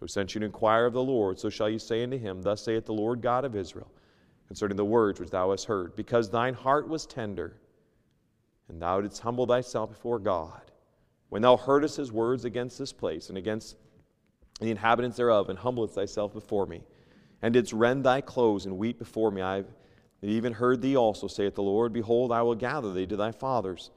who 0.00 0.06
sent 0.06 0.34
you 0.34 0.40
to 0.40 0.46
inquire 0.46 0.86
of 0.86 0.92
the 0.92 1.02
Lord, 1.02 1.38
so 1.38 1.48
shall 1.48 1.68
you 1.68 1.78
say 1.78 2.02
unto 2.02 2.18
him, 2.18 2.42
Thus 2.42 2.62
saith 2.62 2.86
the 2.86 2.92
Lord 2.92 3.20
God 3.22 3.44
of 3.44 3.56
Israel, 3.56 3.90
concerning 4.46 4.76
the 4.76 4.84
words 4.84 5.18
which 5.18 5.30
thou 5.30 5.50
hast 5.50 5.64
heard, 5.64 5.96
because 5.96 6.30
thine 6.30 6.54
heart 6.54 6.88
was 6.88 7.06
tender, 7.06 7.56
and 8.68 8.80
thou 8.80 9.00
didst 9.00 9.22
humble 9.22 9.46
thyself 9.46 9.90
before 9.90 10.18
God, 10.18 10.70
when 11.30 11.42
thou 11.42 11.56
heardest 11.56 11.96
his 11.96 12.12
words 12.12 12.44
against 12.44 12.78
this 12.78 12.92
place 12.92 13.28
and 13.28 13.38
against 13.38 13.76
the 14.60 14.70
inhabitants 14.70 15.16
thereof, 15.16 15.48
and 15.48 15.58
humblest 15.58 15.94
thyself 15.94 16.32
before 16.32 16.66
me 16.66 16.82
and 17.42 17.54
didst 17.54 17.72
rend 17.72 18.04
thy 18.04 18.20
clothes 18.20 18.66
and 18.66 18.76
weep 18.76 18.98
before 18.98 19.30
me. 19.30 19.42
I 19.42 19.56
have 19.56 19.66
even 20.22 20.52
heard 20.52 20.82
thee 20.82 20.96
also, 20.96 21.28
saith 21.28 21.54
the 21.54 21.62
Lord, 21.62 21.92
Behold, 21.92 22.32
I 22.32 22.42
will 22.42 22.54
gather 22.54 22.92
thee 22.92 23.06
to 23.06 23.16
thy 23.16 23.32
fathers, 23.32 23.90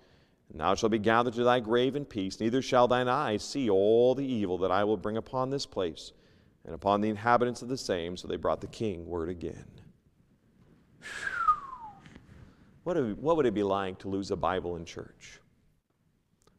and 0.52 0.60
thou 0.60 0.76
shalt 0.76 0.92
be 0.92 1.00
gathered 1.00 1.34
to 1.36 1.44
thy 1.44 1.60
grave 1.60 1.96
in 1.96 2.06
peace. 2.06 2.40
Neither 2.40 2.62
shall 2.62 2.88
thine 2.88 3.08
eyes 3.08 3.44
see 3.44 3.70
all 3.70 4.14
the 4.16 4.26
evil 4.26 4.58
that 4.60 4.72
I 4.72 4.84
will 4.84 4.98
bring 4.98 5.18
upon 5.18 5.50
this 5.50 5.66
place 5.66 6.12
and 6.66 6.76
upon 6.76 7.02
the 7.02 7.10
inhabitants 7.10 7.62
of 7.62 7.70
the 7.70 7.78
same. 7.78 8.18
So 8.18 8.28
they 8.28 8.36
brought 8.36 8.62
the 8.62 8.68
king 8.68 9.06
word 9.06 9.30
again. 9.30 9.66
What, 12.84 12.98
what 13.18 13.38
would 13.38 13.46
it 13.46 13.54
be 13.54 13.64
like 13.64 14.00
to 14.00 14.10
lose 14.10 14.32
a 14.32 14.36
Bible 14.36 14.76
in 14.76 14.86
church? 14.86 15.40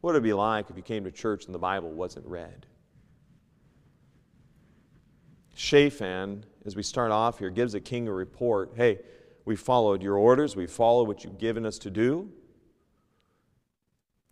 What 0.01 0.13
would 0.13 0.21
it 0.21 0.23
be 0.23 0.33
like 0.33 0.71
if 0.71 0.77
you 0.77 0.83
came 0.83 1.05
to 1.05 1.11
church 1.11 1.47
and 1.47 1.55
the 1.55 1.59
Bible 1.59 1.91
wasn't 1.91 2.27
read? 2.27 2.67
Shaphan, 5.55 6.45
as 6.65 6.77
we 6.77 6.83
start 6.83 7.11
off 7.11 7.39
here, 7.39 7.51
gives 7.51 7.73
the 7.73 7.81
king 7.81 8.09
a 8.09 8.13
report 8.13 8.73
hey, 8.77 9.01
we 9.45 9.57
followed 9.57 10.01
your 10.01 10.17
orders, 10.17 10.55
we 10.55 10.67
followed 10.67 11.09
what 11.09 11.25
you've 11.25 11.39
given 11.39 11.67
us 11.67 11.79
to 11.79 11.91
do. 11.91 12.31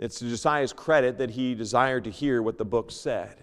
It's 0.01 0.19
to 0.19 0.29
Josiah's 0.29 0.73
credit 0.73 1.19
that 1.19 1.31
he 1.31 1.55
desired 1.55 2.05
to 2.05 2.11
hear 2.11 2.43
what 2.43 2.59
the 2.59 2.65
book 2.65 2.91
said. 2.91 3.37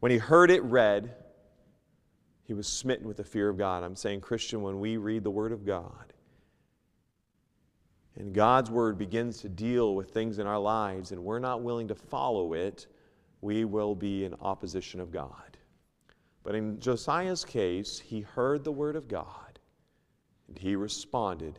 When 0.00 0.10
he 0.10 0.18
heard 0.18 0.50
it 0.50 0.62
read, 0.64 1.14
he 2.42 2.54
was 2.54 2.66
smitten 2.66 3.06
with 3.06 3.18
the 3.18 3.24
fear 3.24 3.48
of 3.48 3.58
God. 3.58 3.84
I'm 3.84 3.94
saying, 3.94 4.22
Christian, 4.22 4.62
when 4.62 4.80
we 4.80 4.96
read 4.96 5.22
the 5.22 5.30
Word 5.30 5.52
of 5.52 5.64
God, 5.64 6.12
and 8.16 8.34
God's 8.34 8.70
Word 8.70 8.98
begins 8.98 9.40
to 9.42 9.48
deal 9.48 9.94
with 9.94 10.10
things 10.10 10.40
in 10.40 10.46
our 10.46 10.58
lives, 10.58 11.12
and 11.12 11.22
we're 11.22 11.38
not 11.38 11.62
willing 11.62 11.86
to 11.88 11.94
follow 11.94 12.54
it, 12.54 12.86
we 13.42 13.64
will 13.64 13.94
be 13.94 14.24
in 14.24 14.34
opposition 14.40 15.00
of 15.00 15.12
God. 15.12 15.58
But 16.42 16.54
in 16.54 16.80
Josiah's 16.80 17.44
case, 17.44 17.98
he 17.98 18.22
heard 18.22 18.64
the 18.64 18.72
word 18.72 18.96
of 18.96 19.06
God 19.06 19.52
and 20.48 20.58
he 20.58 20.76
responded 20.76 21.58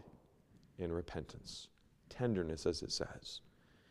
in 0.78 0.92
repentance, 0.92 1.68
tenderness, 2.10 2.66
as 2.66 2.84
it 2.84 2.92
says. 2.92 3.42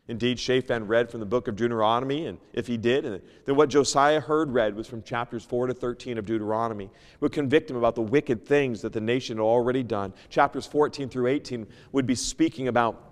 Indeed, 0.09 0.37
Shaphan 0.37 0.87
read 0.87 1.09
from 1.09 1.21
the 1.21 1.25
book 1.25 1.47
of 1.47 1.55
Deuteronomy, 1.55 2.25
and 2.25 2.37
if 2.51 2.67
he 2.67 2.75
did, 2.75 3.05
and 3.05 3.21
then 3.45 3.55
what 3.55 3.69
Josiah 3.69 4.19
heard 4.19 4.51
read 4.51 4.75
was 4.75 4.85
from 4.85 5.01
chapters 5.01 5.45
4 5.45 5.67
to 5.67 5.73
13 5.73 6.17
of 6.17 6.25
Deuteronomy, 6.25 6.89
would 7.21 7.31
convict 7.31 7.71
him 7.71 7.77
about 7.77 7.95
the 7.95 8.01
wicked 8.01 8.45
things 8.45 8.81
that 8.81 8.91
the 8.91 8.99
nation 8.99 9.37
had 9.37 9.43
already 9.43 9.81
done. 9.81 10.13
Chapters 10.29 10.65
14 10.65 11.07
through 11.07 11.27
18 11.27 11.65
would 11.93 12.05
be 12.05 12.15
speaking 12.15 12.67
about 12.67 13.11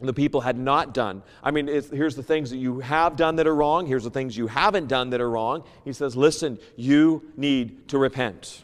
the 0.00 0.12
people 0.12 0.40
had 0.40 0.58
not 0.58 0.92
done. 0.92 1.22
I 1.44 1.52
mean, 1.52 1.68
here's 1.68 2.16
the 2.16 2.24
things 2.24 2.50
that 2.50 2.56
you 2.56 2.80
have 2.80 3.14
done 3.14 3.36
that 3.36 3.46
are 3.46 3.54
wrong. 3.54 3.86
Here's 3.86 4.02
the 4.02 4.10
things 4.10 4.36
you 4.36 4.48
haven't 4.48 4.88
done 4.88 5.10
that 5.10 5.20
are 5.20 5.30
wrong. 5.30 5.62
He 5.84 5.92
says, 5.92 6.16
listen, 6.16 6.58
you 6.74 7.30
need 7.36 7.86
to 7.88 7.98
repent. 7.98 8.62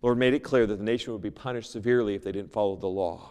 Lord 0.00 0.16
made 0.16 0.34
it 0.34 0.44
clear 0.44 0.64
that 0.64 0.76
the 0.76 0.84
nation 0.84 1.12
would 1.12 1.22
be 1.22 1.30
punished 1.30 1.72
severely 1.72 2.14
if 2.14 2.22
they 2.22 2.30
didn't 2.30 2.52
follow 2.52 2.76
the 2.76 2.86
law. 2.86 3.30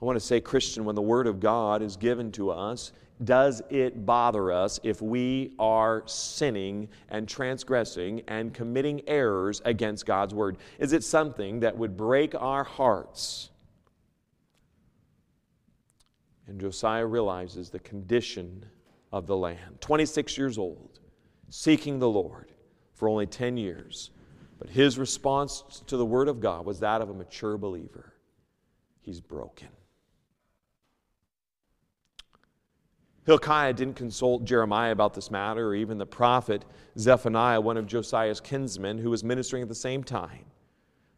I 0.00 0.04
want 0.04 0.16
to 0.16 0.24
say, 0.24 0.40
Christian, 0.40 0.84
when 0.84 0.94
the 0.94 1.02
Word 1.02 1.26
of 1.26 1.40
God 1.40 1.82
is 1.82 1.96
given 1.96 2.32
to 2.32 2.50
us, 2.50 2.92
does 3.22 3.60
it 3.68 4.06
bother 4.06 4.50
us 4.50 4.80
if 4.82 5.02
we 5.02 5.52
are 5.58 6.02
sinning 6.06 6.88
and 7.10 7.28
transgressing 7.28 8.22
and 8.26 8.54
committing 8.54 9.02
errors 9.06 9.60
against 9.66 10.06
God's 10.06 10.34
Word? 10.34 10.56
Is 10.78 10.94
it 10.94 11.04
something 11.04 11.60
that 11.60 11.76
would 11.76 11.98
break 11.98 12.34
our 12.34 12.64
hearts? 12.64 13.50
And 16.46 16.58
Josiah 16.58 17.04
realizes 17.04 17.68
the 17.68 17.78
condition 17.80 18.64
of 19.12 19.26
the 19.26 19.36
land. 19.36 19.80
26 19.80 20.38
years 20.38 20.56
old, 20.56 20.98
seeking 21.50 21.98
the 21.98 22.08
Lord 22.08 22.52
for 22.94 23.08
only 23.08 23.26
10 23.26 23.58
years. 23.58 24.10
But 24.58 24.70
his 24.70 24.98
response 24.98 25.82
to 25.86 25.96
the 25.98 26.06
Word 26.06 26.28
of 26.28 26.40
God 26.40 26.64
was 26.64 26.80
that 26.80 27.02
of 27.02 27.10
a 27.10 27.14
mature 27.14 27.58
believer. 27.58 28.14
He's 29.02 29.20
broken. 29.20 29.68
Hilkiah 33.26 33.72
didn't 33.72 33.94
consult 33.94 34.44
Jeremiah 34.44 34.92
about 34.92 35.14
this 35.14 35.30
matter, 35.30 35.68
or 35.68 35.74
even 35.74 35.98
the 35.98 36.06
prophet 36.06 36.64
Zephaniah, 36.98 37.60
one 37.60 37.76
of 37.76 37.86
Josiah's 37.86 38.40
kinsmen, 38.40 38.98
who 38.98 39.10
was 39.10 39.22
ministering 39.22 39.62
at 39.62 39.68
the 39.68 39.74
same 39.74 40.02
time. 40.02 40.46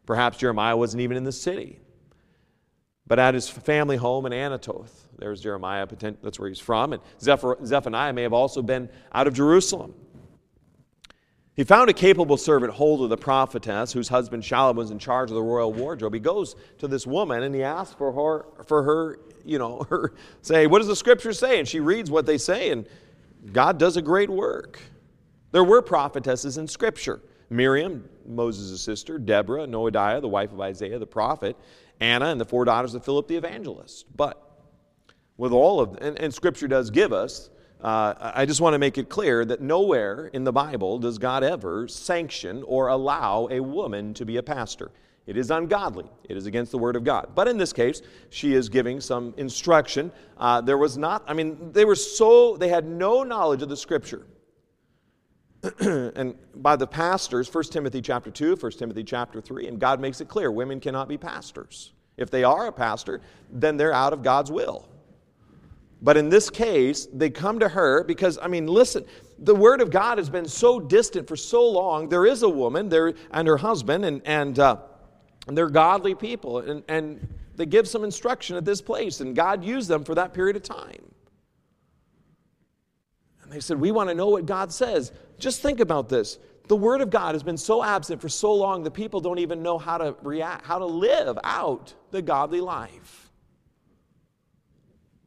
Perhaps 0.05 0.37
Jeremiah 0.37 0.75
wasn't 0.75 1.01
even 1.01 1.15
in 1.15 1.23
the 1.23 1.31
city, 1.31 1.79
but 3.07 3.19
at 3.19 3.33
his 3.33 3.47
family 3.47 3.95
home 3.95 4.25
in 4.25 4.33
Anathoth. 4.33 4.91
There's 5.17 5.41
Jeremiah, 5.41 5.87
that's 6.21 6.39
where 6.39 6.49
he's 6.49 6.59
from. 6.59 6.93
And 6.93 7.01
Zephaniah 7.21 8.11
may 8.11 8.23
have 8.23 8.33
also 8.33 8.61
been 8.61 8.89
out 9.13 9.27
of 9.27 9.33
Jerusalem. 9.33 9.93
He 11.55 11.63
found 11.63 11.89
a 11.89 11.93
capable 11.93 12.35
servant 12.35 12.73
Huldah 12.73 13.07
the 13.07 13.15
prophetess, 13.15 13.93
whose 13.93 14.09
husband 14.09 14.41
Shallum 14.43 14.75
was 14.75 14.91
in 14.91 14.97
charge 14.99 15.29
of 15.29 15.35
the 15.35 15.41
royal 15.41 15.71
wardrobe. 15.71 16.15
He 16.15 16.19
goes 16.19 16.55
to 16.79 16.87
this 16.87 17.05
woman 17.05 17.43
and 17.43 17.53
he 17.53 17.61
asks 17.61 17.93
for 17.93 18.11
her, 18.11 18.63
for 18.65 18.81
her, 18.83 19.19
you 19.45 19.57
know, 19.57 19.83
her 19.89 20.13
say, 20.41 20.67
what 20.67 20.79
does 20.79 20.87
the 20.87 20.95
scripture 20.95 21.33
say? 21.33 21.59
And 21.59 21.67
she 21.67 21.79
reads 21.79 22.09
what 22.09 22.25
they 22.25 22.37
say, 22.37 22.69
and 22.69 22.87
God 23.51 23.77
does 23.77 23.97
a 23.97 24.01
great 24.01 24.29
work. 24.29 24.79
There 25.51 25.63
were 25.63 25.81
prophetesses 25.81 26.57
in 26.57 26.67
scripture. 26.67 27.21
Miriam, 27.49 28.09
Moses' 28.25 28.81
sister, 28.81 29.19
Deborah, 29.19 29.67
Noadiah, 29.67 30.21
the 30.21 30.27
wife 30.27 30.51
of 30.51 30.61
Isaiah 30.61 30.97
the 30.97 31.05
prophet, 31.05 31.55
Anna, 31.99 32.27
and 32.27 32.41
the 32.41 32.45
four 32.45 32.65
daughters 32.65 32.95
of 32.95 33.05
Philip 33.05 33.27
the 33.27 33.35
evangelist. 33.35 34.05
But 34.15 34.41
with 35.37 35.51
all 35.51 35.79
of, 35.79 35.97
and, 36.01 36.19
and 36.19 36.33
scripture 36.33 36.67
does 36.67 36.89
give 36.89 37.13
us 37.13 37.49
uh, 37.83 38.31
I 38.33 38.45
just 38.45 38.61
want 38.61 38.75
to 38.75 38.79
make 38.79 38.97
it 38.97 39.09
clear 39.09 39.43
that 39.43 39.59
nowhere 39.59 40.27
in 40.27 40.45
the 40.45 40.53
Bible 40.53 40.99
does 40.99 41.17
God 41.17 41.43
ever 41.43 41.89
sanction 41.89 42.63
or 42.65 42.87
allow 42.87 43.49
a 43.51 43.59
woman 43.59 44.13
to 44.13 44.25
be 44.25 44.37
a 44.37 44.43
pastor. 44.43 44.91
It 45.25 45.37
is 45.37 45.51
ungodly. 45.51 46.09
It 46.27 46.35
is 46.35 46.45
against 46.45 46.71
the 46.71 46.77
Word 46.77 46.95
of 46.95 47.03
God. 47.03 47.29
But 47.33 47.47
in 47.47 47.57
this 47.57 47.71
case, 47.71 48.01
she 48.29 48.53
is 48.53 48.67
giving 48.67 48.99
some 48.99 49.33
instruction. 49.37 50.11
Uh, 50.37 50.59
there 50.59 50.77
was 50.77 50.97
not, 50.97 51.23
I 51.27 51.33
mean, 51.33 51.71
they 51.71 51.85
were 51.85 51.95
so, 51.95 52.57
they 52.57 52.67
had 52.67 52.85
no 52.85 53.23
knowledge 53.23 53.61
of 53.61 53.69
the 53.69 53.77
Scripture. 53.77 54.25
and 55.79 56.35
by 56.55 56.75
the 56.75 56.87
pastors, 56.87 57.53
1 57.53 57.63
Timothy 57.65 58.01
chapter 58.01 58.29
2, 58.29 58.57
1 58.57 58.71
Timothy 58.73 59.03
chapter 59.03 59.39
3, 59.39 59.67
and 59.67 59.79
God 59.79 60.01
makes 60.01 60.19
it 60.19 60.27
clear 60.27 60.51
women 60.51 60.81
cannot 60.81 61.07
be 61.07 61.17
pastors. 61.17 61.93
If 62.17 62.29
they 62.29 62.43
are 62.43 62.67
a 62.67 62.71
pastor, 62.71 63.21
then 63.49 63.77
they're 63.77 63.93
out 63.93 64.11
of 64.11 64.23
God's 64.23 64.51
will. 64.51 64.89
But 66.01 66.17
in 66.17 66.27
this 66.27 66.49
case, 66.49 67.07
they 67.13 67.29
come 67.29 67.59
to 67.59 67.69
her 67.69 68.03
because, 68.03 68.37
I 68.41 68.49
mean, 68.49 68.67
listen, 68.67 69.05
the 69.39 69.55
Word 69.55 69.79
of 69.79 69.89
God 69.89 70.17
has 70.17 70.29
been 70.29 70.45
so 70.49 70.81
distant 70.81 71.29
for 71.29 71.37
so 71.37 71.65
long. 71.65 72.09
There 72.09 72.25
is 72.25 72.43
a 72.43 72.49
woman 72.49 72.89
there 72.89 73.13
and 73.31 73.47
her 73.47 73.55
husband, 73.55 74.03
and, 74.03 74.21
and, 74.25 74.59
uh, 74.59 74.77
and 75.47 75.57
they're 75.57 75.69
godly 75.69 76.15
people, 76.15 76.59
and, 76.59 76.83
and 76.87 77.27
they 77.55 77.65
give 77.65 77.87
some 77.87 78.03
instruction 78.03 78.55
at 78.55 78.65
this 78.65 78.81
place, 78.81 79.19
and 79.19 79.35
God 79.35 79.63
used 79.63 79.87
them 79.87 80.03
for 80.03 80.15
that 80.15 80.33
period 80.33 80.55
of 80.55 80.63
time. 80.63 81.03
And 83.43 83.51
they 83.51 83.59
said, 83.59 83.79
We 83.79 83.91
want 83.91 84.09
to 84.09 84.15
know 84.15 84.29
what 84.29 84.45
God 84.45 84.71
says. 84.71 85.11
Just 85.37 85.61
think 85.61 85.79
about 85.79 86.09
this. 86.09 86.39
The 86.67 86.75
Word 86.75 87.01
of 87.01 87.09
God 87.09 87.35
has 87.35 87.43
been 87.43 87.57
so 87.57 87.83
absent 87.83 88.21
for 88.21 88.29
so 88.29 88.53
long 88.53 88.83
that 88.83 88.91
people 88.91 89.19
don't 89.19 89.39
even 89.39 89.61
know 89.61 89.77
how 89.77 89.97
to 89.97 90.15
react, 90.21 90.65
how 90.65 90.79
to 90.79 90.85
live 90.85 91.37
out 91.43 91.93
the 92.11 92.21
godly 92.21 92.61
life. 92.61 93.31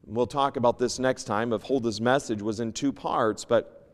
We'll 0.05 0.25
talk 0.25 0.57
about 0.57 0.79
this 0.79 0.99
next 0.99 1.25
time. 1.25 1.53
Of 1.53 1.63
Huldah's 1.63 2.01
message 2.01 2.41
was 2.41 2.59
in 2.59 2.73
two 2.73 2.91
parts, 2.91 3.45
but 3.45 3.91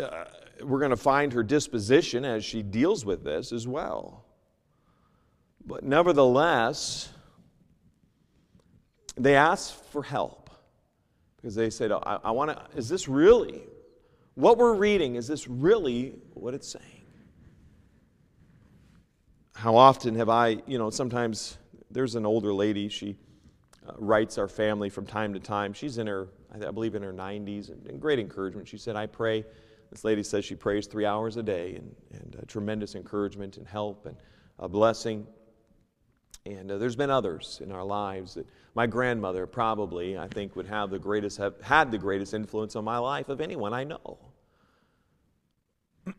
uh, 0.00 0.24
we're 0.62 0.78
going 0.78 0.90
to 0.90 0.96
find 0.96 1.32
her 1.32 1.42
disposition 1.42 2.24
as 2.24 2.44
she 2.44 2.62
deals 2.62 3.04
with 3.04 3.24
this 3.24 3.52
as 3.52 3.66
well. 3.66 4.24
But 5.64 5.84
nevertheless, 5.84 7.10
they 9.16 9.36
ask 9.36 9.74
for 9.90 10.02
help 10.02 10.50
because 11.36 11.54
they 11.54 11.70
said, 11.70 11.92
I, 11.92 12.18
I 12.24 12.30
want 12.30 12.50
to, 12.50 12.76
is 12.76 12.88
this 12.88 13.08
really, 13.08 13.62
what 14.34 14.58
we're 14.58 14.74
reading, 14.74 15.16
is 15.16 15.26
this 15.26 15.48
really 15.48 16.14
what 16.34 16.54
it's 16.54 16.68
saying? 16.68 16.86
How 19.54 19.76
often 19.76 20.14
have 20.16 20.28
I, 20.28 20.62
you 20.66 20.78
know, 20.78 20.90
sometimes 20.90 21.58
there's 21.90 22.14
an 22.14 22.26
older 22.26 22.52
lady, 22.52 22.88
she 22.88 23.16
uh, 23.86 23.92
writes 23.98 24.38
our 24.38 24.48
family 24.48 24.88
from 24.88 25.06
time 25.06 25.34
to 25.34 25.40
time. 25.40 25.72
She's 25.72 25.98
in 25.98 26.06
her, 26.06 26.28
I 26.52 26.70
believe, 26.70 26.94
in 26.94 27.02
her 27.02 27.12
90s, 27.12 27.68
and, 27.68 27.86
and, 27.86 28.00
great 28.00 28.18
encouragement. 28.18 28.66
She 28.68 28.78
said, 28.78 28.96
I 28.96 29.06
pray. 29.06 29.44
This 29.92 30.04
lady 30.04 30.22
says 30.22 30.46
she 30.46 30.54
prays 30.54 30.86
three 30.86 31.04
hours 31.04 31.36
a 31.36 31.42
day, 31.42 31.74
and, 31.74 31.94
and 32.14 32.36
uh, 32.38 32.44
tremendous 32.46 32.94
encouragement 32.94 33.58
and 33.58 33.66
help 33.66 34.06
and 34.06 34.16
a 34.58 34.66
blessing. 34.66 35.26
And 36.46 36.72
uh, 36.72 36.78
there's 36.78 36.96
been 36.96 37.10
others 37.10 37.60
in 37.62 37.70
our 37.70 37.84
lives 37.84 38.32
that 38.34 38.46
my 38.74 38.86
grandmother 38.86 39.46
probably, 39.46 40.16
I 40.16 40.28
think, 40.28 40.56
would 40.56 40.66
have 40.66 40.88
the 40.88 40.98
greatest, 40.98 41.36
have 41.36 41.60
had 41.60 41.90
the 41.90 41.98
greatest 41.98 42.32
influence 42.32 42.74
on 42.74 42.84
my 42.84 42.96
life 42.96 43.28
of 43.28 43.42
anyone 43.42 43.74
I 43.74 43.84
know. 43.84 44.18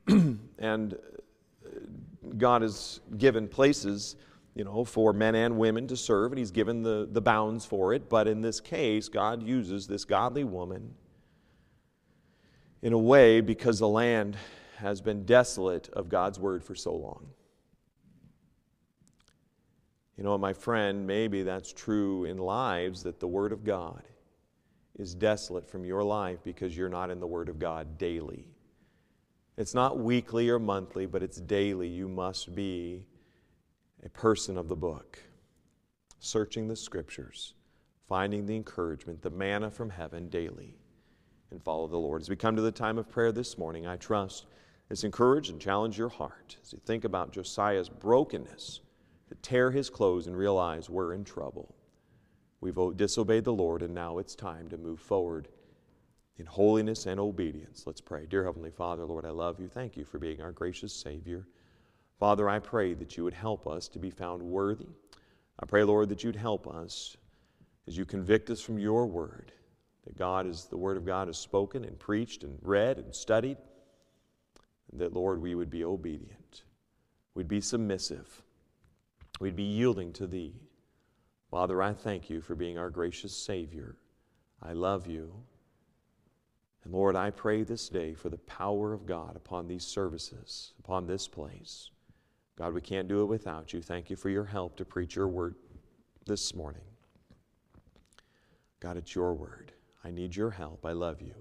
and 0.59 0.93
uh, 0.93 1.69
God 2.37 2.61
has 2.61 2.99
given 3.17 3.47
places 3.47 4.17
you 4.53 4.63
know, 4.63 4.85
for 4.85 5.13
men 5.13 5.33
and 5.33 5.57
women 5.57 5.87
to 5.87 5.97
serve, 5.97 6.31
and 6.31 6.37
he's 6.37 6.51
given 6.51 6.83
the, 6.83 7.09
the 7.11 7.21
bounds 7.21 7.65
for 7.65 7.91
it. 7.95 8.07
But 8.07 8.27
in 8.27 8.41
this 8.41 8.59
case, 8.59 9.09
God 9.09 9.41
uses 9.41 9.87
this 9.87 10.05
godly 10.05 10.43
woman 10.43 10.93
in 12.83 12.91
a 12.91 12.97
way 12.97 13.39
because 13.39 13.79
the 13.79 13.87
land 13.87 14.35
has 14.75 14.99
been 14.99 15.23
desolate 15.23 15.87
of 15.93 16.09
God's 16.09 16.37
word 16.37 16.61
for 16.61 16.75
so 16.75 16.93
long. 16.93 17.27
You 20.17 20.25
know, 20.25 20.37
my 20.37 20.51
friend, 20.51 21.07
maybe 21.07 21.43
that's 21.43 21.71
true 21.71 22.25
in 22.25 22.37
lives 22.37 23.01
that 23.03 23.21
the 23.21 23.27
word 23.27 23.53
of 23.53 23.63
God 23.63 24.03
is 24.99 25.15
desolate 25.15 25.65
from 25.65 25.85
your 25.85 26.03
life 26.03 26.39
because 26.43 26.75
you're 26.75 26.89
not 26.89 27.09
in 27.09 27.21
the 27.21 27.25
word 27.25 27.47
of 27.47 27.57
God 27.57 27.97
daily. 27.97 28.49
It's 29.57 29.73
not 29.73 29.99
weekly 29.99 30.49
or 30.49 30.59
monthly, 30.59 31.05
but 31.05 31.23
it's 31.23 31.39
daily. 31.39 31.87
You 31.87 32.09
must 32.09 32.53
be 32.53 33.05
a 34.05 34.09
person 34.09 34.57
of 34.57 34.67
the 34.67 34.75
book, 34.75 35.19
searching 36.19 36.67
the 36.67 36.75
scriptures, 36.75 37.53
finding 38.09 38.45
the 38.45 38.57
encouragement, 38.57 39.21
the 39.21 39.29
manna 39.29 39.71
from 39.71 39.89
heaven 39.89 40.27
daily, 40.27 40.75
and 41.53 41.63
follow 41.63 41.87
the 41.87 41.97
Lord. 41.97 42.21
As 42.21 42.29
we 42.29 42.35
come 42.35 42.55
to 42.55 42.61
the 42.61 42.71
time 42.71 42.97
of 42.97 43.09
prayer 43.09 43.31
this 43.31 43.57
morning, 43.57 43.87
I 43.87 43.95
trust 43.95 44.47
this 44.89 45.05
encourage 45.05 45.49
and 45.49 45.61
challenge 45.61 45.97
your 45.97 46.09
heart 46.09 46.57
as 46.61 46.73
you 46.73 46.79
think 46.85 47.05
about 47.05 47.31
Josiah's 47.31 47.87
brokenness 47.87 48.81
to 49.29 49.35
tear 49.35 49.71
his 49.71 49.89
clothes 49.89 50.27
and 50.27 50.35
realize 50.35 50.89
we're 50.89 51.13
in 51.13 51.23
trouble. 51.23 51.73
We've 52.59 52.97
disobeyed 52.97 53.45
the 53.45 53.53
Lord, 53.53 53.81
and 53.81 53.93
now 53.93 54.17
it's 54.17 54.35
time 54.35 54.67
to 54.69 54.77
move 54.77 54.99
forward 54.99 55.47
in 56.37 56.45
holiness 56.45 57.05
and 57.05 57.19
obedience. 57.19 57.83
Let's 57.85 58.01
pray. 58.01 58.25
Dear 58.25 58.45
Heavenly 58.45 58.71
Father, 58.71 59.05
Lord, 59.05 59.25
I 59.25 59.29
love 59.29 59.59
you. 59.59 59.67
Thank 59.67 59.95
you 59.95 60.03
for 60.03 60.17
being 60.17 60.41
our 60.41 60.51
gracious 60.51 60.93
Savior. 60.93 61.47
Father, 62.19 62.49
I 62.49 62.59
pray 62.59 62.93
that 62.95 63.15
you 63.15 63.23
would 63.23 63.33
help 63.33 63.67
us 63.67 63.87
to 63.89 63.99
be 63.99 64.09
found 64.09 64.41
worthy. 64.41 64.87
I 65.59 65.65
pray, 65.65 65.83
Lord, 65.83 66.09
that 66.09 66.23
you'd 66.23 66.35
help 66.35 66.67
us 66.67 67.15
as 67.87 67.97
you 67.97 68.05
convict 68.05 68.49
us 68.49 68.61
from 68.61 68.79
your 68.79 69.05
word, 69.05 69.51
that 70.05 70.17
God 70.17 70.45
is 70.45 70.65
the 70.65 70.77
word 70.77 70.97
of 70.97 71.05
God 71.05 71.29
is 71.29 71.37
spoken 71.37 71.83
and 71.85 71.97
preached 71.97 72.43
and 72.43 72.57
read 72.61 72.97
and 72.97 73.13
studied, 73.13 73.57
that, 74.93 75.13
Lord, 75.13 75.41
we 75.41 75.55
would 75.55 75.69
be 75.69 75.83
obedient. 75.83 76.63
We'd 77.35 77.47
be 77.47 77.61
submissive. 77.61 78.43
We'd 79.39 79.55
be 79.55 79.63
yielding 79.63 80.13
to 80.13 80.27
thee. 80.27 80.53
Father, 81.49 81.81
I 81.81 81.93
thank 81.93 82.29
you 82.29 82.41
for 82.41 82.55
being 82.55 82.77
our 82.77 82.89
gracious 82.89 83.35
Savior. 83.35 83.95
I 84.61 84.73
love 84.73 85.07
you. 85.07 85.33
And 86.83 86.93
Lord, 86.93 87.15
I 87.15 87.31
pray 87.31 87.63
this 87.63 87.89
day 87.89 88.13
for 88.13 88.29
the 88.29 88.37
power 88.39 88.93
of 88.93 89.05
God 89.05 89.35
upon 89.35 89.67
these 89.67 89.85
services, 89.85 90.73
upon 90.79 91.07
this 91.07 91.27
place. 91.27 91.89
God, 92.57 92.73
we 92.73 92.81
can't 92.81 93.07
do 93.07 93.21
it 93.21 93.25
without 93.25 93.73
you. 93.73 93.81
Thank 93.81 94.09
you 94.09 94.15
for 94.15 94.29
your 94.29 94.45
help 94.45 94.75
to 94.77 94.85
preach 94.85 95.15
your 95.15 95.27
word 95.27 95.55
this 96.25 96.53
morning. 96.53 96.83
God, 98.79 98.97
it's 98.97 99.15
your 99.15 99.33
word. 99.33 99.72
I 100.03 100.11
need 100.11 100.35
your 100.35 100.51
help. 100.51 100.85
I 100.85 100.91
love 100.91 101.21
you. 101.21 101.33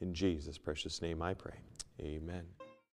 In 0.00 0.14
Jesus' 0.14 0.58
precious 0.58 1.02
name 1.02 1.22
I 1.22 1.34
pray. 1.34 1.58
Amen. 2.00 2.55